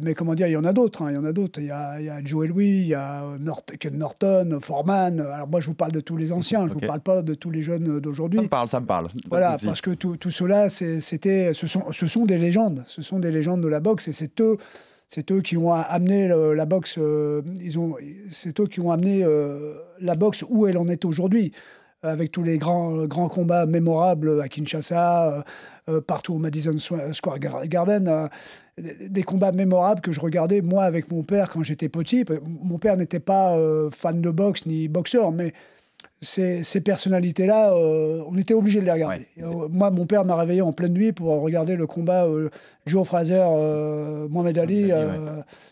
mais 0.00 0.14
comment 0.14 0.34
dire, 0.34 0.46
il 0.46 0.52
y 0.52 0.56
en 0.56 0.64
a 0.64 0.72
d'autres, 0.72 1.02
hein, 1.02 1.10
il 1.10 1.14
y 1.14 1.18
en 1.18 1.24
a 1.24 1.32
d'autres. 1.32 1.60
Il 1.60 1.66
y 1.66 1.70
a, 1.70 1.98
il 2.00 2.06
y 2.06 2.10
a 2.10 2.20
Joe 2.24 2.46
Louis, 2.46 2.68
il 2.68 2.86
y 2.88 2.94
a 2.94 3.24
euh, 3.24 3.38
Nort- 3.38 3.64
Ken 3.78 3.96
Norton, 3.98 4.58
Foreman. 4.60 5.20
Alors 5.20 5.48
moi, 5.48 5.60
je 5.60 5.66
vous 5.66 5.74
parle 5.74 5.92
de 5.92 6.00
tous 6.00 6.16
les 6.16 6.30
anciens, 6.32 6.66
je 6.68 6.72
Ok. 6.74 6.80
vous 6.80 6.86
parle 6.86 7.00
pas 7.00 7.22
de 7.22 7.34
tous 7.34 7.50
les 7.50 7.62
jeunes 7.62 7.86
Ça 7.86 7.92
me 7.92 8.00
d'aujourd'hui. 8.00 8.46
parle, 8.48 8.68
ça 8.68 8.80
me 8.80 8.86
parle. 8.86 9.08
Voilà, 9.28 9.56
parce 9.64 9.80
que 9.80 9.90
tout, 9.90 10.16
tout 10.16 10.30
cela, 10.30 10.68
c'était, 10.70 11.52
ce 11.54 11.66
sont, 11.66 11.82
ce 11.90 12.06
sont 12.06 12.24
des 12.24 12.38
légendes. 12.38 12.82
Ce 12.86 13.02
sont 13.02 13.18
des 13.18 13.30
légendes 13.32 13.62
de 13.62 13.68
la 13.68 13.80
boxe 13.80 14.06
et 14.08 14.12
c'est 14.12 14.40
eux, 14.40 14.56
c'est 15.08 15.32
eux 15.32 15.40
qui 15.40 15.56
ont 15.56 15.72
amené 15.72 16.28
la 16.28 16.66
boxe. 16.66 16.96
euh, 16.98 17.42
ils 17.60 17.78
ont, 17.78 17.96
c'est 18.30 18.60
eux 18.60 18.66
qui 18.66 18.80
ont 18.80 18.92
amené 18.92 19.24
euh, 19.24 19.74
la 20.00 20.14
boxe 20.14 20.44
où 20.48 20.66
elle 20.68 20.78
en 20.78 20.86
est 20.88 21.04
aujourd'hui, 21.04 21.52
avec 22.02 22.30
tous 22.30 22.42
les 22.44 22.56
grands, 22.58 23.04
grands 23.06 23.28
combats 23.28 23.66
mémorables 23.66 24.40
à 24.40 24.48
Kinshasa, 24.48 25.44
euh, 25.88 26.00
partout 26.00 26.34
au 26.34 26.38
Madison 26.38 26.74
Square 27.12 27.38
Gar- 27.40 27.66
Garden. 27.66 28.28
Des- 29.08 29.22
combats 29.22 29.52
mémorables 29.52 30.00
que 30.00 30.12
je 30.12 30.20
regardais 30.20 30.60
moi 30.62 30.84
avec 30.84 31.10
mon 31.10 31.22
père 31.22 31.50
quand 31.50 31.62
j'étais 31.62 31.88
petit. 31.88 32.24
Mon 32.44 32.78
père 32.78 32.96
n'était 32.96 33.20
pas 33.20 33.56
euh, 33.56 33.90
fan 33.90 34.20
de 34.20 34.30
boxe 34.30 34.66
ni 34.66 34.88
boxeur, 34.88 35.30
mais 35.32 35.52
ces, 36.22 36.62
ces 36.62 36.82
personnalités-là, 36.82 37.72
euh, 37.72 38.22
on 38.26 38.36
était 38.36 38.52
obligé 38.52 38.80
de 38.80 38.84
les 38.84 38.92
regarder. 38.92 39.26
Ouais. 39.38 39.44
Euh, 39.44 39.68
moi, 39.70 39.90
mon 39.90 40.04
père 40.04 40.24
m'a 40.26 40.36
réveillé 40.36 40.60
en 40.60 40.72
pleine 40.72 40.92
nuit 40.92 41.12
pour 41.12 41.28
regarder 41.40 41.76
le 41.76 41.86
combat 41.86 42.26
Joe 42.84 43.06
Fraser, 43.06 43.42
Mohamed 44.28 44.58
Ali, 44.58 44.90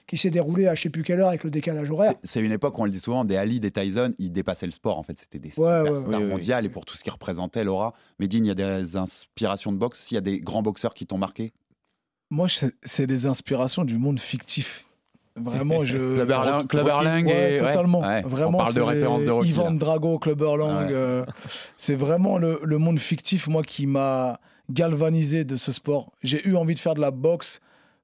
qui 0.06 0.16
s'est 0.16 0.30
déroulé 0.30 0.66
à 0.66 0.74
je 0.74 0.82
sais 0.82 0.88
plus 0.90 1.02
quelle 1.02 1.20
heure 1.20 1.28
avec 1.28 1.44
le 1.44 1.50
décalage 1.50 1.90
horaire. 1.90 2.14
C'est- 2.24 2.40
une 2.40 2.52
époque, 2.52 2.78
on 2.78 2.84
le 2.84 2.90
dit 2.90 3.00
souvent, 3.00 3.24
des 3.24 3.36
Ali, 3.36 3.60
des 3.60 3.70
Tyson, 3.70 4.12
ils 4.18 4.32
dépassaient 4.32 4.66
le 4.66 4.72
sport 4.72 4.98
en 4.98 5.02
fait. 5.02 5.18
C'était 5.18 5.38
des 5.38 5.48
Ouais, 5.58 5.84
superstars 5.84 6.20
mondiales 6.20 6.64
et 6.64 6.68
pour 6.70 6.84
tout 6.86 6.96
ce 6.96 7.04
qui 7.04 7.10
représentait 7.10 7.64
Laura. 7.64 7.92
Medine, 8.18 8.44
il 8.46 8.48
y 8.48 8.52
a 8.52 8.54
des 8.80 8.96
inspirations 8.96 9.72
de 9.72 9.76
boxe. 9.76 10.00
S'il 10.00 10.14
y 10.14 10.18
a 10.18 10.22
des 10.22 10.40
grands 10.40 10.62
boxeurs 10.62 10.94
qui 10.94 11.04
t'ont 11.06 11.18
marqué 11.18 11.52
moi 12.30 12.46
c'est- 12.48 13.06
des 13.06 13.26
inspirations 13.26 13.84
du 13.84 13.96
monde 13.98 14.20
fictif 14.20 14.84
vraiment 15.36 15.84
je 15.84 15.96
Club 16.14 16.30
Erlang- 16.30 16.52
Rocky- 16.62 16.66
Club 16.68 16.88
Erlang 16.88 17.24
ouais, 17.26 17.30
et- 17.30 17.34
ouais, 17.54 17.58
totalement 17.58 18.00
ouais. 18.00 18.22
On 18.24 18.28
vraiment 18.28 18.58
parle 18.58 18.74
de 18.74 18.80
c'est 18.80 18.86
référence 18.86 19.24
de 19.24 19.30
Rocky, 19.30 19.48
Ivan 19.50 19.70
là. 19.70 19.76
Drago 19.78 20.18
Club 20.18 20.42
Erlang 20.42 20.86
Ouais. 20.88 20.92
euh, 20.92 21.24
c'est 21.76 21.94
vraiment 21.94 22.38
le, 22.38 22.60
le 22.64 22.78
monde 22.78 22.98
fictif 22.98 23.46
moi 23.46 23.62
qui 23.62 23.86
m'a 23.86 24.40
galvanisé 24.70 25.44
de 25.44 25.56
ce 25.56 25.72
sport 25.72 26.12
j'ai 26.22 26.46
eu 26.46 26.56
envie 26.56 26.74
de 26.74 26.80
faire 26.80 26.94
de 26.94 27.00
la 27.00 27.10
boxe 27.10 27.60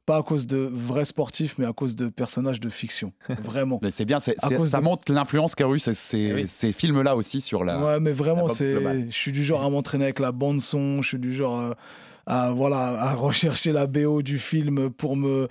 pas 0.06 0.18
à 0.18 0.22
cause 0.22 0.46
de 0.46 0.58
vrais 0.72 1.06
sportifs 1.06 1.56
mais 1.58 1.64
à 1.66 1.72
cause 1.72 1.96
de 1.96 2.08
personnages 2.08 2.60
de 2.60 2.68
fiction 2.68 3.12
vraiment 3.42 3.78
Mais 3.82 3.90
c'est 3.90 4.04
bien, 4.04 4.20
c'est- 4.20 4.36
À 4.44 4.48
c'est- 4.48 4.56
cause 4.56 4.70
ça 4.70 4.78
de- 4.80 4.84
montre 4.84 5.10
l'influence 5.12 5.54
qu'a 5.54 5.66
eu 5.68 5.78
ces, 5.78 5.94
ces- 5.94 6.18
Eh 6.18 6.34
oui. 6.34 6.44
ces 6.46 6.72
films-là 6.72 7.16
aussi 7.16 7.40
sur 7.40 7.64
la. 7.64 7.82
Ouais, 7.82 8.00
mais 8.00 8.12
vraiment, 8.12 8.48
c'est. 8.48 8.74
Je 8.74 9.16
suis 9.16 9.32
du 9.32 9.42
genre 9.42 9.62
à 9.64 9.70
m'entraîner 9.70 10.04
avec 10.04 10.18
la 10.18 10.30
bande 10.30 10.60
son. 10.60 11.00
Je 11.00 11.08
suis 11.08 11.18
du 11.18 11.34
genre 11.34 11.58
euh, 11.58 11.72
à 12.26 12.52
voilà 12.52 13.00
à 13.00 13.14
rechercher 13.14 13.72
la 13.72 13.86
BO 13.86 14.22
du 14.22 14.38
film 14.38 14.90
pour 14.90 15.16
me. 15.16 15.48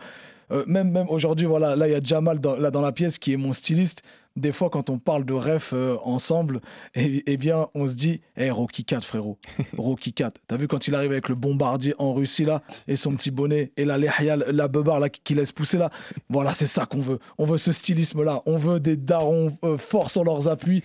euh, 0.51 0.63
même 0.67 0.91
même 0.91 1.07
aujourd'hui, 1.09 1.45
voilà, 1.45 1.75
là 1.75 1.87
il 1.87 1.91
y 1.91 1.95
a 1.95 2.01
Jamal 2.01 2.39
dans, 2.39 2.55
là 2.55 2.71
dans 2.71 2.81
la 2.81 2.91
pièce 2.91 3.17
qui 3.17 3.33
est 3.33 3.37
mon 3.37 3.53
styliste. 3.53 4.03
Des 4.35 4.51
fois, 4.51 4.71
quand 4.71 4.89
on 4.89 4.97
parle 4.97 5.25
de 5.25 5.33
ref 5.33 5.73
euh, 5.73 5.97
ensemble, 6.03 6.61
eh, 6.95 7.23
eh 7.27 7.37
bien, 7.37 7.67
on 7.75 7.85
se 7.85 7.93
dit, 7.93 8.21
hey, 8.35 8.49
Rocky 8.49 8.83
4, 8.83 9.03
frérot, 9.03 9.37
Rocky 9.77 10.11
4. 10.11 10.41
T'as 10.47 10.57
vu 10.57 10.67
quand 10.67 10.87
il 10.87 10.95
arrive 10.95 11.11
avec 11.11 11.29
le 11.29 11.35
bombardier 11.35 11.93
en 11.99 12.13
Russie 12.13 12.45
là 12.45 12.63
et 12.87 12.95
son 12.95 13.15
petit 13.15 13.29
bonnet 13.29 13.71
et 13.77 13.85
la 13.85 13.97
lehia, 13.97 14.35
la 14.35 14.67
là 14.67 15.09
qui 15.09 15.35
laisse 15.35 15.51
pousser 15.51 15.77
là. 15.77 15.91
Voilà, 16.29 16.53
c'est 16.53 16.67
ça 16.67 16.85
qu'on 16.87 16.99
veut. 16.99 17.19
On 17.37 17.45
veut 17.45 17.59
ce 17.59 17.71
stylisme 17.71 18.23
là. 18.23 18.41
On 18.47 18.57
veut 18.57 18.79
des 18.79 18.97
darons 18.97 19.55
euh, 19.63 19.77
forts 19.77 20.09
sur 20.09 20.23
leurs 20.23 20.47
appuis. 20.47 20.83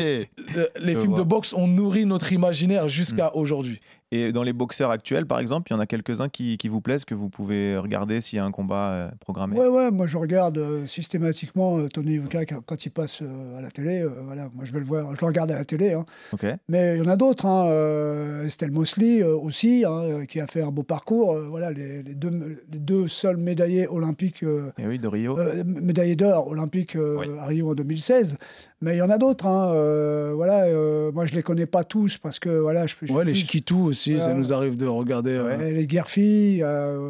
Euh, 0.00 0.24
les 0.78 0.94
films 0.94 1.14
de 1.14 1.22
boxe 1.22 1.54
ont 1.54 1.66
nourri 1.66 2.04
notre 2.04 2.32
imaginaire 2.32 2.88
jusqu'à 2.88 3.34
aujourd'hui. 3.34 3.80
Et 4.12 4.30
dans 4.30 4.44
les 4.44 4.52
boxeurs 4.52 4.92
actuels, 4.92 5.26
par 5.26 5.40
exemple, 5.40 5.70
il 5.70 5.74
y 5.74 5.76
en 5.76 5.80
a 5.80 5.86
quelques-uns 5.86 6.28
qui, 6.28 6.58
qui 6.58 6.68
vous 6.68 6.80
plaisent, 6.80 7.04
que 7.04 7.14
vous 7.16 7.28
pouvez 7.28 7.76
regarder 7.76 8.20
s'il 8.20 8.36
y 8.36 8.40
a 8.40 8.44
un 8.44 8.52
combat 8.52 8.90
euh, 8.90 9.08
programmé. 9.18 9.58
Ouais, 9.58 9.66
ouais, 9.66 9.90
moi 9.90 10.06
je 10.06 10.16
regarde 10.16 10.58
euh, 10.58 10.86
systématiquement 10.86 11.78
euh, 11.78 11.88
Tony 11.88 12.12
Yuka 12.12 12.44
quand, 12.46 12.84
il 12.86 12.90
passe 12.90 13.22
à 13.56 13.60
la 13.60 13.68
télé. 13.70 14.04
voilà, 14.24 14.48
moi 14.54 14.64
je 14.64 14.72
vais 14.72 14.78
le 14.78 14.84
voir, 14.84 15.12
je 15.14 15.20
le 15.20 15.26
regarde 15.26 15.50
à 15.50 15.56
la 15.56 15.64
télé. 15.64 15.92
hein. 15.94 16.04
Mais 16.68 16.96
il 16.96 17.02
y 17.02 17.06
en 17.06 17.08
a 17.10 17.16
d'autres. 17.16 17.46
Hein, 17.46 18.44
Estelle 18.44 18.70
Mosley 18.70 19.24
aussi, 19.24 19.84
hein, 19.84 20.24
qui 20.28 20.38
a 20.40 20.46
fait 20.46 20.62
un 20.62 20.70
beau 20.70 20.84
parcours. 20.84 21.36
voilà, 21.50 21.72
les, 21.72 22.04
les 22.04 22.14
deux, 22.14 22.62
les 22.70 22.78
deux 22.78 23.08
seuls 23.08 23.36
médaillés 23.38 23.88
olympiques, 23.88 24.44
Et 24.44 24.86
oui, 24.86 25.00
de 25.00 25.08
Rio. 25.08 25.36
médaillés 25.64 26.14
d'or 26.16 26.46
olympiques 26.46 26.96
Oui. 26.96 27.26
à 27.40 27.46
Rio 27.46 27.70
en 27.70 27.74
2016. 27.74 28.38
Mais 28.82 28.94
il 28.96 28.98
y 28.98 29.02
en 29.02 29.08
a 29.10 29.16
d'autres. 29.18 29.46
Hein, 29.46 29.72
euh, 29.72 30.32
voilà, 30.34 30.64
euh, 30.64 31.10
moi, 31.12 31.24
je 31.26 31.34
les 31.34 31.42
connais 31.42 31.66
pas 31.66 31.82
tous 31.84 32.18
parce 32.18 32.38
que 32.38 32.50
voilà, 32.50 32.86
je, 32.86 32.94
je 33.02 33.12
Ouais, 33.12 33.24
les 33.24 33.32
Chiquitou 33.34 33.84
aussi, 33.84 34.18
ça 34.18 34.34
nous 34.34 34.52
arrive 34.52 34.76
de 34.76 34.86
regarder. 34.86 35.32
euh, 35.32 35.56
Ouais, 35.56 35.72
les 35.72 35.86
Guerfi, 35.86 36.60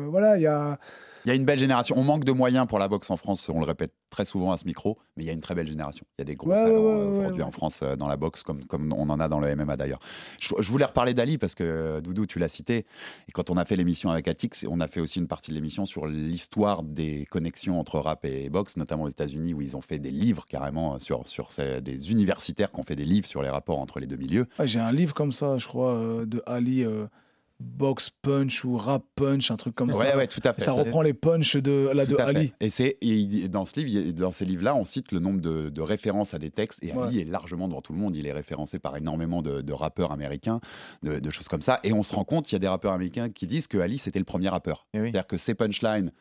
voilà, 0.09 0.37
il 0.37 0.43
y 0.43 0.47
a. 0.47 0.79
Il 1.27 1.31
y 1.31 1.33
a 1.33 1.35
une 1.35 1.45
belle 1.45 1.59
génération. 1.59 1.97
On 1.99 2.05
manque 2.05 2.23
de 2.25 2.31
moyens 2.31 2.69
pour 2.69 2.79
la 2.79 2.87
boxe 2.87 3.11
en 3.11 3.17
France, 3.17 3.49
on 3.49 3.59
le 3.59 3.67
répète 3.67 3.93
très 4.11 4.25
souvent 4.25 4.53
à 4.53 4.59
ce 4.59 4.65
micro, 4.65 4.97
mais 5.17 5.25
il 5.25 5.27
y 5.27 5.31
a 5.31 5.33
une 5.33 5.41
très 5.41 5.57
belle 5.57 5.67
génération. 5.67 6.07
Il 6.17 6.21
y 6.21 6.23
a 6.23 6.25
des 6.25 6.37
gros 6.37 6.51
Ouais, 6.51 6.55
talents 6.55 6.81
ouais, 6.85 7.01
euh, 7.01 7.11
ouais, 7.11 7.19
aujourd'hui 7.19 7.43
en 7.43 7.51
France 7.51 7.81
euh, 7.83 7.97
dans 7.97 8.07
la 8.07 8.17
boxe, 8.17 8.45
comme, 8.45 8.65
comme 8.65 8.93
on 8.93 9.11
en 9.11 9.19
a 9.19 9.27
dans 9.27 9.41
le 9.41 9.55
MMA 9.57 9.77
d'ailleurs. 9.77 9.99
Je, 10.39 10.55
je 10.57 10.71
voulais 10.71 10.85
reparler 10.85 11.15
d'Ali 11.15 11.37
parce 11.37 11.57
que 11.57 11.65
euh, 11.65 12.01
Doudou, 12.01 12.27
tu 12.27 12.39
l'as 12.39 12.49
cité. 12.49 12.87
Et 13.29 13.33
quand 13.33 13.51
on 13.51 13.57
a 13.57 13.65
fait 13.65 13.75
l'émission 13.75 14.09
avec 14.11 14.29
Atix, 14.29 14.65
on 14.69 14.79
a 14.79 14.87
fait 14.87 15.01
aussi 15.01 15.19
une 15.19 15.27
partie 15.27 15.51
de 15.51 15.57
l'émission 15.57 15.85
sur 15.85 16.07
l'histoire 16.07 16.85
des 16.85 17.27
connexions 17.27 17.81
entre 17.81 17.99
rap 17.99 18.25
et 18.25 18.49
boxe, 18.49 18.77
notamment 18.77 19.03
aux 19.03 19.09
États-Unis, 19.09 19.53
où 19.53 19.61
ils 19.63 19.77
ont 19.77 19.81
fait 19.81 19.99
des 19.99 20.13
livres 20.13 20.47
carrément 20.47 21.01
sur, 21.01 21.27
sur 21.27 21.51
ces- 21.51 21.81
des 21.81 22.13
universitaires 22.13 22.71
qui 22.71 22.79
ont 22.79 22.85
fait 22.85 22.95
des 22.97 23.05
livres 23.05 23.27
sur 23.27 23.43
les 23.43 23.51
rapports 23.51 23.81
entre 23.81 23.99
les 23.99 24.07
deux 24.07 24.17
milieux. 24.17 24.47
J'ai 24.63 24.79
un 24.79 24.93
livre 24.93 25.13
comme 25.13 25.33
ça, 25.33 25.59
je 25.59 25.67
crois, 25.67 26.25
de 26.25 26.41
Ali. 26.47 26.85
euh, 26.85 27.07
Box 27.59 28.11
punch 28.23 28.65
ou 28.67 28.77
rap 28.77 29.03
punch, 29.15 29.51
un 29.51 29.57
truc 29.57 29.75
comme 29.75 29.91
Ouais, 29.91 30.11
ça. 30.11 30.17
ouais, 30.19 30.27
tout 30.27 30.41
à 30.45 30.53
fait. 30.53 30.61
Ça 30.63 30.73
reprend 30.73 31.01
les 31.01 31.15
punchs 31.15 31.57
de, 31.57 31.89
la 31.95 32.05
de 32.05 32.15
fait. 32.15 32.23
Ali. 32.23 32.53
Et 32.61 32.69
c'est 32.69 32.99
et 33.01 33.07
il- 33.17 33.49
dans 33.51 33.65
ce 33.65 33.81
livre, 33.81 34.13
dans 34.13 34.31
ces 34.31 34.45
livres-là, 34.45 34.77
on 34.77 34.85
cite 34.85 35.11
le 35.11 35.21
nombre 35.21 35.41
de, 35.41 35.71
de 35.71 35.81
références 35.81 36.35
à 36.35 36.39
des 36.39 36.51
textes. 36.51 36.83
Et 36.83 36.93
Ali 36.93 37.21
est 37.21 37.25
largement 37.25 37.67
devant 37.67 37.81
tout 37.81 37.95
le 37.95 37.99
monde. 37.99 38.15
Il 38.15 38.27
est 38.27 38.33
référencé 38.33 38.79
par 38.79 38.95
énormément 38.97 39.41
de, 39.41 39.63
de 39.63 39.73
rappeurs 39.73 40.13
américains, 40.13 40.61
de, 41.03 41.19
de 41.19 41.31
choses 41.31 41.49
comme 41.49 41.63
ça. 41.63 41.81
Et 41.83 41.95
on 41.95 42.03
se 42.03 42.15
rend 42.15 42.25
compte, 42.25 42.53
il 42.53 42.55
y 42.55 42.57
a 42.57 42.59
des 42.59 42.69
rappeurs 42.69 42.93
américains 42.93 43.31
qui 43.31 43.47
disent 43.47 43.69
que 43.69 43.79
Ali 43.79 43.97
c'était 43.99 44.19
le 44.19 44.27
premier 44.27 44.51
rappeur. 44.51 44.87
Eh 44.93 45.01
oui. 45.01 45.05
C'est-à-dire 45.11 45.27
que 45.27 45.39
ces 45.39 45.55
punchlines. 45.55 46.13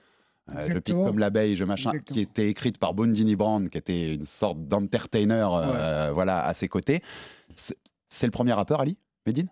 euh, 0.56 0.68
je 0.70 0.78
pique 0.80 0.96
comme 0.96 1.20
l'abeille, 1.20 1.56
je 1.58 1.66
machin, 1.66 1.90
Exactement. 1.90 2.14
qui 2.16 2.22
étaient 2.22 2.48
écrites 2.48 2.78
par 2.78 2.94
Bondini 2.94 3.36
Brown, 3.36 3.68
qui 3.70 3.78
était 3.78 4.14
une 4.14 4.26
sorte 4.26 4.66
d'entertainer, 4.68 5.50
euh, 5.54 6.12
voilà, 6.14 6.46
à 6.46 6.54
ses 6.54 6.68
côtés. 6.70 7.02
C'est 7.56 7.76
c'est 8.08 8.28
le 8.28 8.32
premier 8.32 8.54
rappeur, 8.54 8.80
Ali 8.80 8.96
Medine? 9.26 9.50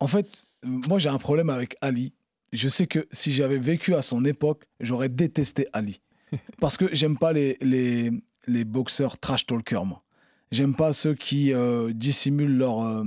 En 0.00 0.06
fait, 0.06 0.46
moi 0.64 0.98
j'ai 0.98 1.08
un 1.08 1.18
problème 1.18 1.50
avec 1.50 1.76
Ali. 1.80 2.12
Je 2.52 2.68
sais 2.68 2.86
que 2.86 3.06
si 3.12 3.32
j'avais 3.32 3.58
vécu 3.58 3.94
à 3.94 4.02
son 4.02 4.24
époque, 4.24 4.64
j'aurais 4.80 5.08
détesté 5.08 5.68
Ali. 5.72 6.00
Parce 6.60 6.76
que 6.76 6.86
j'aime 6.92 7.16
pas 7.16 7.32
les, 7.32 7.56
les, 7.60 8.10
les 8.46 8.64
boxeurs 8.64 9.18
trash 9.18 9.46
talkers, 9.46 9.84
moi. 9.84 10.02
J'aime 10.50 10.74
pas 10.74 10.92
ceux 10.92 11.14
qui 11.14 11.52
euh, 11.52 11.92
dissimulent 11.92 12.56
leur, 12.56 12.82
euh, 12.82 13.04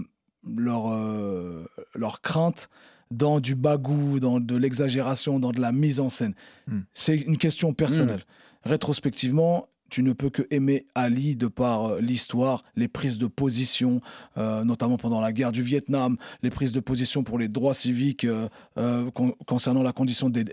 leur, 0.47 0.91
euh, 0.91 1.65
leur 1.93 2.21
crainte 2.21 2.69
dans 3.12 3.39
du 3.41 3.53
bagou, 3.53 4.19
dans 4.19 4.39
de 4.39 4.56
l'exagération, 4.56 5.39
dans 5.39 5.51
de 5.51 5.60
la 5.60 5.71
mise 5.71 5.99
en 5.99 6.10
scène. 6.10 6.36
Hmm. 6.67 6.82
C'est 6.93 7.17
une 7.17 7.38
question 7.38 7.73
personnelle. 7.73 8.25
Rétrospectivement, 8.63 9.67
tu 9.93 10.01
ne 10.01 10.12
peux 10.12 10.32
que 10.32 10.41
aimer 10.49 10.88
Ali 10.95 11.36
de 11.36 11.45
par 11.45 11.86
euh, 11.86 11.99
l'histoire, 12.01 12.63
les 12.75 12.88
prises 12.88 13.19
de 13.19 13.27
position, 13.27 14.01
euh, 14.39 14.63
notamment 14.63 14.97
pendant 14.97 15.21
la 15.21 15.32
guerre 15.32 15.51
du 15.51 15.62
Vietnam, 15.62 16.17
les 16.41 16.49
prises 16.49 16.71
de 16.71 16.79
position 16.79 17.23
pour 17.23 17.38
les 17.38 17.47
droits 17.47 17.75
civiques 17.75 18.25
euh, 18.25 18.49
con- 19.12 19.36
concernant 19.45 19.84
la 19.84 19.93
condition 19.93 20.32
des, 20.32 20.45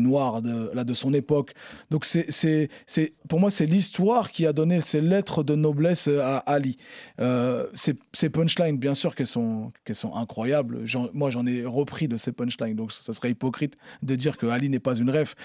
Noirs 0.00 0.42
de, 0.42 0.92
son 0.92 1.14
époque. 1.14 1.54
Donc 1.90 2.04
pour 3.28 3.40
moi, 3.40 3.50
c'est 3.50 3.64
l'histoire 3.66 4.30
qui 4.30 4.46
a 4.46 4.52
donné 4.52 4.80
ces 4.80 5.00
lettres 5.00 5.42
de 5.42 5.54
noblesse 5.54 6.08
à 6.08 6.36
Ali. 6.38 6.76
Ces, 7.72 8.28
punchlines, 8.28 8.76
bien 8.76 8.94
sûr 8.94 9.14
qu'elles 9.14 9.26
sont, 9.26 9.72
incroyables. 10.14 10.84
Moi, 11.14 11.30
j'en 11.30 11.46
ai 11.46 11.64
repris 11.64 12.06
de 12.06 12.18
ces 12.18 12.32
punchlines, 12.32 12.76
donc 12.76 12.92
ce 12.92 13.12
serait 13.14 13.30
hypocrite 13.30 13.76
de 14.02 14.14
dire 14.14 14.36
que 14.36 14.46
Ali 14.46 14.68
n'est 14.68 14.78
pas 14.78 14.94
une 14.96 15.08
ref. 15.10 15.36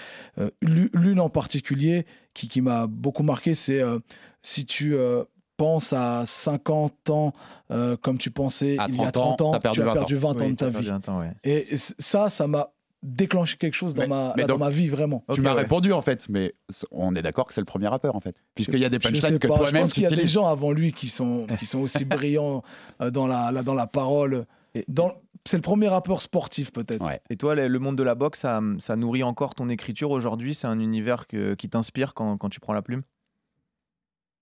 L'u- 0.60 0.90
l'une 0.92 1.20
en 1.20 1.30
particulier 1.30 2.04
qui, 2.34 2.48
qui 2.48 2.60
m'a 2.60 2.86
beaucoup 2.86 3.22
marqué, 3.22 3.54
c'est 3.54 3.80
euh, 3.80 3.98
si 4.42 4.64
tu 4.66 4.94
euh, 4.96 5.24
penses 5.56 5.92
à 5.92 6.24
50 6.24 7.10
ans 7.10 7.32
euh, 7.70 7.96
comme 7.96 8.18
tu 8.18 8.30
pensais 8.30 8.76
À 8.78 8.86
il 8.88 8.96
y 8.96 9.04
a 9.04 9.10
30 9.10 9.16
ans, 9.16 9.36
30 9.36 9.42
ans, 9.42 9.50
t'as 9.52 9.58
perdu 9.60 9.76
tu 9.80 9.82
as 9.82 9.84
20 9.86 9.90
ans. 9.90 9.94
perdu 9.94 10.16
20 10.16 10.28
ans 10.42 10.48
de 10.50 10.54
ta 10.54 10.70
vie. 10.70 10.90
ouais. 10.90 11.32
Et 11.44 11.66
ça, 11.76 12.30
ça 12.30 12.46
m'a 12.46 12.70
déclenché 13.02 13.56
quelque 13.56 13.74
chose 13.74 13.94
dans, 13.94 14.02
Mais- 14.02 14.08
ma, 14.08 14.32
mais 14.36 14.42
là, 14.42 14.48
dans 14.48 14.58
ma 14.58 14.70
vie, 14.70 14.88
vraiment. 14.88 15.22
Tu 15.32 15.40
m'as 15.40 15.54
ouais. 15.54 15.60
répondu 15.62 15.92
en 15.92 16.02
fait, 16.02 16.28
mais 16.28 16.54
on 16.90 17.14
est 17.14 17.22
d'accord 17.22 17.46
que 17.46 17.54
c'est 17.54 17.60
le 17.60 17.64
premier 17.64 17.86
rappeur 17.88 18.16
en 18.16 18.20
fait. 18.20 18.42
Puisqu'il 18.56 18.80
y 18.80 18.84
a 18.84 18.88
des 18.88 18.98
Je 19.00 19.08
punchlines 19.08 19.38
que 19.38 19.46
pas, 19.46 19.54
je 19.54 19.58
toi-même 19.60 19.82
pense 19.82 19.90
tu 19.92 20.00
qu'il 20.00 20.10
y 20.10 20.12
a 20.12 20.16
des 20.16 20.26
gens 20.26 20.46
avant 20.46 20.72
lui 20.72 20.92
qui 20.92 21.08
sont, 21.08 21.46
qui 21.58 21.66
sont 21.66 21.78
aussi 21.78 22.04
brillants 22.04 22.62
euh, 23.00 23.10
dans, 23.10 23.26
la, 23.28 23.52
là, 23.52 23.62
dans 23.62 23.74
la 23.74 23.86
parole. 23.86 24.46
Et- 24.74 24.84
Dans, 24.88 25.12
c'est 25.44 25.56
le 25.56 25.62
premier 25.62 25.88
rappeur 25.88 26.20
sportif, 26.22 26.72
peut-être. 26.72 27.04
Ouais. 27.04 27.20
Et 27.30 27.36
toi, 27.36 27.54
le 27.54 27.78
monde 27.78 27.96
de 27.96 28.02
la 28.02 28.14
boxe, 28.14 28.40
ça, 28.40 28.60
ça 28.78 28.96
nourrit 28.96 29.22
encore 29.22 29.54
ton 29.54 29.68
écriture 29.68 30.10
aujourd'hui? 30.10 30.54
C'est 30.54 30.66
un 30.66 30.78
univers 30.80 31.26
que- 31.26 31.54
qui 31.54 31.68
t'inspire 31.68 32.14
quand, 32.14 32.36
quand 32.38 32.48
tu 32.48 32.60
prends 32.60 32.72
la 32.72 32.82
plume? 32.82 33.02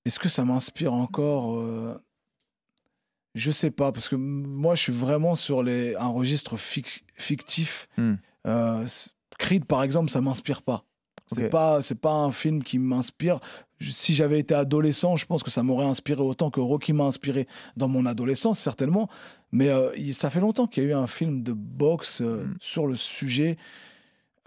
Est-ce 0.04 0.18
que 0.18 0.28
ça 0.28 0.44
m'inspire 0.44 0.92
encore 0.92 1.58
euh, 1.58 2.00
Je 3.34 3.50
sais 3.50 3.70
pas, 3.70 3.92
parce 3.92 4.08
que 4.08 4.16
moi, 4.16 4.74
je 4.74 4.82
suis 4.82 4.92
vraiment 4.92 5.34
sur 5.34 5.62
les, 5.62 5.94
un 5.96 6.08
registre 6.08 6.56
fic- 6.56 7.02
fictif. 7.16 7.88
Hmm. 7.96 8.14
Euh, 8.46 8.86
Creed, 9.38 9.64
par 9.64 9.82
exemple, 9.82 10.10
ça 10.10 10.20
m'inspire 10.20 10.62
pas. 10.62 10.84
C'est 11.26 11.46
Ok. 11.46 11.50
pas, 11.50 11.82
c'est 11.82 12.00
pas 12.00 12.12
un 12.12 12.30
film 12.30 12.62
qui 12.62 12.78
m'inspire. 12.78 13.40
Si 13.80 14.14
j'avais 14.14 14.38
été 14.38 14.54
adolescent, 14.54 15.16
je 15.16 15.26
pense 15.26 15.42
que 15.42 15.50
ça 15.50 15.62
m'aurait 15.62 15.86
inspiré 15.86 16.22
autant 16.22 16.50
que 16.50 16.60
Rocky 16.60 16.92
m'a 16.94 17.04
inspiré 17.04 17.46
dans 17.76 17.88
mon 17.88 18.06
adolescence, 18.06 18.58
certainement. 18.58 19.08
Mais 19.52 19.68
euh, 19.68 19.90
ça 20.12 20.30
fait 20.30 20.40
longtemps 20.40 20.66
qu'il 20.66 20.84
y 20.84 20.86
a 20.86 20.90
eu 20.90 20.94
un 20.94 21.06
film 21.06 21.42
de 21.42 21.52
boxe 21.52 22.20
euh, 22.22 22.44
Mm. 22.44 22.56
sur 22.60 22.86
le 22.86 22.94
sujet. 22.96 23.58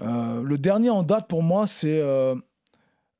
Euh, 0.01 0.41
le 0.41 0.57
dernier 0.57 0.89
en 0.89 1.03
date 1.03 1.27
pour 1.27 1.43
moi, 1.43 1.67
c'est. 1.67 2.01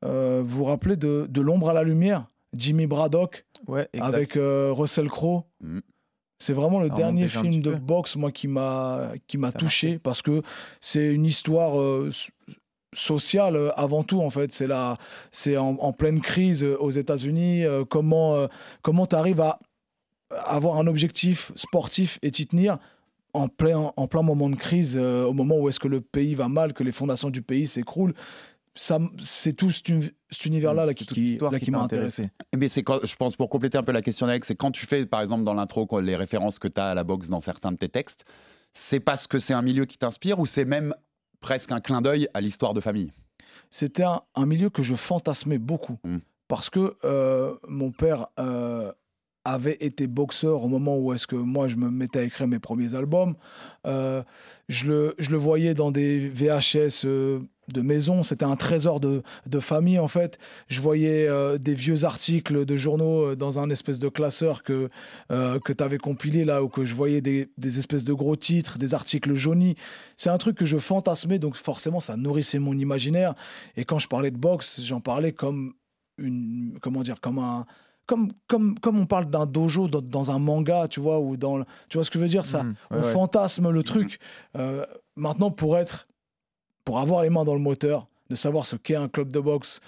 vous 0.02 0.44
vous 0.44 0.64
rappelez 0.66 0.96
de, 0.96 1.28
de 1.30 1.42
L'ombre 1.42 1.70
à 1.70 1.74
la 1.74 1.84
lumière 1.84 2.26
Jimmy 2.54 2.88
Braddock 2.88 3.46
Ouais, 3.68 3.90
avec 4.00 4.34
Russell 4.36 5.10
Crowe? 5.10 5.44
Mm. 5.62 5.80
C'est 6.42 6.54
vraiment 6.54 6.80
le 6.80 6.90
dernier 6.90 7.28
film 7.28 7.62
de 7.62 7.76
boxe 7.76 8.16
moi 8.16 8.32
qui 8.32 8.48
m'a 8.48 9.12
qui 9.28 9.38
m'a 9.38 9.52
touché 9.52 10.00
parce 10.00 10.22
que 10.22 10.42
c'est 10.80 11.14
une 11.14 11.26
histoire 11.26 11.74
s- 12.94 13.00
sociale 13.00 13.56
euh, 13.56 13.72
avant 13.76 14.04
tout 14.04 14.22
en 14.22 14.30
fait. 14.30 14.52
C'est 14.52 14.68
la 14.68 14.98
c'est 15.32 15.58
en, 15.58 15.76
en 15.80 15.94
pleine 15.94 16.22
crise 16.22 16.64
euh, 16.64 16.78
aux 16.80 16.92
États-Unis. 16.92 17.64
euh, 17.66 17.86
comment 17.86 18.36
euh, 18.36 18.48
comment 18.82 19.06
tu 19.06 19.16
arrives 19.16 19.42
à 19.42 19.60
avoir 20.32 20.78
un 20.78 20.88
objectif 20.88 21.52
sportif 21.56 22.20
et 22.22 22.32
t'y 22.32 22.46
tenir 22.46 22.78
en 23.34 23.48
plein, 23.48 23.92
en 23.96 24.08
plein 24.08 24.22
moment 24.24 24.50
de 24.50 24.56
crise, 24.56 24.98
euh, 25.00 25.24
au 25.26 25.34
moment 25.34 25.58
où 25.58 25.70
est-ce 25.70 25.80
que 25.80 25.88
le 25.88 26.02
pays 26.02 26.34
va 26.36 26.48
mal, 26.48 26.74
que 26.74 26.84
les 26.84 26.92
fondations 26.92 27.30
du 27.30 27.42
pays 27.42 27.68
s'écroulent? 27.68 28.14
Ça, 28.76 29.00
c'est 29.20 29.54
tout 29.54 29.72
cet, 29.72 29.90
uni- 29.90 30.12
cet 30.30 30.46
univers-là 30.46 30.86
là, 30.86 30.94
qui, 30.94 31.06
qui- 31.06 31.38
qui 31.50 31.66
qui 31.66 31.72
m'a 31.72 31.80
intéressé. 31.84 32.30
Mais 32.56 32.70
c'est 32.70 32.84
quand, 32.84 33.06
je 33.06 33.16
pense, 33.16 33.36
pour 33.36 33.50
compléter 33.50 33.78
un 33.78 33.84
peu 33.84 33.92
la 33.92 34.02
question 34.02 34.26
d'Alex, 34.28 34.48
c'est 34.48 34.56
quand 34.56 34.72
tu 34.72 34.86
fais, 34.86 35.06
par 35.06 35.22
exemple, 35.22 35.44
dans 35.44 35.54
l'intro, 35.54 35.88
les 36.00 36.16
références 36.16 36.60
que 36.60 36.68
tu 36.68 36.80
as 36.80 36.86
à 36.92 36.94
la 36.96 37.04
boxe 37.04 37.30
dans 37.30 37.42
certains 37.42 37.72
de 37.72 37.78
tes 37.78 37.90
textes, 37.90 38.26
c'est 38.74 39.00
parce 39.00 39.28
que 39.28 39.38
c'est 39.40 39.54
un 39.54 39.62
milieu 39.64 39.86
qui 39.86 39.98
t'inspire 39.98 40.40
ou 40.40 40.46
c'est 40.46 40.66
même 40.66 40.94
presque 41.42 41.72
un 41.72 41.80
clin 41.80 42.02
d'œil 42.02 42.28
à 42.34 42.42
l'histoire 42.42 42.74
de 42.74 42.82
famille 42.82 43.12
C'était 43.70 44.04
un, 44.04 44.22
un 44.36 44.46
milieu 44.46 44.70
que 44.70 44.84
je 44.84 44.96
fantasmais 44.96 45.58
beaucoup 45.58 45.98
Mm. 46.04 46.18
parce 46.48 46.70
que 46.70 46.96
euh, 47.04 47.56
mon 47.68 47.92
père 47.92 48.28
euh, 48.40 48.92
avait 49.46 49.78
été 49.80 50.08
boxeur 50.08 50.64
au 50.64 50.68
moment 50.68 50.98
où 50.98 51.14
est-ce 51.14 51.28
que 51.28 51.36
moi 51.36 51.68
je 51.68 51.76
me 51.76 51.90
mettais 51.90 52.20
à 52.20 52.24
écrire 52.24 52.48
mes 52.48 52.60
premiers 52.60 52.94
albums. 52.96 53.36
Euh, 53.88 54.24
je, 54.68 54.88
le, 54.88 55.16
je 55.18 55.32
le 55.32 55.38
voyais 55.38 55.74
dans 55.74 55.92
des 55.92 56.30
VHS 56.30 57.06
de 57.74 57.82
maison, 57.82 58.24
c'était 58.24 58.46
un 58.46 58.56
trésor 58.56 59.00
de, 59.00 59.24
de 59.46 59.60
famille 59.60 60.00
en 60.00 60.08
fait. 60.08 60.38
Je 60.68 60.82
voyais 60.82 61.28
euh, 61.28 61.58
des 61.58 61.74
vieux 61.74 62.06
articles 62.06 62.66
de 62.66 62.76
journaux 62.76 63.32
euh, 63.32 63.36
dans 63.36 63.60
un 63.60 63.70
espèce 63.70 64.00
de 64.00 64.10
classeur 64.10 64.64
que, 64.64 64.90
euh, 65.32 65.60
que 65.60 65.74
tu 65.74 65.84
avais 65.84 65.98
compilé 65.98 66.46
là, 66.46 66.64
où 66.64 66.70
que 66.70 66.86
je 66.86 66.94
voyais 66.94 67.22
des, 67.22 67.50
des 67.58 67.80
espèces 67.80 68.04
de 68.04 68.14
gros 68.14 68.36
titres, 68.36 68.78
des 68.78 68.94
articles 68.94 69.36
jaunis. 69.36 69.76
C'est 70.18 70.30
un 70.30 70.38
truc 70.38 70.58
que 70.58 70.66
je 70.66 70.78
fantasmais, 70.78 71.40
donc 71.40 71.56
forcément 71.56 72.00
ça 72.00 72.18
nourrissait 72.18 72.60
mon 72.60 72.78
imaginaire. 72.78 73.34
Et 73.78 73.86
quand 73.86 74.00
je 74.00 74.08
parlais 74.08 74.32
de 74.32 74.38
boxe, 74.38 74.82
j'en 74.84 75.02
parlais 75.02 75.32
comme 75.32 75.74
une, 76.18 76.78
comment 76.82 77.02
dire, 77.02 77.22
comme 77.22 77.40
un, 77.40 77.66
comme, 78.06 78.32
comme, 78.48 78.78
comme 78.80 79.00
on 79.00 79.06
parle 79.06 79.30
d'un 79.30 79.46
dojo 79.46 79.88
dans, 79.88 80.02
dans 80.02 80.32
un 80.32 80.40
manga, 80.40 80.88
tu 80.90 81.00
vois, 81.00 81.20
ou 81.20 81.38
dans, 81.38 81.64
tu 81.90 81.98
vois 81.98 82.04
ce 82.04 82.10
que 82.10 82.18
je 82.18 82.24
veux 82.24 82.30
dire, 82.30 82.46
ça, 82.46 82.64
Mhm, 82.64 82.76
on 82.90 82.96
ouais. 82.98 83.14
fantasme 83.14 83.70
le 83.70 83.84
truc. 83.84 84.20
Euh, 84.58 84.84
maintenant, 85.16 85.52
pour 85.52 85.78
être, 85.78 86.08
pour 86.90 86.98
avoir 86.98 87.22
les 87.22 87.30
mains 87.30 87.46
dans 87.46 87.54
le 87.54 87.60
moteur, 87.60 88.08
de 88.32 88.36
savoir 88.36 88.66
ce 88.66 88.76
qu'est 88.76 88.96
un 88.96 89.10
club 89.10 89.32
de 89.32 89.40
boxe, 89.40 89.80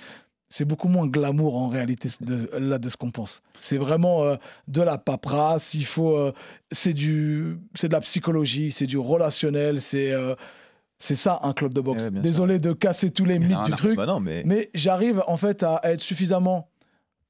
c'est 0.49 0.65
beaucoup 0.65 0.87
moins 0.87 1.07
glamour 1.07 1.57
en 1.57 1.67
réalité 1.67 2.09
de, 2.21 2.47
là 2.59 2.77
de 2.77 2.89
ce 2.89 2.95
qu'on 2.95 3.09
pense. 3.09 3.41
C'est 3.57 3.79
vraiment 3.79 4.23
euh, 4.23 4.35
de 4.67 4.83
la 4.83 4.99
paperasse. 4.99 5.73
Il 5.73 5.87
faut, 5.87 6.15
euh, 6.15 6.31
c'est 6.71 6.93
du, 6.93 7.57
c'est 7.73 7.87
de 7.87 7.93
la 7.93 8.01
psychologie, 8.01 8.71
c'est 8.71 8.85
du 8.85 8.99
relationnel, 8.99 9.81
c'est 9.81 10.11
euh, 10.11 10.35
c'est 10.99 11.15
ça 11.15 11.39
un 11.41 11.53
club 11.53 11.73
de 11.73 11.81
boxe. 11.81 12.03
Ouais, 12.03 12.11
bien 12.11 12.21
Désolé 12.21 12.59
de 12.59 12.71
casser 12.71 13.09
tous 13.09 13.25
les 13.25 13.39
mythes 13.39 13.63
du 13.65 13.71
truc, 13.71 13.97
Bah 13.97 14.05
non, 14.05 14.19
mais, 14.19 14.43
mais 14.45 14.69
j'arrive 14.75 15.23
en 15.25 15.37
fait 15.37 15.63
à 15.63 15.81
être 15.85 16.01
suffisamment 16.01 16.69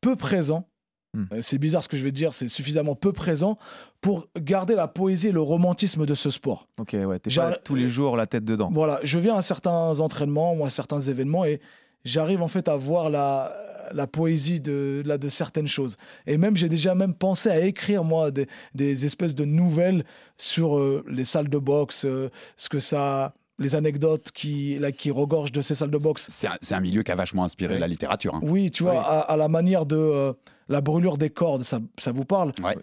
peu 0.01 0.17
présent. 0.17 0.67
Hmm. 1.13 1.25
Euh, 1.33 1.37
C'est 1.41 1.57
bizarre 1.57 1.83
ce 1.83 1.89
que 1.89 1.97
je 1.97 2.03
vais 2.03 2.11
te 2.11 2.15
dire, 2.15 2.33
c'est 2.33 2.47
suffisamment 2.47 2.95
peu 2.95 3.11
présent 3.11 3.57
pour 3.99 4.27
garder 4.39 4.75
la 4.75 4.87
poésie 4.87 5.27
et 5.29 5.31
le 5.31 5.41
romantisme 5.41 6.05
de 6.05 6.15
ce 6.15 6.29
sport. 6.29 6.67
ok, 6.79 6.95
ouais, 7.05 7.19
t'es 7.19 7.33
pas 7.35 7.57
tous 7.57 7.75
les 7.75 7.87
jours 7.89 8.15
la 8.15 8.27
tête 8.27 8.45
dedans. 8.45 8.69
Voilà, 8.71 8.99
je 9.03 9.19
viens 9.19 9.35
à 9.35 9.41
certains 9.41 9.99
entraînements 9.99 10.53
ou 10.53 10.65
à 10.65 10.69
certains 10.69 10.99
événements 11.01 11.43
et 11.45 11.59
j'arrive 12.05 12.41
en 12.41 12.47
fait 12.47 12.67
à 12.69 12.75
voir 12.77 13.09
la, 13.09 13.51
la 13.93 14.07
poésie 14.07 14.61
de, 14.61 15.03
là, 15.05 15.17
de 15.17 15.27
certaines 15.27 15.67
choses. 15.67 15.97
Et 16.27 16.37
même, 16.37 16.55
j'ai 16.55 16.69
déjà 16.69 16.95
même 16.95 17.13
pensé 17.13 17.49
à 17.49 17.59
écrire, 17.59 18.03
moi, 18.05 18.31
des, 18.31 18.47
des 18.73 19.05
espèces 19.05 19.35
de 19.35 19.43
nouvelles 19.45 20.05
sur 20.37 20.77
euh, 20.77 21.03
les 21.09 21.25
salles 21.25 21.49
de 21.49 21.57
boxe, 21.57 22.05
euh, 22.05 22.29
ce 22.55 22.69
que 22.69 22.79
ça 22.79 23.33
les 23.59 23.75
anecdotes 23.75 24.31
qui, 24.31 24.79
là, 24.79 24.91
qui 24.91 25.11
regorgent 25.11 25.51
de 25.51 25.61
ces 25.61 25.75
salles 25.75 25.91
de 25.91 25.97
boxe. 25.99 26.27
C'est 26.31 26.73
un, 26.73 26.79
milieu 26.79 27.03
qui 27.03 27.11
a 27.11 27.15
vachement 27.15 27.43
inspiré 27.43 27.77
la 27.77 27.87
littérature. 27.87 28.33
hein. 28.33 28.39
Oui, 28.41 28.71
tu 28.71 28.81
vois, 28.81 28.99
à, 29.03 29.19
à 29.19 29.37
la 29.37 29.49
manière 29.49 29.85
de 29.85 29.97
euh, 29.97 30.33
la 30.69 30.81
brûlure 30.81 31.17
des 31.17 31.29
cordes, 31.29 31.63
ça, 31.63 31.79
ça 31.97 32.11
vous 32.11 32.25
parle 32.25 32.51
Ouais. 32.63 32.75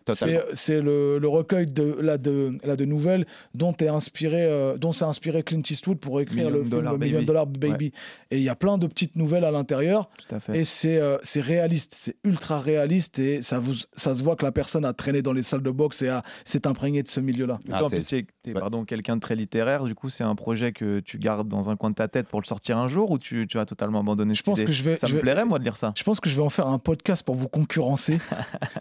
C'est 0.52 0.80
le, 0.80 1.18
le 1.18 1.28
recueil 1.28 1.66
de, 1.66 1.96
là, 2.00 2.18
de, 2.18 2.56
là, 2.64 2.76
de 2.76 2.84
nouvelles 2.84 3.26
dont 3.54 3.72
est 3.80 3.88
inspiré, 3.88 4.44
euh, 4.44 4.76
dont 4.76 4.92
s'est 4.92 5.04
inspiré 5.04 5.42
Clint 5.42 5.62
Eastwood 5.68 5.98
pour 5.98 6.20
écrire 6.20 6.46
Million 6.46 6.50
le 6.50 6.58
film 6.64 6.70
Dollar 6.70 6.98
Million 6.98 7.14
Baby. 7.18 7.26
Dollar 7.26 7.46
Baby. 7.46 7.92
Et 8.30 8.38
il 8.38 8.42
y 8.42 8.48
a 8.48 8.54
plein 8.56 8.78
de 8.78 8.86
petites 8.86 9.16
nouvelles 9.16 9.44
à 9.44 9.50
l'intérieur. 9.50 10.10
Et 10.52 10.64
c'est 10.64 10.98
euh, 10.98 11.16
c'est 11.22 11.40
réaliste, 11.40 11.94
c'est 11.96 12.16
ultra 12.24 12.60
réaliste 12.60 13.18
et 13.18 13.42
ça, 13.42 13.58
vous, 13.58 13.74
ça 13.94 14.14
se 14.14 14.22
voit 14.22 14.36
que 14.36 14.44
la 14.44 14.52
personne 14.52 14.84
a 14.84 14.92
traîné 14.92 15.22
dans 15.22 15.32
les 15.32 15.42
salles 15.42 15.62
de 15.62 15.70
boxe 15.70 16.02
et 16.02 16.08
a- 16.08 16.22
s'est 16.44 16.66
imprégnée 16.66 17.02
de 17.02 17.08
ce 17.08 17.20
milieu-là. 17.20 17.58
En 17.72 17.88
plus, 17.88 18.04
t'es- 18.04 18.26
t'es, 18.42 18.52
pardon, 18.52 18.84
quelqu'un 18.84 19.16
de 19.16 19.20
très 19.20 19.36
littéraire. 19.36 19.84
Du 19.84 19.94
coup, 19.94 20.10
c'est 20.10 20.24
un 20.24 20.34
projet 20.34 20.72
que 20.72 21.00
tu 21.00 21.18
gardes 21.18 21.48
dans 21.48 21.70
un 21.70 21.76
coin 21.76 21.90
de 21.90 21.94
ta 21.94 22.08
tête 22.08 22.28
pour 22.28 22.40
le 22.40 22.46
sortir 22.46 22.78
un 22.78 22.88
jour 22.88 23.10
ou 23.10 23.18
tu, 23.18 23.46
tu 23.46 23.58
as 23.58 23.64
totalement 23.66 24.00
abandonné 24.00 24.34
Je 24.34 24.42
pense 24.42 24.60
que 24.62 24.72
je 24.72 24.82
vais. 24.82 24.96
Ça 24.98 25.06
je 25.06 25.12
me 25.12 25.18
vais- 25.18 25.22
plairait, 25.22 25.44
moi, 25.44 25.58
de 25.58 25.64
lire 25.64 25.76
ça. 25.76 25.92
Je 25.96 26.02
pense 26.02 26.20
que 26.20 26.28
je 26.28 26.36
vais 26.36 26.42
en 26.42 26.50
faire 26.50 26.66
un 26.68 26.78
podcast 26.78 27.24
pour 27.24 27.34
vous 27.34 27.48
concurrencer. 27.68 28.18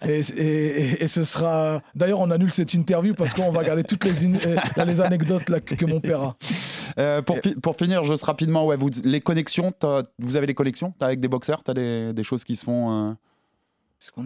et, 0.07 0.19
et- 0.37 0.81
et- 0.93 1.03
et 1.03 1.07
ce 1.07 1.23
sera. 1.23 1.81
D'ailleurs, 1.95 2.19
on 2.19 2.31
annule 2.31 2.51
cette 2.51 2.73
interview 2.73 3.13
parce 3.13 3.33
qu'on 3.33 3.51
va 3.51 3.63
garder 3.63 3.83
toutes 3.83 4.05
les, 4.05 4.25
in- 4.25 4.33
euh, 4.45 4.55
les 4.85 5.01
anecdotes 5.01 5.49
là, 5.49 5.59
que, 5.59 5.85
mon 5.85 5.99
père 5.99 6.21
a. 6.21 6.35
Euh, 6.97 7.21
pour, 7.21 7.37
fi- 7.39 7.55
pour 7.55 7.75
finir, 7.75 8.03
juste 8.03 8.23
rapidement, 8.23 8.65
ouais, 8.65 8.77
vous, 8.77 8.89
les 9.03 9.21
connexions, 9.21 9.71
vous 10.19 10.35
avez 10.35 10.47
des 10.47 10.53
connexions? 10.53 10.93
Avec 10.99 11.19
des 11.19 11.27
boxeurs? 11.27 11.63
T'as 11.63 11.73
des, 11.73 12.13
des 12.13 12.23
choses 12.23 12.43
qui 12.43 12.55
se 12.55 12.63
font 12.65 13.09
euh, 13.09 13.13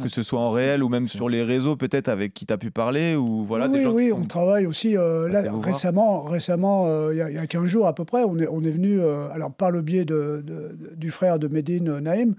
Que 0.04 0.08
ce 0.10 0.22
soit 0.24 0.40
en 0.40 0.52
réel 0.52 0.84
ou 0.84 0.90
même 0.90 1.08
sur 1.08 1.28
les 1.30 1.44
réseaux, 1.44 1.76
peut-être 1.76 2.08
avec 2.08 2.34
qui 2.34 2.46
tu 2.46 2.54
as 2.54 2.58
pu 2.58 2.72
parler 2.72 3.16
ou 3.16 3.44
voilà 3.44 3.68
oui, 3.68 3.78
des 3.78 3.82
gens. 3.84 3.92
oui, 3.94 4.12
on 4.14 4.26
travaille 4.26 4.66
aussi. 4.66 4.96
euh, 4.98 5.28
là, 5.28 5.44
récemment, 5.62 6.22
récemment, 6.24 6.86
euh, 6.88 7.14
il 7.14 7.18
y, 7.18 7.22
a- 7.22 7.30
il 7.30 7.36
y 7.36 7.40
a 7.40 7.48
15 7.48 7.66
jours 7.66 7.88
à 7.88 7.96
peu 7.96 8.06
près, 8.06 8.24
on 8.24 8.38
est, 8.38 8.48
on 8.48 8.64
est 8.64 8.72
venu, 8.72 9.00
euh, 9.00 9.28
alors 9.32 9.52
par 9.52 9.72
le 9.72 9.82
biais 9.82 10.06
de, 10.06 10.44
de- 10.46 10.76
de- 10.76 10.96
du 10.96 11.10
frère 11.12 11.40
de 11.40 11.48
Medine, 11.48 12.00
Naïm, 12.00 12.36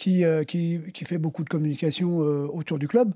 qui, 0.00 0.24
euh, 0.24 0.44
qui, 0.44 0.80
qui 0.94 1.04
fait 1.04 1.18
beaucoup 1.18 1.44
de 1.44 1.48
communication 1.50 2.22
euh, 2.22 2.46
autour 2.52 2.78
du 2.78 2.88
club 2.88 3.12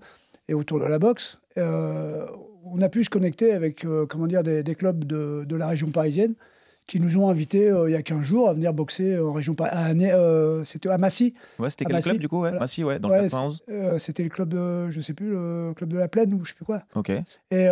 et 0.48 0.54
autour 0.54 0.78
de 0.78 0.84
la 0.84 0.98
boxe. 0.98 1.38
Euh, 1.56 2.26
on 2.66 2.80
a 2.82 2.88
pu 2.90 3.04
se 3.04 3.10
connecter 3.10 3.52
avec 3.52 3.86
comment 4.08 4.26
dire, 4.26 4.42
des, 4.42 4.62
des 4.62 4.74
clubs 4.74 5.04
de, 5.04 5.44
de 5.48 5.56
la 5.56 5.66
région 5.68 5.90
parisienne 5.90 6.34
qui 6.86 7.00
nous 7.00 7.16
ont 7.16 7.30
invités 7.30 7.72
il 7.86 7.90
y 7.92 7.94
a 7.96 8.02
15 8.02 8.20
jours 8.20 8.50
à 8.50 8.52
venir 8.52 8.74
boxer 8.74 9.18
en 9.18 9.32
région 9.32 9.54
parisienne. 9.54 10.12
C'était 10.66 10.90
à 10.90 10.98
Massy. 10.98 11.32
Ouais, 11.58 11.70
c'était 11.70 11.86
quel 11.86 11.94
Massy. 11.94 12.08
club 12.10 12.20
du 12.20 12.28
coup 12.28 12.40
ouais? 12.42 12.50
Voilà. 12.50 12.60
Massy, 12.60 12.84
ouais, 12.84 12.98
dans 12.98 13.08
Ouais, 13.08 13.22
le 13.22 13.22
91. 13.30 13.62
c'est- 13.66 13.98
C'était 13.98 14.22
le 14.22 14.28
club 14.28 14.48
de, 14.50 14.90
je 14.90 15.00
sais 15.00 15.14
plus, 15.14 15.30
le 15.30 15.72
club 15.74 15.88
de 15.90 15.96
la 15.96 16.08
Plaine 16.08 16.34
ou 16.34 16.44
je 16.44 16.50
sais 16.50 16.54
plus 16.56 16.66
quoi. 16.66 16.82
Ok. 16.94 17.10
Et 17.50 17.66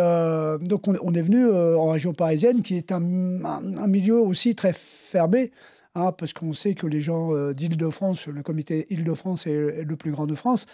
donc, 0.61 0.87
on, 0.87 0.95
on 1.03 1.13
est 1.13 1.21
venu 1.21 1.47
en 1.51 1.87
région 1.89 2.13
parisienne, 2.13 2.63
qui 2.63 2.75
est 2.77 2.91
un, 2.91 3.03
un- 3.45 3.77
un 3.77 3.87
milieu 3.87 4.19
aussi 4.19 4.55
très 4.55 4.73
fermé, 4.73 5.51
hein, 5.95 6.11
parce 6.11 6.33
qu'on 6.33 6.53
sait 6.53 6.73
que 6.73 6.87
les 6.87 7.01
gens 7.01 7.33
euh, 7.35 7.53
d'Île-de-France, 7.53 8.27
le 8.27 8.41
comité 8.43 8.87
Île-de-France 8.89 9.47
est, 9.47 9.51
est 9.51 9.83
le 9.83 9.95
plus 9.95 10.11
grand 10.11 10.25
de 10.25 10.35
France. 10.35 10.65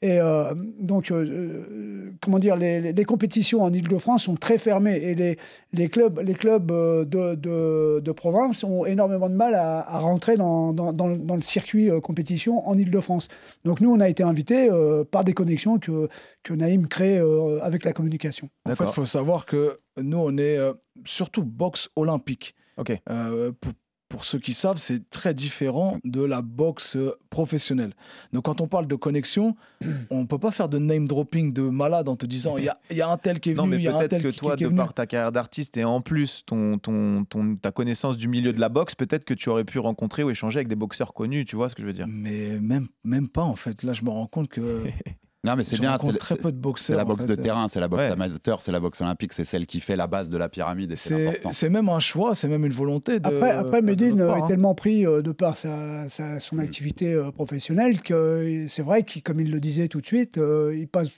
Et 0.00 0.18
euh, 0.20 0.52
donc, 0.80 1.10
euh, 1.12 1.24
euh, 1.24 2.12
comment 2.20 2.38
dire, 2.40 2.56
les, 2.56 2.80
les- 2.80 2.92
les 2.92 3.04
compétitions 3.04 3.62
en 3.62 3.72
Île-de-France 3.72 4.24
sont 4.24 4.34
très 4.34 4.58
fermées. 4.58 4.96
Et 4.96 5.14
les, 5.14 5.38
les 5.72 5.88
clubs, 5.88 6.18
les 6.20 6.34
clubs 6.34 6.66
de, 6.66 7.34
de- 7.34 8.00
de 8.00 8.12
province 8.12 8.64
ont 8.64 8.84
énormément 8.84 9.28
de 9.28 9.34
mal 9.34 9.54
à, 9.54 9.80
à 9.88 9.98
rentrer 10.00 10.36
dans, 10.36 10.72
dans- 10.72 10.92
dans 10.92 11.06
le- 11.08 11.18
dans 11.18 11.36
le 11.36 11.42
circuit 11.42 11.90
euh, 11.90 12.00
compétition 12.00 12.66
en 12.66 12.76
Île-de-France. 12.76 13.28
Donc, 13.64 13.80
nous, 13.80 13.92
on 13.92 14.00
a 14.00 14.08
été 14.08 14.22
invités 14.22 14.68
euh, 14.70 15.04
par 15.04 15.22
des 15.24 15.34
connexions 15.34 15.78
que, 15.78 16.08
que 16.42 16.52
Naïm 16.54 16.88
crée 16.88 17.18
euh, 17.18 17.60
avec 17.62 17.84
la 17.84 17.92
communication. 17.92 18.48
En 18.64 18.74
fait, 18.74 18.84
il 18.84 18.92
faut 18.92 19.04
savoir 19.06 19.46
que 19.46 19.78
nous, 20.00 20.18
on 20.18 20.36
est 20.38 20.56
euh, 20.56 20.72
surtout 21.04 21.44
boxe 21.44 21.90
olympique. 21.94 22.54
Ok. 22.78 22.92
Euh, 23.10 23.52
pour, 23.60 23.72
pour 24.12 24.26
ceux 24.26 24.38
qui 24.38 24.52
savent, 24.52 24.76
c'est 24.76 25.08
très 25.08 25.32
différent 25.32 25.96
de 26.04 26.22
la 26.22 26.42
boxe 26.42 26.96
euh, 26.96 27.12
professionnelle. 27.30 27.94
Donc, 28.34 28.44
quand 28.44 28.60
on 28.60 28.68
parle 28.68 28.86
de 28.86 28.94
connexion, 28.94 29.56
on 30.10 30.20
ne 30.20 30.26
peut 30.26 30.38
pas 30.38 30.50
faire 30.50 30.68
de 30.68 30.78
name 30.78 31.08
dropping 31.08 31.54
de 31.54 31.62
malade 31.62 32.10
en 32.10 32.16
te 32.16 32.26
disant 32.26 32.58
il 32.58 32.64
y 32.64 32.68
a, 32.68 32.76
il 32.90 32.98
y 32.98 33.00
a 33.00 33.08
un 33.08 33.16
tel 33.16 33.40
qui 33.40 33.50
est 33.50 33.54
Non, 33.54 33.62
venu, 33.62 33.76
mais 33.76 33.82
il 33.82 33.84
y 33.86 33.88
a 33.88 33.96
un 33.96 34.06
tel 34.08 34.22
que 34.22 34.28
qui, 34.28 34.38
toi, 34.38 34.54
qui 34.56 34.64
est 34.64 34.66
de 34.66 34.70
venu. 34.70 34.76
par 34.76 34.92
ta 34.92 35.06
carrière 35.06 35.32
d'artiste 35.32 35.78
et 35.78 35.84
en 35.84 36.02
plus 36.02 36.44
ton, 36.44 36.78
ton, 36.78 37.24
ton- 37.24 37.56
ta 37.56 37.72
connaissance 37.72 38.18
du 38.18 38.28
milieu 38.28 38.52
de 38.52 38.60
la 38.60 38.68
boxe, 38.68 38.94
peut-être 38.94 39.24
que 39.24 39.32
tu 39.34 39.48
aurais 39.48 39.64
pu 39.64 39.78
rencontrer 39.78 40.22
ou 40.22 40.28
échanger 40.30 40.58
avec 40.58 40.68
des 40.68 40.76
boxeurs 40.76 41.14
connus, 41.14 41.46
tu 41.46 41.56
vois 41.56 41.70
ce 41.70 41.74
que 41.74 41.80
je 41.80 41.86
veux 41.86 41.94
dire? 41.94 42.06
Mais 42.06 42.60
même, 42.60 42.88
même 43.04 43.28
pas, 43.28 43.42
en 43.42 43.56
fait. 43.56 43.82
Là, 43.82 43.94
je 43.94 44.04
me 44.04 44.10
rends 44.10 44.26
compte 44.26 44.48
que. 44.48 44.84
Non, 45.44 45.56
mais 45.56 45.64
c'est 45.64 45.80
bien. 45.80 45.98
c'est- 45.98 46.12
très 46.18 46.36
c'est- 46.36 46.40
peu 46.40 46.52
de 46.52 46.56
C'est 46.56 46.60
boxeurs. 46.62 46.96
la 46.96 47.02
en 47.02 47.06
boxe 47.06 47.24
fait. 47.26 47.34
de 47.36 47.42
terrain, 47.42 47.66
c'est 47.66 47.80
la 47.80 47.88
boxe 47.88 48.02
Ouais. 48.02 48.10
amateur, 48.12 48.62
c'est 48.62 48.70
la 48.70 48.78
boxe 48.78 49.00
olympique, 49.00 49.32
c'est 49.32 49.44
celle 49.44 49.66
qui 49.66 49.80
fait 49.80 49.96
la 49.96 50.06
base 50.06 50.28
de 50.28 50.38
la 50.38 50.48
pyramide 50.48 50.92
et 50.92 50.94
c'est 50.96 51.08
C'est 51.16 51.26
important. 51.28 51.50
c'est 51.50 51.68
même 51.68 51.88
un 51.88 51.98
choix, 51.98 52.36
c'est 52.36 52.46
même 52.46 52.64
une 52.64 52.72
volonté. 52.72 53.18
De, 53.18 53.26
Après, 53.26 53.50
après 53.50 53.82
Medine 53.82 54.20
est 54.20 54.22
hein. 54.22 54.46
tellement 54.46 54.76
pris 54.76 55.04
euh, 55.04 55.20
de 55.20 55.32
par 55.32 55.56
sa, 55.56 56.08
sa- 56.08 56.36
Mm. 56.36 56.40
son 56.40 56.58
activité 56.60 57.12
euh, 57.12 57.32
professionnelle 57.32 58.02
que 58.02 58.14
euh, 58.14 58.68
c'est 58.68 58.82
vrai 58.82 59.02
qu'il, 59.02 59.24
comme 59.24 59.40
il 59.40 59.50
le 59.50 59.58
disait 59.58 59.88
tout 59.88 60.00
de 60.00 60.06
suite, 60.06 60.38
il 60.38 60.86
passe 60.86 61.08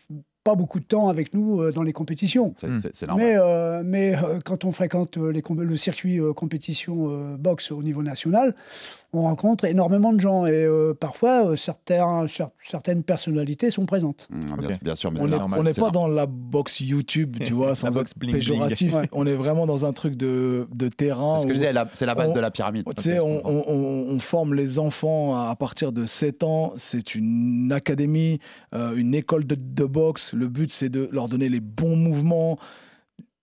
pas 0.44 0.54
beaucoup 0.54 0.78
de 0.78 0.84
temps 0.84 1.08
avec 1.08 1.32
nous 1.34 1.60
euh, 1.62 1.72
dans 1.72 1.82
les 1.82 1.92
compétitions. 1.94 2.54
C'est- 2.58 3.06
normal. 3.06 3.26
Mais, 3.26 3.34
euh, 3.36 3.82
mais 3.84 4.14
euh, 4.14 4.40
quand 4.44 4.64
on 4.64 4.72
fréquente 4.72 5.16
les 5.16 5.40
com- 5.42 5.60
le 5.62 5.76
circuit 5.76 6.20
euh, 6.20 6.32
compétition 6.34 7.08
euh, 7.08 7.36
boxe 7.38 7.72
au 7.72 7.82
niveau 7.82 8.02
national, 8.02 8.54
on 9.14 9.22
rencontre 9.22 9.64
énormément 9.64 10.12
de 10.12 10.20
gens 10.20 10.44
et 10.44 10.52
euh, 10.52 10.92
parfois 10.92 11.46
euh, 11.46 11.56
certains, 11.56 12.26
cer- 12.26 12.50
certaines 12.62 13.02
personnalités 13.04 13.70
sont 13.70 13.86
présentes. 13.86 14.28
Mmh, 14.30 14.40
bien, 14.58 14.68
Ok. 14.74 14.78
bien 14.82 14.94
sûr, 14.94 15.12
mais 15.12 15.20
On 15.20 15.24
c'est 15.24 15.30
n'est 15.30 15.36
normal, 15.38 15.60
on 15.60 15.62
n'est 15.62 15.72
c'est 15.72 15.80
pas 15.80 15.90
normal. 15.90 16.10
dans 16.10 16.14
la 16.16 16.26
boxe 16.26 16.80
YouTube, 16.80 17.36
tu 17.42 17.52
vois, 17.54 17.74
sans 17.74 17.90
boxe 17.94 18.12
bling 18.16 18.32
bling. 18.32 18.40
péjoratif. 18.42 18.92
Ouais. 18.94 19.08
On 19.12 19.26
est 19.26 19.34
vraiment 19.34 19.66
dans 19.66 19.86
un 19.86 19.92
truc 19.92 20.16
de, 20.16 20.66
de 20.74 20.88
terrain. 20.88 21.40
C'est 21.42 21.54
ce 21.54 21.72
la- 21.72 21.88
c'est 21.92 22.06
la 22.06 22.14
base 22.14 22.30
on- 22.30 22.34
de 22.34 22.40
la 22.40 22.50
pyramide. 22.50 22.84
Tu 22.96 23.02
sais, 23.02 23.18
Ok, 23.18 23.26
on, 23.28 23.36
je 23.36 23.42
comprends. 23.42 23.64
on- 23.68 23.72
on- 23.72 24.14
on 24.14 24.18
forme 24.18 24.54
les 24.54 24.78
enfants 24.78 25.36
à 25.36 25.54
partir 25.56 25.92
de 25.92 26.04
7 26.06 26.42
ans. 26.42 26.72
C'est 26.76 27.14
une 27.14 27.70
académie, 27.72 28.40
euh, 28.74 28.94
une 28.96 29.14
école 29.14 29.46
de, 29.46 29.54
de 29.58 29.84
boxe. 29.84 30.33
Le 30.34 30.48
but, 30.48 30.70
c'est 30.70 30.88
de 30.88 31.08
leur 31.12 31.28
donner 31.28 31.48
les 31.48 31.60
bons 31.60 31.96
mouvements. 31.96 32.58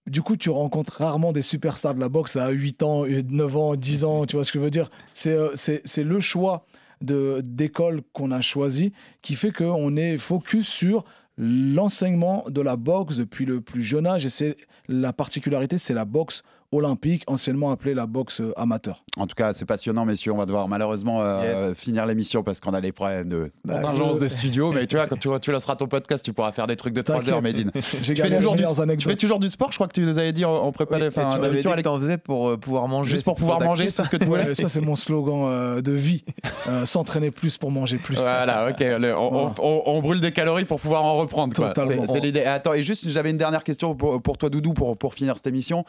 Du 0.07 0.21
coup, 0.21 0.35
tu 0.35 0.49
rencontres 0.49 0.97
rarement 0.97 1.31
des 1.31 1.41
superstars 1.41 1.95
de 1.95 1.99
la 1.99 2.09
boxe 2.09 2.35
à 2.35 2.49
8 2.49 2.83
ans, 2.83 3.05
9 3.05 3.57
ans, 3.57 3.75
10 3.75 4.03
ans. 4.03 4.25
Tu 4.25 4.35
vois 4.35 4.43
ce 4.43 4.51
que 4.51 4.59
je 4.59 4.63
veux 4.63 4.71
dire? 4.71 4.89
C'est 5.13 5.31
euh, 5.31 5.53
le 5.97 6.19
choix 6.19 6.65
d'école 7.01 8.01
qu'on 8.13 8.31
a 8.31 8.41
choisi 8.41 8.93
qui 9.23 9.35
fait 9.35 9.51
qu'on 9.51 9.95
est 9.95 10.17
focus 10.17 10.67
sur 10.67 11.03
l'enseignement 11.37 12.45
de 12.47 12.61
la 12.61 12.75
boxe 12.75 13.17
depuis 13.17 13.45
le 13.45 13.61
plus 13.61 13.81
jeune 13.81 14.05
âge. 14.05 14.25
Et 14.25 14.29
c'est 14.29 14.57
la 14.87 15.13
particularité, 15.13 15.77
c'est 15.77 15.93
la 15.93 16.05
boxe 16.05 16.43
olympique, 16.71 17.23
anciennement 17.27 17.71
appelée 17.71 17.93
la 17.93 18.05
boxe 18.05 18.39
euh, 18.41 18.53
amateur. 18.57 19.03
En 19.17 19.27
tout 19.27 19.35
cas, 19.35 19.53
c'est 19.53 19.65
passionnant, 19.65 20.05
messieurs. 20.05 20.31
On 20.31 20.37
va 20.37 20.45
devoir 20.45 20.67
malheureusement 20.67 21.21
euh, 21.21 21.69
Yes. 21.69 21.77
finir 21.77 22.05
l'émission 22.05 22.43
parce 22.43 22.59
qu'on 22.59 22.73
a 22.73 22.81
des 22.81 22.91
problèmes 22.91 23.27
de 23.27 23.51
Bah, 23.65 23.79
contingence 23.81 24.15
je- 24.15 24.21
de 24.21 24.27
studio. 24.27 24.71
Mais 24.71 24.87
tu 24.87 24.95
vois, 24.95 25.07
quand 25.07 25.17
tu, 25.19 25.29
tu 25.41 25.51
lanceras 25.51 25.75
ton 25.75 25.87
podcast, 25.87 26.23
tu 26.23 26.33
pourras 26.33 26.51
faire 26.53 26.67
des 26.67 26.75
trucs 26.75 26.93
de 26.93 27.01
3 27.01 27.29
heures. 27.29 27.41
Medine. 27.41 27.71
J'ai 28.01 28.13
Tu 28.13 28.21
fais, 28.21 28.35
toujours 28.37 28.55
les 28.55 28.63
du, 28.63 28.97
tu 28.97 29.07
fais 29.09 29.15
toujours 29.15 29.39
du 29.39 29.49
sport, 29.49 29.71
je 29.71 29.77
crois 29.77 29.87
que 29.87 29.93
tu 29.93 30.01
nous 30.01 30.17
avais 30.17 30.31
dit 30.31 30.45
en, 30.45 30.53
en 30.53 30.71
prépa 30.71 30.97
Oui, 30.97 31.07
enfin, 31.07 31.39
tu 31.41 31.49
dit 31.57 31.61
que 31.63 31.81
t'en 31.81 31.99
faisais 31.99 32.17
pour 32.17 32.49
euh, 32.49 32.57
pouvoir 32.57 32.87
manger. 32.87 33.11
Juste 33.11 33.25
pour 33.25 33.35
pouvoir 33.35 33.59
manger, 33.61 33.89
c'est 33.89 34.03
ce 34.03 34.09
que 34.09 34.17
tu 34.17 34.25
voulais 34.25 34.53
ça, 34.53 34.67
c'est 34.67 34.81
mon 34.81 34.95
slogan 34.95 35.45
euh, 35.47 35.81
de 35.81 35.91
vie. 35.91 36.23
Euh, 36.67 36.85
S'entraîner 36.85 37.31
plus 37.31 37.57
pour 37.57 37.71
manger 37.71 37.97
plus. 37.97 38.15
Voilà, 38.15 38.69
ok. 38.69 38.79
le- 38.79 39.15
on, 39.17 39.29
Voilà. 39.29 39.53
on- 39.59 39.81
on 39.85 40.01
brûle 40.01 40.21
des 40.21 40.31
calories 40.31 40.65
pour 40.65 40.79
pouvoir 40.79 41.03
en 41.03 41.17
reprendre. 41.17 41.53
c'est 41.55 42.19
l'idée. 42.19 42.43
Attends, 42.43 42.73
et 42.73 42.83
juste, 42.83 43.09
j'avais 43.09 43.29
une 43.31 43.37
dernière 43.37 43.63
question 43.63 43.95
pour, 43.95 44.21
pour 44.21 44.37
toi, 44.37 44.49
Doudou, 44.49 44.73
pour, 44.73 44.97
pour 44.97 45.13
finir 45.13 45.35
cette 45.35 45.47
émission. 45.47 45.83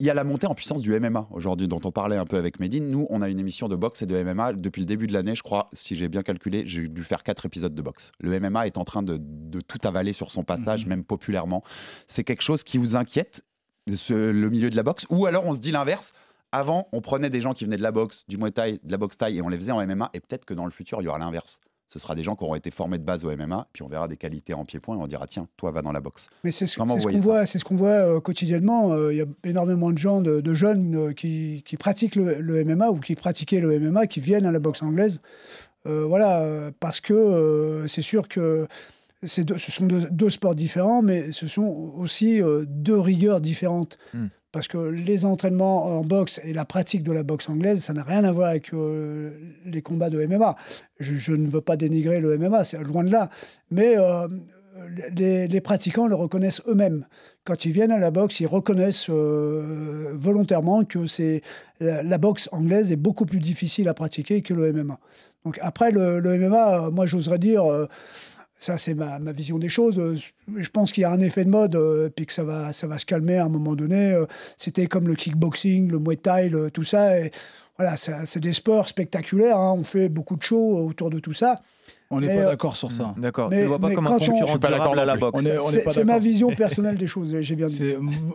Il 0.00 0.06
y 0.06 0.10
a 0.10 0.14
la 0.14 0.24
montée 0.24 0.48
en 0.48 0.54
puissance 0.54 0.80
du 0.80 0.98
MMA 0.98 1.28
aujourd'hui, 1.30 1.68
dont 1.68 1.80
on 1.84 1.92
parlait 1.92 2.16
un 2.16 2.26
peu 2.26 2.36
avec 2.36 2.58
Medine. 2.58 2.90
Nous, 2.90 3.06
on 3.10 3.22
a 3.22 3.28
une 3.28 3.38
émission 3.38 3.68
de 3.68 3.76
boxe 3.76 4.02
et 4.02 4.06
de 4.06 4.14
MMA 4.24 4.54
depuis 4.54 4.80
le 4.80 4.86
début 4.86 5.06
de 5.06 5.12
l'année, 5.12 5.36
je 5.36 5.42
crois, 5.44 5.68
si 5.72 5.94
j'ai 5.94 6.08
bien 6.08 6.22
calculé, 6.24 6.64
j'ai 6.66 6.88
dû 6.88 7.04
faire 7.04 7.22
quatre 7.22 7.46
épisodes 7.46 7.74
de 7.74 7.82
boxe. 7.82 8.10
Le 8.18 8.38
MMA 8.40 8.66
est 8.66 8.76
en 8.76 8.84
train 8.84 9.04
de, 9.04 9.18
de 9.20 9.60
tout 9.60 9.78
avaler 9.84 10.12
sur 10.12 10.32
son 10.32 10.42
passage, 10.42 10.82
Mhm. 10.84 10.88
même 10.90 11.04
populairement. 11.04 11.62
C'est 12.08 12.24
quelque 12.24 12.42
chose 12.42 12.64
qui 12.64 12.76
vous 12.76 12.96
inquiète, 12.96 13.44
ce- 13.94 14.32
le 14.32 14.50
milieu 14.50 14.68
de 14.68 14.74
la 14.76 14.82
boxe? 14.82 15.06
Ou 15.10 15.26
alors 15.26 15.46
on 15.46 15.52
se 15.54 15.60
dit 15.60 15.70
l'inverse 15.70 16.12
avant, 16.50 16.88
on 16.92 17.00
prenait 17.00 17.30
des 17.30 17.40
gens 17.40 17.54
qui 17.54 17.64
venaient 17.64 17.76
de 17.76 17.82
la 17.82 17.92
boxe, 17.92 18.24
du 18.28 18.36
Muay 18.36 18.50
Thai, 18.50 18.80
de 18.82 18.90
la 18.90 18.96
boxe 18.98 19.16
Thai, 19.16 19.34
et 19.36 19.42
on 19.42 19.48
les 19.48 19.56
faisait 19.58 19.72
en 19.72 19.80
MMA, 19.80 20.10
et 20.12 20.18
peut-être 20.20 20.44
que 20.44 20.54
dans 20.54 20.64
le 20.64 20.70
futur, 20.72 21.02
il 21.02 21.04
y 21.04 21.08
aura 21.08 21.18
l'inverse. 21.20 21.60
Ce 21.94 22.00
sera 22.00 22.16
des 22.16 22.24
gens 22.24 22.34
qui 22.34 22.42
auront 22.42 22.56
été 22.56 22.72
formés 22.72 22.98
de 22.98 23.04
base 23.04 23.24
au 23.24 23.30
MMA, 23.30 23.68
puis 23.72 23.84
on 23.84 23.88
verra 23.88 24.08
des 24.08 24.16
qualités 24.16 24.52
en 24.52 24.64
pied-point, 24.64 24.96
et 24.96 25.00
on 25.00 25.06
dira, 25.06 25.28
tiens, 25.28 25.46
toi, 25.56 25.70
va 25.70 25.80
dans 25.80 25.92
la 25.92 26.00
boxe. 26.00 26.28
Mais 26.42 26.50
c'est 26.50 26.66
ce, 26.66 26.76
qu'on 26.76 27.20
voit, 27.20 27.46
c'est 27.46 27.60
ce 27.60 27.64
qu'on 27.64 27.76
voit 27.76 27.88
euh, 27.90 28.18
quotidiennement. 28.20 28.92
Euh, 28.92 29.12
Il 29.12 29.18
y 29.18 29.22
a 29.22 29.26
énormément 29.44 29.92
de 29.92 29.98
gens, 29.98 30.20
de, 30.20 30.40
de 30.40 30.54
jeunes 30.54 30.96
euh, 30.96 31.12
qui, 31.12 31.62
qui 31.64 31.76
pratiquent 31.76 32.16
le, 32.16 32.40
le 32.40 32.64
MMA 32.64 32.90
ou 32.90 32.98
qui 32.98 33.14
pratiquaient 33.14 33.60
le 33.60 33.78
MMA, 33.78 34.08
qui 34.08 34.18
viennent 34.18 34.44
à 34.46 34.50
la 34.50 34.58
boxe 34.58 34.82
anglaise. 34.82 35.20
Euh, 35.86 36.04
voilà, 36.04 36.70
parce 36.80 37.00
que 37.00 37.14
euh, 37.14 37.86
c'est 37.86 38.02
sûr 38.02 38.26
que 38.26 38.66
deux- 39.38 39.56
ce 39.58 39.70
sont 39.70 39.86
deux, 39.86 40.08
deux 40.10 40.30
sports 40.30 40.56
différents, 40.56 41.00
mais 41.00 41.30
ce 41.30 41.46
sont 41.46 41.92
aussi 41.96 42.42
euh, 42.42 42.64
deux 42.66 42.98
rigueurs 42.98 43.40
différentes. 43.40 43.98
Hmm. 44.14 44.26
Parce 44.54 44.68
que 44.68 44.78
les 44.78 45.26
entraînements 45.26 45.98
en 45.98 46.02
boxe 46.02 46.40
et 46.44 46.52
la 46.52 46.64
pratique 46.64 47.02
de 47.02 47.10
la 47.10 47.24
boxe 47.24 47.48
anglaise, 47.48 47.82
ça 47.82 47.92
n'a 47.92 48.04
rien 48.04 48.22
à 48.22 48.30
voir 48.30 48.50
avec 48.50 48.72
euh, 48.72 49.32
les 49.66 49.82
combats 49.82 50.10
de 50.10 50.24
MMA. 50.24 50.54
Je, 51.00 51.32
ne 51.32 51.48
veux 51.48 51.60
pas 51.60 51.76
dénigrer 51.76 52.20
le 52.20 52.38
MMA, 52.38 52.62
c'est 52.62 52.80
loin 52.80 53.02
de 53.02 53.10
là. 53.10 53.30
Mais 53.72 53.98
euh, 53.98 54.28
les, 55.16 55.60
pratiquants 55.60 56.06
le 56.06 56.14
reconnaissent 56.14 56.62
eux-mêmes. 56.68 57.04
Quand 57.42 57.64
ils 57.64 57.72
viennent 57.72 57.90
à 57.90 57.98
la 57.98 58.12
boxe, 58.12 58.38
ils 58.38 58.46
reconnaissent 58.46 59.10
euh, 59.10 60.12
volontairement 60.14 60.84
que 60.84 61.04
c'est 61.06 61.42
la, 61.80 62.18
boxe 62.18 62.48
anglaise 62.52 62.92
est 62.92 62.96
beaucoup 62.96 63.26
plus 63.26 63.40
difficile 63.40 63.88
à 63.88 63.94
pratiquer 63.94 64.42
que 64.42 64.54
le 64.54 64.72
MMA. 64.72 65.00
Donc 65.44 65.58
après, 65.62 65.90
le, 65.90 66.20
le 66.20 66.38
MMA, 66.38 66.90
moi 66.90 67.06
j'oserais 67.06 67.40
dire, 67.40 67.64
ça 68.64 68.78
c'est 68.78 68.94
ma, 68.94 69.18
ma 69.18 69.32
vision 69.32 69.58
des 69.58 69.68
choses, 69.68 69.98
euh, 69.98 70.16
je 70.56 70.68
pense 70.70 70.90
qu'il 70.92 71.02
y 71.02 71.04
a 71.04 71.10
un 71.10 71.20
effet 71.20 71.44
de 71.44 71.50
mode, 71.50 71.74
euh, 71.76 72.08
puis 72.14 72.24
que 72.26 72.32
ça 72.32 72.44
va, 72.44 72.72
ça 72.72 72.86
va 72.86 72.98
se 72.98 73.04
calmer 73.06 73.36
à 73.36 73.44
un 73.44 73.48
moment 73.48 73.74
donné. 73.74 74.12
euh, 74.12 74.24
C'était 74.56 74.86
comme 74.86 75.06
le 75.06 75.14
kickboxing, 75.14 75.90
le 75.90 75.98
muay 75.98 76.16
thai, 76.16 76.48
le- 76.48 76.70
tout 76.70 76.84
ça. 76.84 77.18
Et 77.20 77.30
voilà, 77.78 77.96
ça- 77.96 78.24
c'est 78.24 78.40
des 78.40 78.52
sports 78.52 78.88
spectaculaires, 78.88 79.58
hein, 79.58 79.74
on 79.76 79.84
fait 79.84 80.08
beaucoup 80.08 80.36
de 80.36 80.42
shows 80.42 80.86
autour 80.86 81.10
de 81.10 81.18
tout 81.18 81.34
ça. 81.34 81.60
On 82.10 82.20
n'est 82.20 82.28
pas 82.28 82.32
euh, 82.42 82.46
d'accord 82.50 82.76
sur 82.76 82.92
ça. 82.92 83.14
D'accord. 83.18 83.48
Mais- 83.50 83.56
Tu 83.56 83.62
le 83.62 83.68
vois 83.68 83.78
pas 83.80 83.88
mais 83.88 83.94
comme 83.96 84.06
un 84.06 84.12
on- 84.12 84.18
Je 84.20 84.30
concurrent 84.30 84.50
suis 84.50 84.58
pas 84.58 84.70
d'accord 84.70 84.96
à 84.96 85.04
la 85.04 85.16
boxe. 85.16 85.40
On 85.42 85.44
est, 85.44 85.58
on 85.58 85.68
est 85.68 85.72
C'est 85.72 85.80
pas 85.80 85.90
c'est 85.92 86.04
ma 86.04 86.12
d'accord. 86.12 86.22
vision 86.22 86.48
personnelle 86.54 86.96
des 86.96 87.06
choses, 87.08 87.34
j'ai 87.40 87.56
bien 87.56 87.66
dit. 87.66 87.94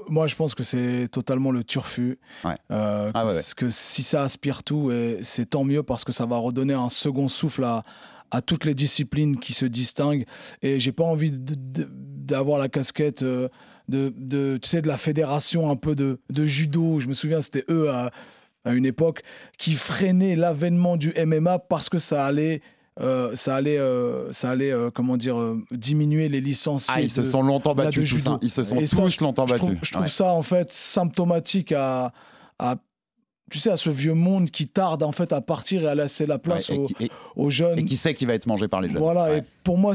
Moi, 0.09 0.27
je 0.27 0.36
pense 0.36 0.53
que 0.55 0.63
c'est 0.63 1.07
totalement 1.11 1.51
le 1.51 1.63
turfu. 1.63 2.19
Ouais. 2.43 2.51
Euh, 2.71 3.11
Ah 3.13 3.23
ouais, 3.25 3.30
ouais. 3.30 3.36
parce 3.36 3.53
que 3.53 3.69
si 3.69 4.03
ça 4.03 4.23
aspire 4.23 4.63
tout, 4.63 4.91
et 4.91 5.19
c'est 5.21 5.49
tant 5.51 5.63
mieux 5.63 5.84
parce 5.84 6.03
que 6.03 6.11
ça 6.11 6.25
va 6.25 6.38
redonner 6.38 6.73
un 6.73 6.89
second 6.89 7.27
souffle 7.30 7.63
à, 7.63 7.84
à 8.32 8.41
toutes 8.41 8.65
les 8.65 8.73
disciplines 8.75 9.39
qui 9.39 9.53
se 9.53 9.65
distinguent. 9.65 10.25
Et 10.61 10.80
j'ai 10.80 10.91
pas 10.91 11.03
envie 11.03 11.32
d'avoir 11.34 12.59
la 12.59 12.69
casquette 12.69 13.23
euh, 13.23 13.49
de, 13.88 14.13
de, 14.17 14.57
tu 14.61 14.69
sais, 14.69 14.82
de 14.82 14.88
la 14.88 14.97
fédération 14.97 15.69
un 15.69 15.75
peu 15.75 15.95
de, 15.95 16.19
de 16.30 16.45
judo. 16.45 16.99
Je 16.99 17.07
me 17.07 17.13
souviens, 17.13 17.41
c'était 17.41 17.65
eux 17.69 17.89
à, 17.89 18.11
à 18.65 18.73
une 18.73 18.86
époque 18.86 19.23
qui 19.57 19.73
freinaient 19.73 20.36
l'avènement 20.36 20.95
du 20.97 21.13
MMA 21.25 21.59
parce 21.59 21.89
que 21.89 21.97
ça 21.97 22.25
allait. 22.25 22.61
euh, 23.01 23.34
ça 23.36 23.55
allait, 23.55 23.80
euh, 23.80 24.32
ça 24.32 24.49
allait 24.51 24.71
euh, 24.71 24.91
comment 24.91 25.15
dire, 25.17 25.38
diminuer 25.71 26.27
les 26.30 26.41
licenciés. 26.41 26.93
Ah, 26.97 27.01
ils 27.01 27.09
se 27.09 27.23
sont 27.23 27.41
longtemps 27.41 27.73
battus 27.73 28.01
tous. 28.09 28.17
judo. 28.17 28.32
hein. 28.32 28.39
Ils 28.41 28.51
se 28.51 28.63
sont 28.63 28.75
Et 28.75 28.86
ça, 28.88 28.97
tous 28.97 29.21
longtemps 29.21 29.47
je 29.47 29.53
battus. 29.53 29.65
trouve, 29.67 29.77
je 29.82 29.91
trouve 29.91 30.03
Ouais. 30.03 30.09
ça 30.09 30.34
en 30.34 30.41
fait 30.41 30.71
symptomatique 30.71 31.71
à, 31.71 32.11
à, 32.59 32.75
tu 33.50 33.60
sais, 33.60 33.70
à 33.72 33.78
ce 33.78 33.89
vieux 33.89 34.14
monde 34.14 34.50
qui 34.52 34.68
tarde 34.68 35.04
en 35.04 35.12
fait 35.12 35.34
à 35.34 35.41
partir 35.41 35.84
et 35.84 35.88
à 35.88 35.95
laisser 35.95 36.26
la 36.26 36.38
place 36.39 36.70
Ouais, 36.70 36.78
aux, 36.78 36.88
qui- 36.88 37.06
et- 37.06 37.12
aux 37.36 37.50
jeunes. 37.50 37.80
Et 37.80 37.86
qui 37.86 37.97
sait 37.97 38.14
qu'il 38.14 38.28
va 38.28 38.34
être 38.36 38.47
mangé 38.47 38.68
par 38.68 38.82
les 38.82 38.89
jeunes. 38.89 39.00
Voilà. 39.00 39.26
Ouais. 39.26 39.38
Et 39.39 39.43
pour 39.64 39.78
moi, 39.78 39.93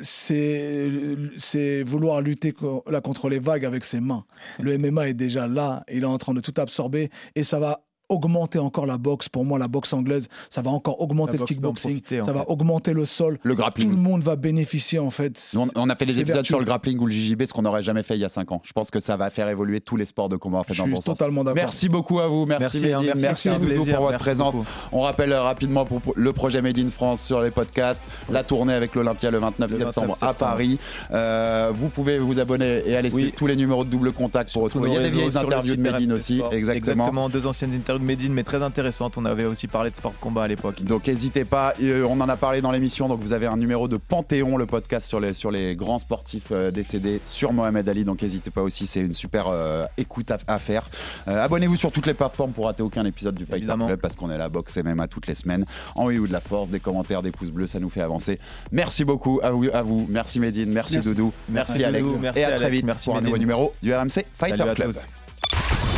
c'est- 0.00 1.82
vouloir 1.84 2.20
lutter 2.20 2.52
co- 2.52 2.84
là 2.90 3.00
contre 3.00 3.28
les 3.28 3.38
vagues 3.38 3.64
avec 3.64 3.84
ses 3.84 4.00
mains. 4.00 4.24
Le 4.60 4.72
MMA 4.78 5.08
est 5.08 5.14
déjà 5.14 5.46
là, 5.46 5.84
il 5.92 6.02
est 6.02 6.06
en 6.06 6.18
train 6.18 6.34
de 6.34 6.40
tout 6.40 6.54
absorber 6.58 7.10
et 7.34 7.44
ça 7.44 7.58
va 7.58 7.84
augmenter 8.08 8.58
encore 8.58 8.86
la 8.86 8.96
boxe. 8.98 9.28
Pour 9.28 9.44
moi, 9.44 9.58
la 9.58 9.68
boxe 9.68 9.92
anglaise, 9.92 10.28
ça 10.50 10.62
va 10.62 10.70
encore 10.70 11.00
augmenter 11.00 11.34
La 11.34 11.40
le 11.40 11.46
kickboxing, 11.46 12.00
profiter, 12.00 12.22
ça 12.22 12.32
va 12.32 12.48
augmenter 12.48 12.92
le 12.92 13.04
sol. 13.04 13.38
Le 13.42 13.50
Tout 13.54 13.56
grappling. 13.58 13.90
le 13.90 13.96
monde 13.96 14.22
va 14.22 14.36
bénéficier 14.36 14.98
en 14.98 15.10
fait. 15.10 15.50
Nous, 15.54 15.60
on, 15.60 15.68
on 15.76 15.90
a 15.90 15.96
fait 15.96 16.06
des 16.06 16.20
épisodes 16.20 16.44
sur 16.46 16.58
le 16.58 16.64
grappling 16.64 16.98
ou 16.98 17.06
le 17.06 17.12
JJB, 17.12 17.44
ce 17.44 17.52
qu'on 17.52 17.62
n'aurait 17.62 17.82
jamais 17.82 18.02
fait 18.02 18.14
il 18.16 18.20
y 18.20 18.24
a 18.24 18.28
5 18.28 18.52
ans. 18.52 18.60
Je 18.64 18.72
pense 18.72 18.90
que 18.90 19.00
ça 19.00 19.16
va 19.16 19.30
faire 19.30 19.48
évoluer 19.48 19.80
tous 19.80 19.96
les 19.96 20.04
sports 20.04 20.28
de 20.28 20.36
combat 20.36 20.58
en 20.58 20.62
fait, 20.64 20.74
Je 20.74 20.78
dans 20.82 20.86
le 20.86 20.94
suis 20.96 21.04
bon 21.06 21.12
totalement 21.12 21.44
d'accord. 21.44 21.56
Merci 21.62 21.88
beaucoup 21.88 22.18
à 22.20 22.26
vous, 22.26 22.46
merci, 22.46 22.80
Merci, 22.80 22.92
hein, 22.92 22.98
Mehdi, 23.00 23.22
merci, 23.22 23.48
merci, 23.48 23.48
Doudou 23.60 23.66
plaisir, 23.66 23.94
pour 23.96 24.04
votre 24.04 24.10
merci 24.12 24.22
présence. 24.24 24.54
beaucoup. 24.54 24.66
On 24.92 25.00
rappelle 25.00 25.32
euh, 25.32 25.42
rapidement 25.42 25.84
pour 25.84 26.00
le 26.16 26.32
projet 26.32 26.62
Made 26.62 26.78
in 26.78 26.88
France 26.90 27.20
sur 27.22 27.40
les 27.40 27.50
podcasts, 27.50 28.02
la 28.30 28.42
tournée 28.42 28.72
avec 28.72 28.94
l'Olympia 28.94 29.30
le 29.30 29.38
29 29.38 29.70
Le 29.70 29.76
29 29.76 29.94
septembre, 29.94 30.16
à. 30.22 30.34
Paris. 30.34 30.78
Euh, 31.10 31.70
vous 31.74 31.88
pouvez 31.88 32.18
vous 32.18 32.38
abonner 32.40 32.82
et 32.86 32.96
aller 32.96 33.10
suivre 33.10 33.26
Oui. 33.28 33.34
tous 33.36 33.46
les 33.46 33.56
numéros 33.56 33.84
de 33.84 33.90
double 33.90 34.12
contact 34.12 34.52
pour 34.52 34.62
retrouver. 34.62 34.88
Il 34.90 34.94
y 34.94 34.96
a 34.96 35.00
des 35.00 35.10
vieilles 35.10 35.36
interviews 35.36 35.76
de 35.76 35.80
Made 35.80 36.02
in 36.02 36.10
aussi, 36.12 36.40
exactement. 36.52 37.04
Exactement, 37.04 37.28
deux 37.28 37.46
anciennes 37.46 37.74
interviews 37.74 37.97
de 37.98 38.04
Medine, 38.04 38.32
mais 38.32 38.44
très 38.44 38.62
intéressantes. 38.62 39.16
On 39.18 39.24
avait 39.24 39.44
aussi 39.44 39.66
parlé 39.66 39.90
de 39.90 39.96
sport 39.96 40.12
de 40.12 40.16
combat 40.18 40.44
à 40.44 40.48
l'époque. 40.48 40.82
Donc 40.82 41.06
n'hésitez 41.06 41.44
pas, 41.44 41.74
euh, 41.82 42.04
on 42.08 42.20
en 42.20 42.28
a 42.28 42.36
parlé 42.36 42.60
dans 42.60 42.72
l'émission, 42.72 43.08
donc 43.08 43.20
vous 43.20 43.32
avez 43.32 43.46
un 43.46 43.56
numéro 43.56 43.88
de 43.88 43.96
Panthéon, 43.96 44.56
le 44.56 44.66
podcast 44.66 45.08
sur 45.08 45.20
les, 45.20 45.32
sur 45.34 45.50
les 45.50 45.76
grands 45.76 45.98
sportifs 45.98 46.50
euh, 46.52 46.70
décédés 46.70 47.20
sur 47.26 47.52
Mohamed 47.52 47.88
Ali, 47.88 48.04
donc 48.04 48.22
n'hésitez 48.22 48.50
pas 48.50 48.62
aussi, 48.62 48.86
c'est 48.86 49.00
une 49.00 49.14
super 49.14 49.46
euh, 49.48 49.84
écoute 49.96 50.30
à, 50.30 50.38
à 50.46 50.58
faire. 50.58 50.88
Euh, 51.28 51.44
Abonnez-vous 51.44 51.76
sur 51.76 51.92
toutes 51.92 52.06
les 52.06 52.14
plateformes 52.14 52.52
pour 52.52 52.66
rater 52.66 52.82
aucun 52.82 53.04
épisode 53.04 53.34
du 53.34 53.44
Fighter 53.44 53.58
Évidemment. 53.58 53.86
Club 53.86 54.00
parce 54.00 54.16
qu'on 54.16 54.30
est 54.30 54.34
à 54.34 54.38
la 54.38 54.48
boxe 54.48 54.76
et 54.76 54.82
même 54.82 55.00
à 55.00 55.08
toutes 55.08 55.26
les 55.26 55.34
semaines. 55.34 55.64
En 55.94 56.06
oui 56.06 56.18
ou 56.18 56.26
de 56.26 56.32
la 56.32 56.40
force, 56.40 56.68
des 56.70 56.80
commentaires, 56.80 57.22
des 57.22 57.30
pouces 57.32 57.50
bleus, 57.50 57.66
ça 57.66 57.80
nous 57.80 57.90
fait 57.90 58.02
avancer. 58.02 58.38
Merci 58.72 59.04
beaucoup 59.04 59.40
à 59.42 59.50
vous, 59.50 59.66
à 59.72 59.82
vous. 59.82 60.06
merci 60.08 60.40
Medine, 60.40 60.70
merci, 60.70 60.94
Merci. 60.94 61.08
Doudou, 61.08 61.32
merci, 61.48 61.72
Merci, 61.72 61.84
Alex, 61.84 62.06
Doudou, 62.06 62.18
merci, 62.20 62.40
et 62.40 62.44
à 62.44 62.52
très 62.52 62.70
vite 62.70 62.84
merci, 62.84 63.06
pour 63.06 63.16
un 63.16 63.20
nouveau 63.20 63.38
numéro 63.38 63.74
du 63.82 63.94
RMC 63.94 64.24
Fighter 64.38 64.56
Salut 64.58 64.74
Club. 64.74 65.97